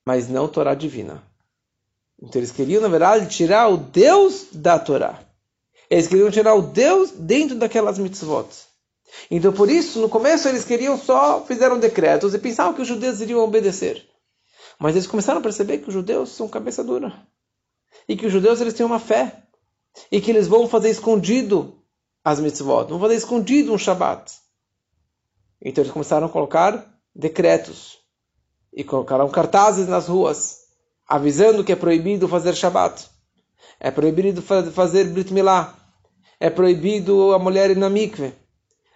Mas 0.07 0.29
não 0.29 0.47
Torá 0.47 0.73
divina. 0.73 1.21
Então 2.17 2.39
eles 2.39 2.51
queriam, 2.51 2.81
na 2.81 2.87
verdade, 2.87 3.27
tirar 3.27 3.67
o 3.67 3.75
Deus 3.75 4.47
da 4.53 4.79
Torá. 4.79 5.19
Eles 5.89 6.07
queriam 6.07 6.31
tirar 6.31 6.55
o 6.55 6.61
Deus 6.61 7.11
dentro 7.11 7.57
daquelas 7.57 7.99
mitzvot. 7.99 8.47
Então 9.29 9.51
por 9.51 9.69
isso, 9.69 9.99
no 9.99 10.07
começo 10.07 10.47
eles 10.47 10.63
queriam 10.63 10.97
só, 10.97 11.43
fizeram 11.43 11.77
decretos 11.77 12.33
e 12.33 12.39
pensavam 12.39 12.73
que 12.73 12.81
os 12.81 12.87
judeus 12.87 13.19
iriam 13.19 13.43
obedecer. 13.43 14.01
Mas 14.79 14.95
eles 14.95 15.07
começaram 15.07 15.39
a 15.39 15.43
perceber 15.43 15.79
que 15.79 15.89
os 15.89 15.93
judeus 15.93 16.29
são 16.29 16.47
cabeça 16.47 16.85
dura. 16.85 17.11
E 18.07 18.15
que 18.15 18.27
os 18.27 18.31
judeus 18.31 18.61
eles 18.61 18.75
têm 18.75 18.85
uma 18.85 18.99
fé. 18.99 19.43
E 20.09 20.21
que 20.21 20.31
eles 20.31 20.47
vão 20.47 20.69
fazer 20.69 20.89
escondido 20.89 21.83
as 22.23 22.39
mitzvot. 22.39 22.87
Vão 22.87 23.01
fazer 23.01 23.15
escondido 23.15 23.73
um 23.73 23.77
Shabat. 23.77 24.31
Então 25.61 25.83
eles 25.83 25.91
começaram 25.91 26.27
a 26.27 26.29
colocar 26.29 26.97
decretos. 27.13 28.06
E 28.73 28.83
colocaram 28.83 29.29
cartazes 29.29 29.87
nas 29.87 30.07
ruas. 30.07 30.59
Avisando 31.07 31.63
que 31.63 31.71
é 31.71 31.75
proibido 31.75 32.27
fazer 32.27 32.55
Shabat. 32.55 33.09
É 33.79 33.91
proibido 33.91 34.41
fazer 34.41 35.05
Brit 35.05 35.33
Milá. 35.33 35.75
É 36.39 36.49
proibido 36.49 37.33
a 37.33 37.39
mulher 37.39 37.71
ir 37.71 37.77
na 37.77 37.89
mikve. 37.89 38.33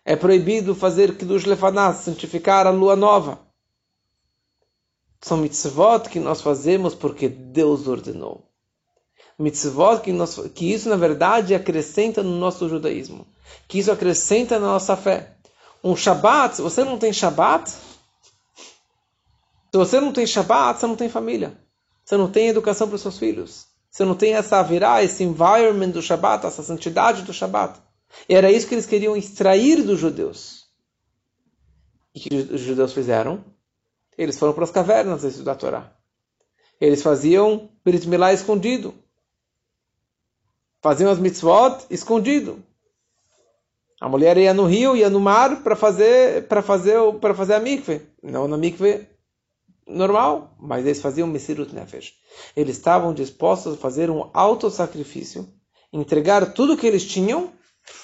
É 0.03 0.15
proibido 0.15 0.73
fazer 0.73 1.15
Kiddush 1.15 1.45
Lefanah, 1.45 1.93
santificar 1.93 2.65
a 2.65 2.71
lua 2.71 2.95
nova. 2.95 3.39
São 5.21 5.37
mitzvot 5.37 6.09
que 6.09 6.19
nós 6.19 6.41
fazemos 6.41 6.95
porque 6.95 7.29
Deus 7.29 7.87
ordenou. 7.87 8.43
Mitzvot 9.37 10.01
que, 10.01 10.11
nós, 10.11 10.35
que 10.55 10.71
isso, 10.71 10.89
na 10.89 10.95
verdade, 10.95 11.53
acrescenta 11.53 12.23
no 12.23 12.37
nosso 12.37 12.67
judaísmo. 12.67 13.27
Que 13.67 13.77
isso 13.77 13.91
acrescenta 13.91 14.59
na 14.59 14.67
nossa 14.67 14.95
fé. 14.95 15.35
Um 15.83 15.95
Shabat, 15.95 16.61
você 16.61 16.83
não 16.83 16.97
tem 16.97 17.13
Shabat, 17.13 17.71
se 19.71 19.77
você 19.77 20.01
não 20.01 20.11
tem 20.11 20.27
Shabat, 20.27 20.79
você 20.79 20.87
não 20.87 20.97
tem 20.97 21.07
família. 21.07 21.57
Você 22.03 22.17
não 22.17 22.29
tem 22.29 22.49
educação 22.49 22.87
para 22.87 22.95
os 22.95 23.01
seus 23.01 23.17
filhos. 23.17 23.67
Você 23.89 24.03
não 24.03 24.15
tem 24.15 24.33
essa 24.33 24.61
virá, 24.61 25.01
esse 25.01 25.23
environment 25.23 25.89
do 25.89 26.01
Shabat, 26.01 26.45
essa 26.45 26.61
santidade 26.61 27.21
do 27.21 27.33
Shabat. 27.33 27.79
E 28.27 28.35
era 28.35 28.51
isso 28.51 28.67
que 28.67 28.75
eles 28.75 28.85
queriam 28.85 29.15
extrair 29.15 29.81
dos 29.81 29.97
judeus. 29.97 30.67
E 32.13 32.19
que 32.19 32.35
os 32.35 32.59
judeus 32.59 32.91
fizeram? 32.91 33.43
Eles 34.17 34.37
foram 34.37 34.51
para 34.51 34.65
as 34.65 34.71
cavernas 34.71 35.23
estudar 35.23 35.53
a 35.53 35.55
Torá. 35.55 35.93
Eles 36.79 37.01
faziam 37.01 37.69
Brit 37.85 38.07
Milá 38.09 38.33
escondido. 38.33 38.93
Faziam 40.81 41.09
as 41.09 41.19
mitzvot 41.19 41.85
escondido. 41.89 42.61
A 44.01 44.09
mulher 44.09 44.37
ia 44.37 44.53
no 44.53 44.65
rio, 44.65 44.97
ia 44.97 45.09
no 45.09 45.19
mar 45.19 45.63
para 45.63 45.75
fazer 45.75 46.47
para 46.47 46.61
fazer 46.61 46.97
para 47.21 47.35
fazer 47.35 47.53
a 47.53 47.59
mikve, 47.59 48.01
não 48.21 48.47
na 48.47 48.57
mikve 48.57 49.07
normal, 49.87 50.55
mas 50.59 50.85
eles 50.85 51.01
faziam 51.01 51.27
Mesirut 51.27 51.73
Nefesh. 51.73 52.13
Eles 52.55 52.77
estavam 52.77 53.13
dispostos 53.13 53.73
a 53.73 53.77
fazer 53.77 54.09
um 54.09 54.29
auto-sacrifício, 54.33 55.47
entregar 55.91 56.53
tudo 56.53 56.77
que 56.77 56.87
eles 56.87 57.05
tinham 57.05 57.51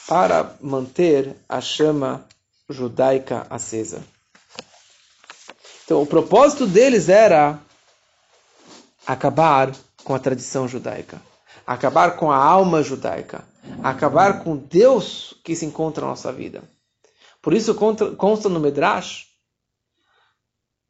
para 0.08 0.56
manter 0.62 1.36
a 1.48 1.62
chama 1.62 2.26
judaica 2.70 3.48
acesa. 3.50 4.04
Então, 5.86 6.02
o 6.02 6.06
propósito 6.06 6.68
deles 6.68 7.08
era 7.08 7.60
acabar 9.06 9.74
com 10.04 10.14
a 10.14 10.20
tradição 10.20 10.68
judaica, 10.68 11.22
acabar 11.66 12.18
com 12.18 12.30
a 12.30 12.36
alma 12.36 12.84
judaica, 12.84 13.46
acabar 13.82 14.44
com 14.44 14.58
Deus 14.58 15.34
que 15.44 15.56
se 15.56 15.66
encontra 15.66 16.02
na 16.02 16.10
nossa 16.10 16.32
vida. 16.32 16.64
Por 17.42 17.54
isso 17.54 17.74
consta 17.76 18.50
no 18.50 18.60
Medrash 18.60 19.28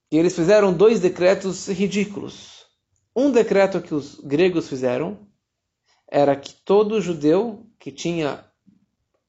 que 0.09 0.17
eles 0.17 0.35
fizeram 0.35 0.73
dois 0.73 0.99
decretos 0.99 1.67
ridículos. 1.67 2.65
Um 3.15 3.31
decreto 3.31 3.81
que 3.81 3.93
os 3.93 4.19
gregos 4.19 4.69
fizeram 4.69 5.19
era 6.07 6.35
que 6.35 6.53
todo 6.53 7.01
judeu 7.01 7.65
que 7.79 7.91
tinha 7.91 8.45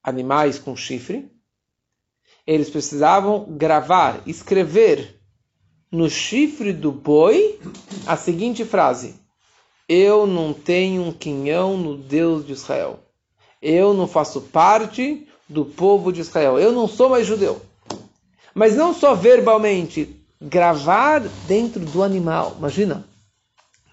animais 0.03 0.59
com 0.59 0.77
chifre, 0.77 1.31
eles 2.47 2.71
precisavam 2.71 3.45
gravar, 3.57 4.23
escrever 4.27 5.21
no 5.91 6.09
chifre 6.09 6.73
do 6.73 6.93
boi 6.93 7.59
a 8.07 8.17
seguinte 8.17 8.65
frase: 8.65 9.17
Eu 9.89 10.27
não 10.27 10.53
tenho 10.53 11.03
um 11.03 11.13
quinhão 11.13 11.77
no 11.77 11.97
Deus 11.97 12.47
de 12.47 12.53
Israel. 12.53 13.01
Eu 13.61 13.93
não 13.93 14.07
faço 14.07 14.43
parte 14.43 15.27
do 15.49 15.65
povo 15.65 16.13
de 16.13 16.21
Israel. 16.21 16.59
Eu 16.59 16.73
não 16.73 16.87
sou 16.87 17.09
mais 17.09 17.27
judeu. 17.27 17.61
Mas 18.55 18.77
não 18.77 18.95
só 18.95 19.15
verbalmente, 19.15 20.18
gravar 20.41 21.21
dentro 21.47 21.85
do 21.85 22.03
animal. 22.03 22.55
Imagina, 22.59 23.05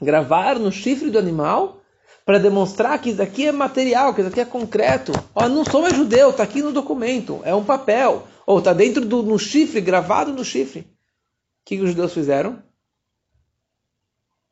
gravar 0.02 0.60
no 0.60 0.72
chifre 0.72 1.10
do 1.10 1.20
animal 1.20 1.82
para 2.26 2.40
demonstrar 2.40 3.00
que 3.00 3.12
isso 3.12 3.22
aqui 3.22 3.48
é 3.48 3.52
material, 3.52 4.14
que 4.14 4.22
isso 4.22 4.30
aqui 4.30 4.42
é 4.42 4.46
concreto. 4.46 5.12
Ó, 5.34 5.48
não 5.48 5.64
sou 5.64 5.82
mais 5.82 5.96
judeu, 5.96 6.32
está 6.32 6.44
aqui 6.44 6.62
no 6.62 6.72
documento, 6.72 7.42
é 7.44 7.54
um 7.54 7.64
papel. 7.64 8.28
Ou 8.46 8.60
está 8.60 8.74
dentro 8.74 9.06
do 9.06 9.24
no 9.24 9.40
chifre, 9.40 9.82
gravado 9.82 10.32
no 10.32 10.44
chifre 10.46 10.96
que, 11.66 11.78
que 11.78 11.84
os 11.84 11.90
judeus 11.90 12.14
fizeram? 12.14 12.64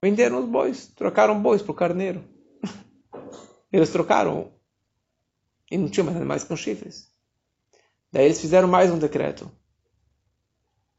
Venderam 0.01 0.39
os 0.39 0.49
bois, 0.49 0.87
trocaram 0.87 1.41
bois 1.41 1.61
para 1.61 1.71
o 1.71 1.75
carneiro. 1.75 2.27
Eles 3.71 3.91
trocaram. 3.91 4.51
E 5.71 5.77
não 5.77 5.87
tinha 5.87 6.03
mais 6.03 6.17
animais 6.17 6.43
com 6.43 6.57
chifres. 6.57 7.09
Daí 8.11 8.25
eles 8.25 8.39
fizeram 8.39 8.67
mais 8.67 8.91
um 8.91 8.99
decreto. 8.99 9.51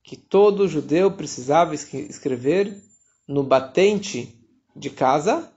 Que 0.04 0.16
todo 0.16 0.68
judeu 0.68 1.10
precisava 1.10 1.74
escrever 1.74 2.80
no 3.26 3.42
batente 3.42 4.38
de 4.76 4.90
casa 4.90 5.50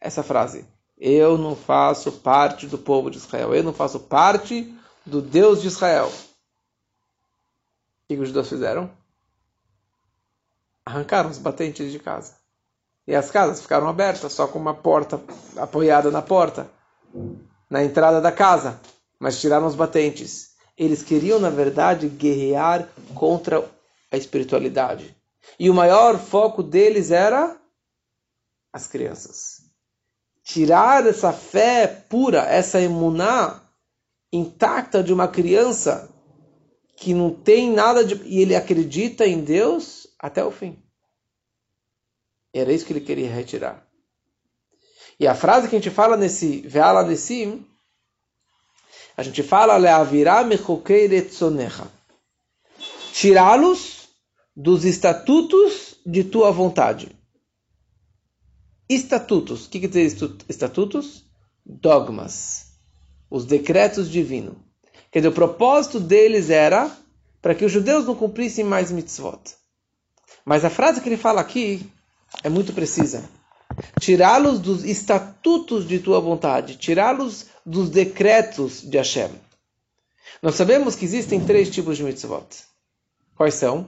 essa 0.00 0.24
frase. 0.24 0.64
Eu 0.98 1.38
não 1.38 1.54
faço 1.54 2.10
parte 2.10 2.66
do 2.66 2.78
povo 2.78 3.10
de 3.10 3.18
Israel. 3.18 3.54
Eu 3.54 3.62
não 3.62 3.72
faço 3.72 4.00
parte 4.00 4.74
do 5.06 5.22
Deus 5.22 5.62
de 5.62 5.68
Israel. 5.68 6.08
O 6.08 8.08
que 8.08 8.16
os 8.16 8.26
judeus 8.26 8.48
fizeram? 8.48 8.90
arrancaram 10.84 11.30
os 11.30 11.38
batentes 11.38 11.90
de 11.90 11.98
casa. 11.98 12.34
E 13.06 13.14
as 13.14 13.30
casas 13.30 13.60
ficaram 13.60 13.88
abertas, 13.88 14.32
só 14.32 14.46
com 14.46 14.58
uma 14.58 14.74
porta 14.74 15.20
apoiada 15.56 16.10
na 16.10 16.22
porta, 16.22 16.68
na 17.68 17.82
entrada 17.82 18.20
da 18.20 18.30
casa. 18.30 18.80
Mas 19.18 19.40
tiraram 19.40 19.66
os 19.66 19.74
batentes. 19.74 20.52
Eles 20.76 21.02
queriam, 21.02 21.38
na 21.38 21.50
verdade, 21.50 22.08
guerrear 22.08 22.88
contra 23.14 23.64
a 24.12 24.16
espiritualidade. 24.16 25.16
E 25.58 25.70
o 25.70 25.74
maior 25.74 26.18
foco 26.18 26.62
deles 26.62 27.10
era 27.10 27.58
as 28.72 28.86
crianças. 28.86 29.62
Tirar 30.44 31.06
essa 31.06 31.32
fé 31.32 31.86
pura, 31.86 32.42
essa 32.42 32.80
emuná 32.80 33.62
intacta 34.32 35.02
de 35.02 35.12
uma 35.12 35.26
criança 35.28 36.10
que 36.96 37.14
não 37.14 37.32
tem 37.32 37.72
nada 37.72 38.04
de. 38.04 38.14
e 38.24 38.40
ele 38.40 38.54
acredita 38.54 39.26
em 39.26 39.42
Deus 39.42 40.06
até 40.18 40.44
o 40.44 40.50
fim. 40.50 40.80
Era 42.52 42.72
isso 42.72 42.84
que 42.84 42.92
ele 42.92 43.00
queria 43.00 43.32
retirar. 43.32 43.86
E 45.18 45.26
a 45.26 45.34
frase 45.34 45.68
que 45.68 45.76
a 45.76 45.78
gente 45.78 45.90
fala 45.90 46.16
nesse 46.16 46.60
Ve'ala 46.62 47.02
Nesim, 47.02 47.66
a 49.16 49.22
gente 49.22 49.42
fala 49.42 49.76
Le'avirá 49.76 50.44
mechokeiretzonecha. 50.44 51.86
Tirá-los 53.12 53.91
dos 54.54 54.84
estatutos 54.84 55.96
de 56.04 56.24
tua 56.24 56.50
vontade. 56.50 57.16
Estatutos. 58.88 59.66
O 59.66 59.70
que 59.70 59.80
quer 59.80 59.88
dizer 59.88 60.36
estatutos? 60.48 61.24
Dogmas. 61.64 62.72
Os 63.30 63.46
decretos 63.46 64.10
divinos. 64.10 64.56
Quer 65.10 65.20
dizer, 65.20 65.28
o 65.28 65.32
propósito 65.32 65.98
deles 65.98 66.50
era 66.50 66.94
para 67.40 67.54
que 67.54 67.64
os 67.64 67.72
judeus 67.72 68.06
não 68.06 68.14
cumprissem 68.14 68.64
mais 68.64 68.92
mitzvot. 68.92 69.40
Mas 70.44 70.64
a 70.64 70.70
frase 70.70 71.00
que 71.00 71.08
ele 71.08 71.16
fala 71.16 71.40
aqui 71.40 71.90
é 72.42 72.48
muito 72.48 72.72
precisa. 72.72 73.28
Tirá-los 73.98 74.60
dos 74.60 74.84
estatutos 74.84 75.86
de 75.86 75.98
tua 75.98 76.20
vontade, 76.20 76.76
tirá-los 76.76 77.46
dos 77.64 77.88
decretos 77.88 78.82
de 78.82 78.98
Hashem. 78.98 79.30
Nós 80.42 80.56
sabemos 80.56 80.94
que 80.94 81.04
existem 81.04 81.44
três 81.44 81.70
tipos 81.70 81.96
de 81.96 82.04
mitzvot. 82.04 82.46
Quais 83.34 83.54
são? 83.54 83.86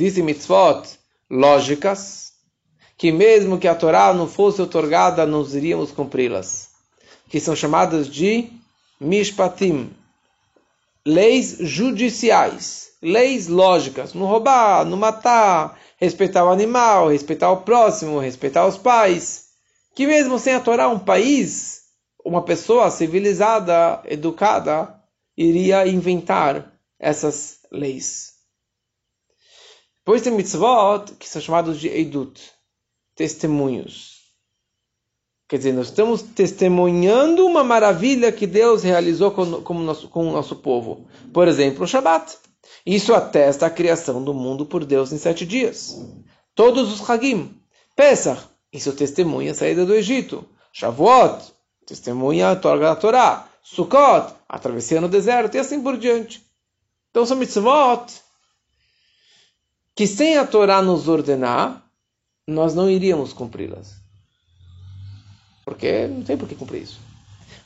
Existem 0.00 0.24
mitzvot 0.24 0.98
lógicas, 1.30 2.32
que 2.96 3.12
mesmo 3.12 3.58
que 3.58 3.68
a 3.68 3.74
Torá 3.74 4.14
não 4.14 4.26
fosse 4.26 4.62
otorgada, 4.62 5.26
nós 5.26 5.54
iríamos 5.54 5.90
cumpri-las, 5.92 6.70
que 7.28 7.38
são 7.38 7.54
chamadas 7.54 8.08
de 8.08 8.48
mishpatim, 8.98 9.90
leis 11.04 11.58
judiciais, 11.60 12.92
leis 13.02 13.46
lógicas, 13.46 14.14
não 14.14 14.24
roubar, 14.24 14.86
não 14.86 14.96
matar, 14.96 15.78
respeitar 15.98 16.46
o 16.46 16.50
animal, 16.50 17.10
respeitar 17.10 17.50
o 17.50 17.58
próximo, 17.58 18.18
respeitar 18.20 18.66
os 18.66 18.78
pais, 18.78 19.48
que 19.94 20.06
mesmo 20.06 20.38
sem 20.38 20.54
a 20.54 20.60
Torá, 20.60 20.88
um 20.88 20.98
país, 20.98 21.82
uma 22.24 22.40
pessoa 22.40 22.90
civilizada, 22.90 24.00
educada, 24.06 24.94
iria 25.36 25.86
inventar 25.86 26.72
essas 26.98 27.58
leis. 27.70 28.29
Depois 30.10 30.22
tem 30.22 30.32
mitzvot, 30.32 31.12
que 31.20 31.28
são 31.28 31.40
chamados 31.40 31.78
de 31.78 31.86
Eidut, 31.86 32.42
testemunhos. 33.14 34.22
Quer 35.48 35.58
dizer, 35.58 35.72
nós 35.72 35.86
estamos 35.86 36.20
testemunhando 36.20 37.46
uma 37.46 37.62
maravilha 37.62 38.32
que 38.32 38.44
Deus 38.44 38.82
realizou 38.82 39.30
com, 39.30 39.62
com, 39.62 39.74
nosso, 39.74 40.08
com 40.08 40.28
o 40.28 40.32
nosso 40.32 40.56
povo. 40.56 41.06
Por 41.32 41.46
exemplo, 41.46 41.84
o 41.84 41.86
Shabat. 41.86 42.38
Isso 42.84 43.14
atesta 43.14 43.66
a 43.66 43.70
criação 43.70 44.20
do 44.20 44.34
mundo 44.34 44.66
por 44.66 44.84
Deus 44.84 45.12
em 45.12 45.16
sete 45.16 45.46
dias. 45.46 46.04
Todos 46.56 46.92
os 46.92 47.08
Hagim. 47.08 47.54
Pesach, 47.94 48.42
isso 48.72 48.92
testemunha 48.92 49.52
a 49.52 49.54
saída 49.54 49.86
do 49.86 49.94
Egito. 49.94 50.44
Shavuot, 50.72 51.52
testemunha 51.86 52.50
a 52.50 52.56
Torá 52.56 52.80
da 52.80 52.96
Torá. 52.96 53.48
Sukkot, 53.62 54.34
a 54.48 54.58
travessia 54.58 55.00
no 55.00 55.08
deserto 55.08 55.54
e 55.54 55.60
assim 55.60 55.80
por 55.80 55.96
diante. 55.96 56.44
Então 57.10 57.24
são 57.24 57.36
mitzvot 57.36 58.06
que 60.00 60.06
sem 60.06 60.38
a 60.38 60.46
Torá 60.46 60.80
nos 60.80 61.08
ordenar, 61.08 61.84
nós 62.48 62.74
não 62.74 62.88
iríamos 62.88 63.34
cumpri-las. 63.34 63.96
Porque 65.62 66.06
não 66.06 66.22
tem 66.22 66.38
por 66.38 66.48
que 66.48 66.54
cumprir 66.54 66.84
isso. 66.84 66.98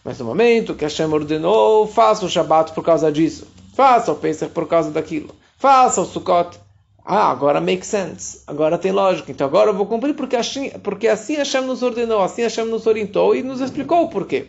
Mas 0.03 0.18
no 0.18 0.24
momento 0.24 0.74
que 0.74 0.82
Hashem 0.82 1.12
ordenou, 1.12 1.87
faça 1.87 2.26
o 2.26 2.28
Shabat 2.28 2.72
por 2.72 2.82
causa 2.82 3.12
disso. 3.12 3.47
Faça 3.76 4.11
o 4.11 4.16
Pesach 4.16 4.53
por 4.53 4.66
causa 4.66 4.91
daquilo. 4.91 5.32
Faça 5.57 6.01
o 6.01 6.05
Sukkot. 6.05 6.59
Ah, 7.05 7.30
agora 7.30 7.61
make 7.61 7.87
sense. 7.87 8.41
Agora 8.49 8.78
tem 8.78 8.91
lógica. 8.91 9.30
Então 9.30 9.47
agora 9.47 9.70
eu 9.70 9.74
vou 9.76 9.87
cumprir 9.87 10.16
porque 10.16 10.35
assim, 10.35 10.70
porque 10.80 11.07
assim 11.07 11.37
Hashem 11.37 11.64
nos 11.64 11.85
ordenou, 11.85 12.20
assim 12.20 12.43
Hashem 12.43 12.64
nos 12.64 12.85
orientou 12.85 13.37
e 13.37 13.45
nos 13.45 13.61
explicou 13.61 14.03
o 14.03 14.09
porquê. 14.09 14.49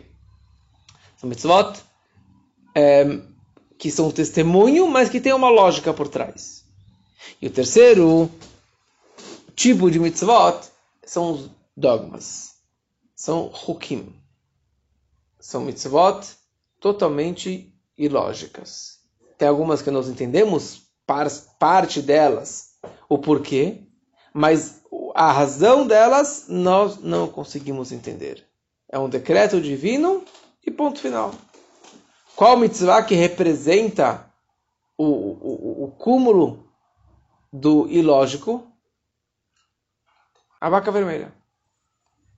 São 1.18 1.28
mitzvot 1.30 1.78
é, 2.74 3.20
que 3.78 3.92
são 3.92 4.10
testemunho, 4.10 4.88
mas 4.88 5.08
que 5.08 5.20
tem 5.20 5.32
uma 5.32 5.50
lógica 5.50 5.94
por 5.94 6.08
trás. 6.08 6.55
E 7.40 7.46
o 7.46 7.50
terceiro 7.50 8.30
tipo 9.54 9.90
de 9.90 9.98
mitzvot 9.98 10.60
são 11.04 11.32
os 11.32 11.50
dogmas. 11.76 12.54
São 13.14 13.52
hukim. 13.66 14.14
São 15.40 15.62
mitzvot 15.62 16.26
totalmente 16.80 17.72
ilógicas. 17.96 18.98
Tem 19.38 19.48
algumas 19.48 19.82
que 19.82 19.90
nós 19.90 20.08
entendemos, 20.08 20.82
parte 21.58 22.00
delas, 22.00 22.74
o 23.08 23.18
porquê, 23.18 23.82
mas 24.32 24.82
a 25.14 25.32
razão 25.32 25.86
delas 25.86 26.46
nós 26.48 26.98
não 26.98 27.28
conseguimos 27.28 27.92
entender. 27.92 28.46
É 28.88 28.98
um 28.98 29.08
decreto 29.08 29.60
divino 29.60 30.24
e 30.64 30.70
ponto 30.70 31.00
final. 31.00 31.34
Qual 32.34 32.56
mitzvah 32.56 33.02
que 33.02 33.14
representa 33.14 34.30
o, 34.96 35.04
o, 35.04 35.84
o 35.84 35.90
cúmulo 35.92 36.65
do 37.60 37.88
ilógico? 37.88 38.66
A 40.60 40.68
vaca 40.68 40.90
vermelha. 40.90 41.32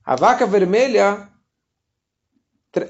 A 0.05 0.15
vaca 0.15 0.45
vermelha 0.45 1.29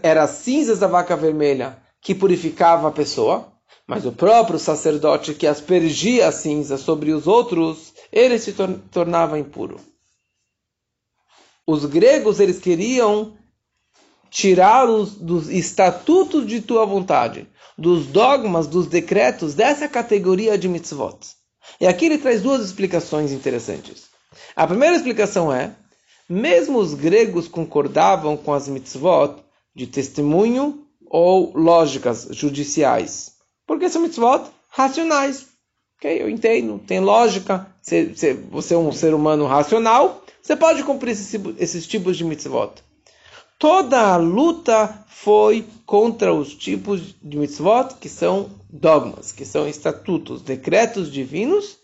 era 0.04 0.24
as 0.24 0.32
cinzas 0.32 0.80
da 0.80 0.88
vaca 0.88 1.16
vermelha 1.16 1.82
que 2.02 2.16
purificava 2.16 2.88
a 2.88 2.92
pessoa, 2.92 3.52
mas 3.86 4.06
o 4.06 4.12
próprio 4.12 4.60
sacerdote 4.60 5.34
que 5.34 5.48
aspergia 5.48 6.28
a 6.28 6.32
cinza 6.32 6.78
sobre 6.78 7.12
os 7.12 7.28
outros, 7.28 7.94
ele 8.12 8.38
se 8.38 8.54
tornava 8.92 9.40
impuro. 9.40 9.80
Os 11.66 11.86
gregos 11.86 12.40
eles 12.40 12.60
queriam 12.60 13.38
tirá-los 14.30 15.16
dos 15.16 15.50
estatutos 15.50 16.46
de 16.46 16.62
tua 16.62 16.86
vontade, 16.86 17.48
dos 17.78 18.06
dogmas, 18.06 18.68
dos 18.68 18.88
decretos 18.88 19.56
dessa 19.56 19.88
categoria 19.88 20.58
de 20.58 20.68
mitzvot. 20.68 21.39
E 21.80 21.88
aqui 21.88 22.06
ele 22.06 22.18
traz 22.18 22.42
duas 22.42 22.66
explicações 22.66 23.32
interessantes. 23.32 24.10
A 24.56 24.68
primeira 24.68 24.96
explicação 24.96 25.52
é, 25.52 25.74
mesmo 26.28 26.78
os 26.78 26.94
gregos 26.94 27.48
concordavam 27.48 28.38
com 28.38 28.54
as 28.54 28.68
mitzvot 28.68 29.36
de 29.76 29.88
testemunho 29.88 30.86
ou 31.10 31.52
lógicas 31.56 32.28
judiciais, 32.32 33.34
porque 33.66 33.90
são 33.90 34.02
mitzvot 34.02 34.44
racionais. 34.70 35.48
Ok, 35.98 36.22
eu 36.22 36.30
entendo, 36.30 36.80
tem 36.80 37.00
lógica, 37.00 37.68
você 37.82 38.74
é 38.74 38.78
um 38.78 38.92
ser 38.92 39.14
humano 39.14 39.46
racional, 39.48 40.24
você 40.42 40.56
pode 40.56 40.84
cumprir 40.84 41.12
esses, 41.12 41.34
esses 41.58 41.88
tipos 41.88 42.16
de 42.16 42.24
mitzvot. 42.24 42.74
Toda 43.60 44.14
a 44.14 44.16
luta 44.16 45.06
foi 45.10 45.68
contra 45.86 46.34
os 46.34 46.56
tipos 46.56 47.14
de 47.22 47.38
mitzvot 47.38 47.96
que 48.00 48.08
são 48.08 48.50
dogmas, 48.70 49.34
que 49.34 49.46
são 49.46 49.68
estatutos, 49.68 50.42
decretos 50.42 51.12
divinos, 51.12 51.78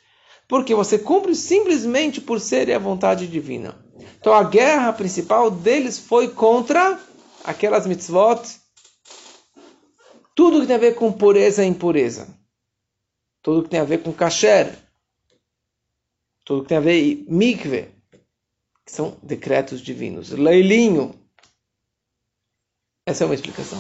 porque 0.48 0.74
você 0.74 0.98
cumpre 0.98 1.36
simplesmente 1.36 2.22
por 2.22 2.40
ser 2.40 2.72
a 2.72 2.80
vontade 2.80 3.28
divina. 3.28 3.78
Então 4.18 4.34
a 4.34 4.42
guerra 4.42 4.94
principal 4.94 5.52
deles 5.52 6.00
foi 6.00 6.30
contra 6.30 6.98
aquelas 7.44 7.86
mitzvot, 7.86 8.42
tudo 10.34 10.62
que 10.62 10.68
tem 10.68 10.78
a 10.78 10.80
ver 10.80 10.96
com 10.96 11.12
pureza 11.12 11.62
e 11.62 11.68
impureza, 11.68 12.34
tudo 13.42 13.64
que 13.64 13.70
tem 13.70 13.82
a 13.82 13.86
ver 13.86 14.02
com 14.02 14.14
kasher, 14.14 14.74
tudo 16.46 16.62
que 16.62 16.70
tem 16.70 16.78
a 16.78 16.82
ver 16.82 17.26
com 17.26 17.36
mikve, 17.36 17.90
que 18.86 18.92
são 18.94 19.18
decretos 19.22 19.82
divinos. 19.82 20.32
Leilinho, 20.32 21.25
essa 23.06 23.24
é 23.24 23.26
uma 23.26 23.36
explicação. 23.36 23.80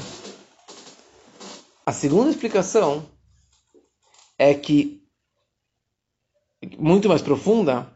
A 1.86 1.91
segunda 1.91 2.30
explicação 2.30 3.09
é 4.38 4.53
que, 4.53 5.01
muito 6.78 7.09
mais 7.09 7.21
profunda, 7.21 7.91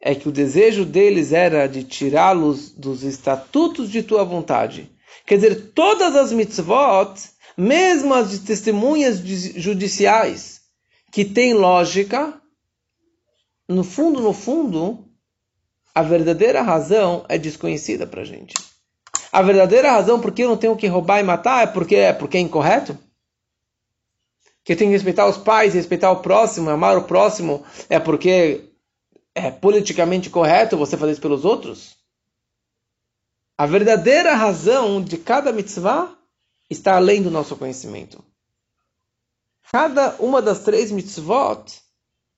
é 0.00 0.14
que 0.14 0.28
o 0.28 0.32
desejo 0.32 0.84
deles 0.84 1.32
era 1.32 1.66
de 1.68 1.84
tirá-los 1.84 2.70
dos 2.70 3.04
estatutos 3.04 3.88
de 3.88 4.02
tua 4.02 4.24
vontade. 4.24 4.90
Quer 5.24 5.36
dizer, 5.36 5.72
todas 5.72 6.16
as 6.16 6.32
mitzvot, 6.32 7.14
mesmo 7.56 8.12
as 8.12 8.30
de 8.30 8.40
testemunhas 8.40 9.20
judiciais, 9.20 10.60
que 11.12 11.24
têm 11.24 11.54
lógica, 11.54 12.40
no 13.68 13.84
fundo, 13.84 14.20
no 14.20 14.32
fundo, 14.32 15.08
a 15.94 16.02
verdadeira 16.02 16.60
razão 16.60 17.24
é 17.28 17.38
desconhecida 17.38 18.06
para 18.06 18.22
a 18.22 18.24
gente. 18.24 18.54
A 19.34 19.42
verdadeira 19.42 19.90
razão 19.90 20.20
por 20.20 20.30
que 20.30 20.44
eu 20.44 20.48
não 20.48 20.56
tenho 20.56 20.76
que 20.76 20.86
roubar 20.86 21.18
e 21.18 21.24
matar 21.24 21.64
é 21.64 21.66
porque 21.66 21.96
é, 21.96 22.12
porque 22.12 22.36
é 22.36 22.40
incorreto? 22.40 22.96
Que 24.62 24.74
eu 24.74 24.76
tenho 24.76 24.90
que 24.90 24.96
respeitar 24.96 25.26
os 25.26 25.36
pais, 25.36 25.74
respeitar 25.74 26.12
o 26.12 26.22
próximo, 26.22 26.70
amar 26.70 26.96
o 26.96 27.02
próximo, 27.02 27.66
é 27.90 27.98
porque 27.98 28.70
é 29.34 29.50
politicamente 29.50 30.30
correto 30.30 30.76
você 30.76 30.96
fazer 30.96 31.10
isso 31.10 31.20
pelos 31.20 31.44
outros? 31.44 31.96
A 33.58 33.66
verdadeira 33.66 34.36
razão 34.36 35.02
de 35.02 35.18
cada 35.18 35.52
mitzvah 35.52 36.16
está 36.70 36.94
além 36.94 37.20
do 37.20 37.28
nosso 37.28 37.56
conhecimento. 37.56 38.24
Cada 39.72 40.14
uma 40.20 40.40
das 40.40 40.60
três 40.60 40.92
mitzvot 40.92 41.82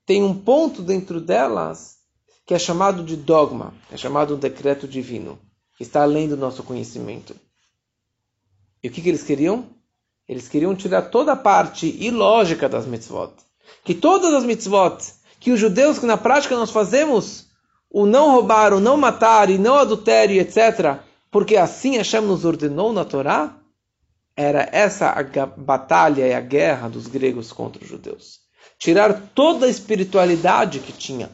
tem 0.06 0.22
um 0.22 0.34
ponto 0.34 0.80
dentro 0.80 1.20
delas 1.20 1.98
que 2.46 2.54
é 2.54 2.58
chamado 2.58 3.04
de 3.04 3.16
dogma, 3.16 3.74
é 3.92 3.98
chamado 3.98 4.34
um 4.34 4.38
decreto 4.38 4.88
divino 4.88 5.38
está 5.82 6.02
além 6.02 6.28
do 6.28 6.36
nosso 6.36 6.62
conhecimento. 6.62 7.34
E 8.82 8.88
o 8.88 8.90
que, 8.90 9.02
que 9.02 9.08
eles 9.08 9.22
queriam? 9.22 9.66
Eles 10.28 10.48
queriam 10.48 10.74
tirar 10.74 11.02
toda 11.02 11.32
a 11.32 11.36
parte 11.36 11.86
ilógica 11.86 12.68
das 12.68 12.86
mitzvot. 12.86 13.32
Que 13.84 13.94
todas 13.94 14.32
as 14.34 14.44
mitzvot, 14.44 14.98
que 15.38 15.52
os 15.52 15.60
judeus 15.60 15.98
que 15.98 16.06
na 16.06 16.16
prática 16.16 16.56
nós 16.56 16.70
fazemos, 16.70 17.46
o 17.90 18.06
não 18.06 18.32
roubar, 18.32 18.72
o 18.72 18.80
não 18.80 18.96
matar, 18.96 19.50
e 19.50 19.58
não 19.58 19.76
adultério, 19.76 20.40
etc., 20.40 20.98
porque 21.30 21.56
assim 21.56 21.96
Hashem 21.96 22.22
nos 22.22 22.44
ordenou 22.44 22.92
na 22.92 23.04
Torá, 23.04 23.56
era 24.36 24.68
essa 24.72 25.10
a 25.10 25.46
batalha 25.46 26.26
e 26.26 26.32
a 26.32 26.40
guerra 26.40 26.88
dos 26.88 27.06
gregos 27.06 27.52
contra 27.52 27.82
os 27.82 27.88
judeus. 27.88 28.40
Tirar 28.78 29.30
toda 29.34 29.66
a 29.66 29.68
espiritualidade 29.68 30.80
que 30.80 30.92
tinha. 30.92 31.30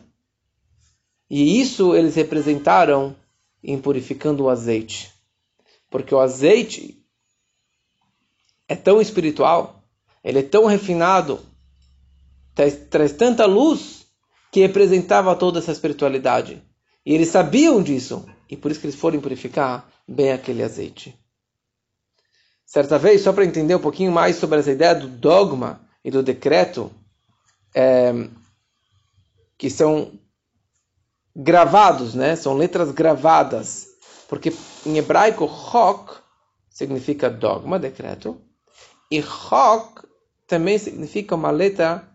E 1.28 1.60
isso 1.60 1.94
eles 1.94 2.14
representaram 2.14 3.16
em 3.62 3.78
purificando 3.78 4.44
o 4.44 4.48
azeite. 4.48 5.12
Porque 5.90 6.14
o 6.14 6.20
azeite 6.20 7.02
é 8.68 8.74
tão 8.74 9.00
espiritual, 9.00 9.84
ele 10.24 10.38
é 10.38 10.42
tão 10.42 10.66
refinado, 10.66 11.40
traz, 12.54 12.76
traz 12.88 13.12
tanta 13.12 13.46
luz, 13.46 14.02
que 14.50 14.60
representava 14.60 15.34
toda 15.34 15.58
essa 15.58 15.72
espiritualidade. 15.72 16.62
E 17.04 17.14
eles 17.14 17.28
sabiam 17.28 17.82
disso, 17.82 18.24
e 18.48 18.56
por 18.56 18.70
isso 18.70 18.80
que 18.80 18.86
eles 18.86 18.98
foram 18.98 19.20
purificar 19.20 19.90
bem 20.06 20.30
aquele 20.30 20.62
azeite. 20.62 21.18
Certa 22.66 22.98
vez, 22.98 23.22
só 23.22 23.32
para 23.32 23.44
entender 23.44 23.74
um 23.74 23.80
pouquinho 23.80 24.12
mais 24.12 24.36
sobre 24.36 24.58
essa 24.58 24.70
ideia 24.70 24.94
do 24.94 25.08
dogma 25.08 25.86
e 26.04 26.10
do 26.10 26.22
decreto, 26.22 26.90
é, 27.74 28.12
que 29.58 29.70
são 29.70 30.18
gravados, 31.34 32.14
né? 32.14 32.36
São 32.36 32.54
letras 32.54 32.90
gravadas, 32.90 33.88
porque 34.28 34.52
em 34.86 34.98
hebraico 34.98 35.46
chok 35.46 36.14
significa 36.68 37.30
dogma, 37.30 37.78
decreto, 37.78 38.40
e 39.10 39.22
chok 39.22 40.06
também 40.46 40.78
significa 40.78 41.34
uma 41.34 41.50
letra 41.50 42.06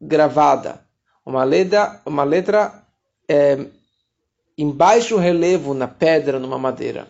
gravada, 0.00 0.84
uma 1.24 1.44
letra, 1.44 2.00
uma 2.04 2.24
letra 2.24 2.82
é, 3.28 3.66
em 4.56 4.70
baixo 4.70 5.16
relevo 5.16 5.74
na 5.74 5.88
pedra, 5.88 6.38
numa 6.38 6.58
madeira, 6.58 7.08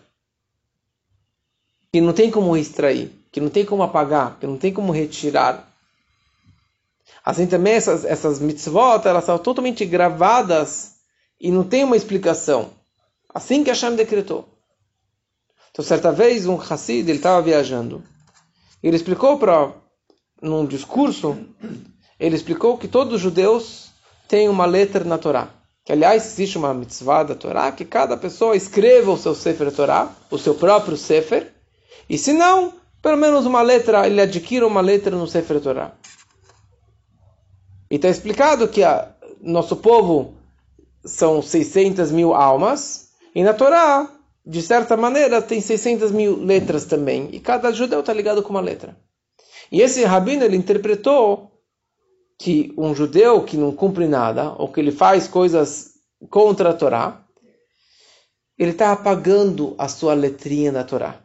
que 1.93 2.01
não 2.01 2.13
tem 2.13 2.31
como 2.31 2.57
extrair, 2.57 3.13
que 3.31 3.41
não 3.41 3.49
tem 3.49 3.65
como 3.65 3.83
apagar, 3.83 4.39
que 4.39 4.47
não 4.47 4.57
tem 4.57 4.73
como 4.73 4.93
retirar. 4.93 5.69
Assim 7.25 7.47
também 7.47 7.73
essas, 7.73 8.05
essas 8.05 8.39
mitzvot, 8.39 9.07
elas 9.07 9.25
são 9.25 9.39
totalmente 9.39 9.87
gravadas 9.87 10.97
e 11.41 11.51
não 11.51 11.65
tem 11.65 11.83
uma 11.83 11.97
explicação. 11.97 12.71
Assim 13.33 13.65
que 13.65 13.71
Hashem 13.71 13.97
decretou. 13.97 14.49
Então, 15.71 15.85
certa 15.85 16.13
vez, 16.13 16.47
um 16.47 16.61
Hassid, 16.61 17.09
ele 17.09 17.19
estava 17.19 17.41
viajando. 17.41 18.05
Ele 18.83 18.95
explicou 18.95 19.39
para, 19.39 19.73
num 20.41 20.67
discurso, 20.67 21.37
ele 22.21 22.37
explicou 22.37 22.77
que 22.77 22.87
todos 22.87 23.15
os 23.15 23.21
judeus 23.21 23.91
têm 24.29 24.49
uma 24.49 24.67
letra 24.67 25.03
na 25.03 25.17
Torá. 25.17 25.49
Que, 25.85 25.93
aliás, 25.93 26.25
existe 26.27 26.59
uma 26.59 26.73
mitzvah 26.73 27.25
da 27.25 27.35
Torá, 27.35 27.73
que 27.73 27.85
cada 27.85 28.17
pessoa 28.17 28.55
escreva 28.55 29.11
o 29.11 29.19
seu 29.19 29.35
Sefer 29.35 29.73
Torá, 29.73 30.15
o 30.31 30.39
seu 30.39 30.55
próprio 30.55 30.97
Sefer, 30.97 31.53
e 32.09 32.19
se 32.19 32.33
não, 32.33 32.73
pelo 33.03 33.17
menos 33.17 33.47
uma 33.47 33.63
letra, 33.63 34.07
ele 34.07 34.21
adquira 34.21 34.67
uma 34.67 34.81
letra 34.81 35.17
no 35.17 35.27
Sefer 35.27 35.61
Torá. 35.61 35.93
E 37.95 37.97
está 37.97 38.09
explicado 38.09 38.67
que 38.67 38.83
a, 38.83 39.15
nosso 39.41 39.77
povo 39.77 40.35
são 41.05 41.41
600 41.41 42.11
mil 42.11 42.35
almas, 42.35 43.11
e 43.33 43.45
na 43.45 43.55
Torá, 43.55 44.11
de 44.45 44.61
certa 44.63 44.97
maneira, 44.97 45.41
tem 45.41 45.61
600 45.61 46.11
mil 46.11 46.37
letras 46.45 46.87
também, 46.87 47.29
e 47.31 47.39
cada 47.39 47.71
judeu 47.71 48.01
está 48.01 48.13
ligado 48.13 48.43
com 48.43 48.51
uma 48.51 48.61
letra. 48.61 48.97
E 49.71 49.81
esse 49.81 50.03
rabino, 50.03 50.43
ele 50.43 50.57
interpretou 50.57 51.53
que 52.37 52.75
um 52.77 52.97
judeu 52.97 53.45
que 53.45 53.57
não 53.57 53.71
cumpre 53.71 54.09
nada, 54.09 54.57
ou 54.59 54.67
que 54.73 54.81
ele 54.81 54.91
faz 54.91 55.29
coisas 55.29 55.93
contra 56.29 56.71
a 56.71 56.75
Torá, 56.75 57.25
ele 58.59 58.73
está 58.73 58.91
apagando 58.91 59.77
a 59.79 59.87
sua 59.87 60.15
letrinha 60.15 60.73
da 60.73 60.83
Torá. 60.83 61.21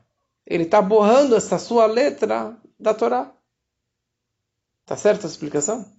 Ele 0.45 0.65
está 0.65 0.83
borrando 0.83 1.35
essa 1.35 1.57
sua 1.57 1.87
letra 1.87 2.55
da 2.79 2.93
Torá. 2.93 3.33
Tá 4.85 4.95
certa 4.95 5.25
a 5.25 5.31
explicação? 5.31 5.97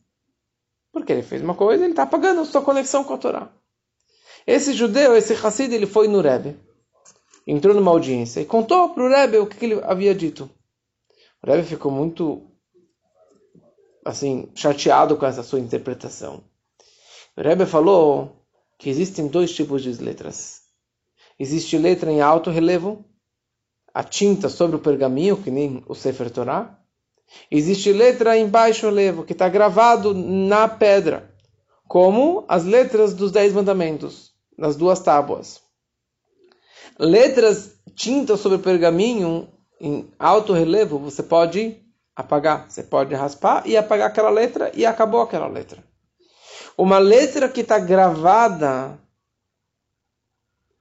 Porque 0.92 1.12
ele 1.12 1.22
fez 1.22 1.42
uma 1.42 1.54
coisa, 1.54 1.84
ele 1.84 1.92
está 1.92 2.02
apagando 2.02 2.40
a 2.40 2.44
sua 2.44 2.62
conexão 2.62 3.04
com 3.04 3.14
a 3.14 3.18
Torá. 3.18 3.52
Esse 4.46 4.72
judeu, 4.72 5.16
esse 5.16 5.34
Hassid, 5.34 5.72
ele 5.72 5.86
foi 5.86 6.08
no 6.08 6.20
Rebbe, 6.20 6.58
entrou 7.46 7.74
numa 7.74 7.90
audiência 7.90 8.40
e 8.40 8.44
contou 8.44 8.90
para 8.90 9.04
o 9.04 9.08
Rebbe 9.08 9.38
o 9.38 9.46
que 9.46 9.64
ele 9.64 9.80
havia 9.84 10.14
dito. 10.14 10.50
O 11.42 11.46
Rebbe 11.46 11.66
ficou 11.66 11.92
muito 11.92 12.50
assim 14.04 14.50
chateado 14.54 15.16
com 15.16 15.26
essa 15.26 15.42
sua 15.42 15.60
interpretação. 15.60 16.42
O 17.36 17.42
Rebbe 17.42 17.66
falou 17.66 18.44
que 18.78 18.88
existem 18.88 19.28
dois 19.28 19.54
tipos 19.54 19.82
de 19.82 19.92
letras. 20.02 20.62
Existe 21.38 21.78
letra 21.78 22.10
em 22.10 22.20
alto 22.20 22.50
relevo, 22.50 23.04
a 23.92 24.02
tinta 24.02 24.48
sobre 24.48 24.76
o 24.76 24.80
pergaminho, 24.80 25.42
que 25.42 25.50
nem 25.50 25.84
o 25.86 25.94
Sefer 25.94 26.30
Torah. 26.30 26.79
Existe 27.50 27.92
letra 27.92 28.36
em 28.36 28.48
baixo 28.48 28.86
relevo, 28.86 29.24
que 29.24 29.32
está 29.32 29.48
gravado 29.48 30.14
na 30.14 30.68
pedra, 30.68 31.32
como 31.86 32.44
as 32.48 32.64
letras 32.64 33.14
dos 33.14 33.32
Dez 33.32 33.52
Mandamentos, 33.52 34.32
nas 34.56 34.76
duas 34.76 35.00
tábuas. 35.00 35.60
Letras 36.98 37.74
tinta 37.94 38.36
sobre 38.36 38.58
pergaminho 38.58 39.48
em 39.80 40.12
alto 40.18 40.52
relevo, 40.52 40.98
você 40.98 41.22
pode 41.22 41.80
apagar. 42.14 42.70
Você 42.70 42.82
pode 42.82 43.14
raspar 43.14 43.66
e 43.66 43.76
apagar 43.76 44.08
aquela 44.08 44.30
letra 44.30 44.70
e 44.74 44.84
acabou 44.84 45.22
aquela 45.22 45.46
letra. 45.46 45.82
Uma 46.76 46.98
letra 46.98 47.48
que 47.48 47.60
está 47.62 47.78
gravada 47.78 48.98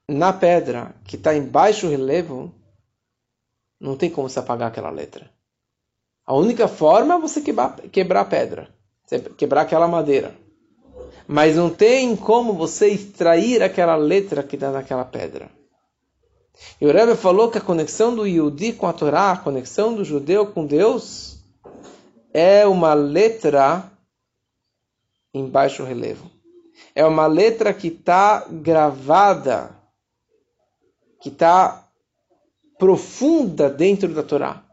na 0.08 0.34
pedra, 0.34 0.96
que 1.06 1.16
está 1.16 1.36
em 1.36 1.46
baixo 1.46 1.88
relevo, 1.88 2.54
não 3.80 3.96
tem 3.96 4.10
como 4.10 4.30
se 4.30 4.40
apagar 4.40 4.70
aquela 4.70 4.90
letra. 4.90 5.32
A 6.30 6.36
única 6.36 6.68
forma 6.68 7.16
é 7.16 7.20
você 7.20 7.42
quebrar, 7.42 7.76
quebrar 7.92 8.22
a 8.22 8.26
pedra, 8.26 8.70
quebrar 9.36 9.62
aquela 9.62 9.88
madeira. 9.88 10.36
Mas 11.28 11.56
não 11.56 11.72
tem 11.72 12.16
como 12.16 12.54
você 12.54 12.90
extrair 12.90 13.64
aquela 13.64 13.96
letra 13.96 14.44
que 14.44 14.56
está 14.56 14.70
naquela 14.70 15.04
pedra. 15.04 15.50
E 16.80 16.86
o 16.86 16.92
Rebbe 16.92 17.16
falou 17.16 17.50
que 17.50 17.58
a 17.58 17.62
conexão 17.62 18.14
do 18.16 18.28
Yudi 18.28 18.74
com 18.74 18.86
a 18.86 18.94
Torá, 18.94 19.32
a 19.32 19.38
conexão 19.38 19.96
do 19.96 20.06
judeu 20.06 20.46
com 20.46 20.68
Deus, 20.68 21.44
é 22.32 22.64
uma 22.68 22.94
letra 22.94 23.92
em 25.34 25.50
baixo 25.50 25.84
relevo. 25.84 26.30
É 26.94 27.04
uma 27.04 27.26
letra 27.26 27.74
que 27.74 27.88
está 27.88 28.46
gravada, 28.48 29.76
que 31.20 31.30
está 31.30 31.90
profunda 32.78 33.68
dentro 33.68 34.14
da 34.14 34.22
Torá. 34.22 34.69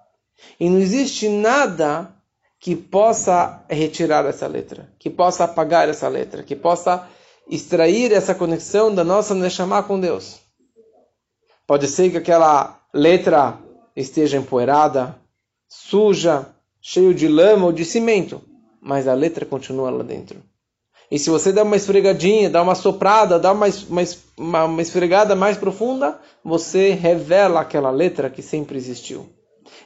E 0.58 0.68
não 0.68 0.78
existe 0.78 1.28
nada 1.28 2.14
que 2.58 2.74
possa 2.74 3.64
retirar 3.68 4.24
essa 4.26 4.46
letra, 4.46 4.90
que 4.98 5.10
possa 5.10 5.44
apagar 5.44 5.88
essa 5.88 6.08
letra, 6.08 6.42
que 6.42 6.56
possa 6.56 7.08
extrair 7.48 8.12
essa 8.12 8.34
conexão 8.34 8.94
da 8.94 9.04
nossa 9.04 9.34
Neshama 9.34 9.82
com 9.82 10.00
Deus. 10.00 10.40
Pode 11.66 11.86
ser 11.88 12.10
que 12.10 12.16
aquela 12.16 12.80
letra 12.92 13.58
esteja 13.94 14.36
empoeirada, 14.36 15.16
suja, 15.68 16.46
cheio 16.80 17.14
de 17.14 17.28
lama 17.28 17.66
ou 17.66 17.72
de 17.72 17.84
cimento, 17.84 18.40
mas 18.80 19.08
a 19.08 19.14
letra 19.14 19.44
continua 19.44 19.90
lá 19.90 20.02
dentro. 20.02 20.42
E 21.10 21.18
se 21.18 21.30
você 21.30 21.52
dá 21.52 21.62
uma 21.62 21.76
esfregadinha, 21.76 22.50
dá 22.50 22.62
uma 22.62 22.74
soprada, 22.74 23.38
dá 23.38 23.52
uma, 23.52 23.66
uma, 24.36 24.64
uma 24.64 24.82
esfregada 24.82 25.36
mais 25.36 25.56
profunda, 25.56 26.18
você 26.44 26.90
revela 26.90 27.60
aquela 27.60 27.90
letra 27.90 28.28
que 28.28 28.42
sempre 28.42 28.76
existiu. 28.76 29.28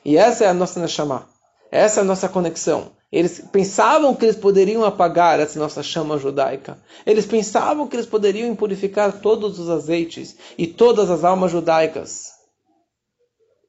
E 0.04 0.16
essa 0.16 0.44
é 0.44 0.48
a 0.48 0.54
nossa 0.54 0.80
Neshama. 0.80 1.28
Essa 1.70 2.00
é 2.00 2.02
a 2.02 2.06
nossa 2.06 2.28
conexão. 2.28 2.92
Eles 3.12 3.40
pensavam 3.40 4.14
que 4.14 4.24
eles 4.24 4.36
poderiam 4.36 4.84
apagar 4.84 5.40
essa 5.40 5.58
nossa 5.58 5.82
chama 5.82 6.18
judaica. 6.18 6.78
Eles 7.04 7.26
pensavam 7.26 7.86
que 7.86 7.96
eles 7.96 8.06
poderiam 8.06 8.48
impurificar 8.48 9.20
todos 9.20 9.58
os 9.58 9.68
azeites 9.68 10.36
e 10.56 10.66
todas 10.66 11.10
as 11.10 11.24
almas 11.24 11.50
judaicas. 11.50 12.32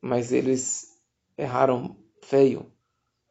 Mas 0.01 0.31
eles 0.31 0.87
erraram 1.37 1.95
feio, 2.23 2.67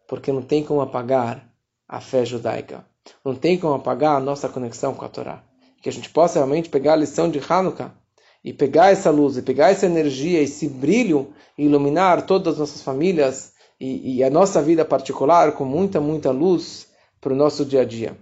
porque 0.08 0.32
não 0.32 0.42
tem 0.42 0.64
como 0.64 0.80
apagar 0.80 1.48
a 1.88 2.00
fé 2.00 2.24
judaica. 2.24 2.84
Não 3.24 3.34
tem 3.34 3.58
como 3.58 3.74
apagar 3.74 4.16
a 4.16 4.20
nossa 4.20 4.48
conexão 4.48 4.94
com 4.94 5.04
a 5.04 5.08
Torá. 5.08 5.44
Que 5.80 5.88
a 5.88 5.92
gente 5.92 6.10
possa 6.10 6.38
realmente 6.38 6.68
pegar 6.68 6.94
a 6.94 6.96
lição 6.96 7.30
de 7.30 7.40
Hanukkah 7.40 7.92
e 8.44 8.52
pegar 8.52 8.90
essa 8.90 9.10
luz, 9.10 9.36
e 9.36 9.42
pegar 9.42 9.70
essa 9.70 9.86
energia, 9.86 10.40
esse 10.40 10.66
brilho, 10.66 11.28
e 11.56 11.64
iluminar 11.64 12.26
todas 12.26 12.54
as 12.54 12.58
nossas 12.58 12.82
famílias 12.82 13.52
e, 13.78 14.16
e 14.16 14.24
a 14.24 14.30
nossa 14.30 14.62
vida 14.62 14.84
particular 14.84 15.52
com 15.52 15.64
muita, 15.64 16.00
muita 16.00 16.30
luz 16.30 16.88
para 17.20 17.32
o 17.32 17.36
nosso 17.36 17.64
dia 17.64 17.82
a 17.82 17.84
dia. 17.84 18.16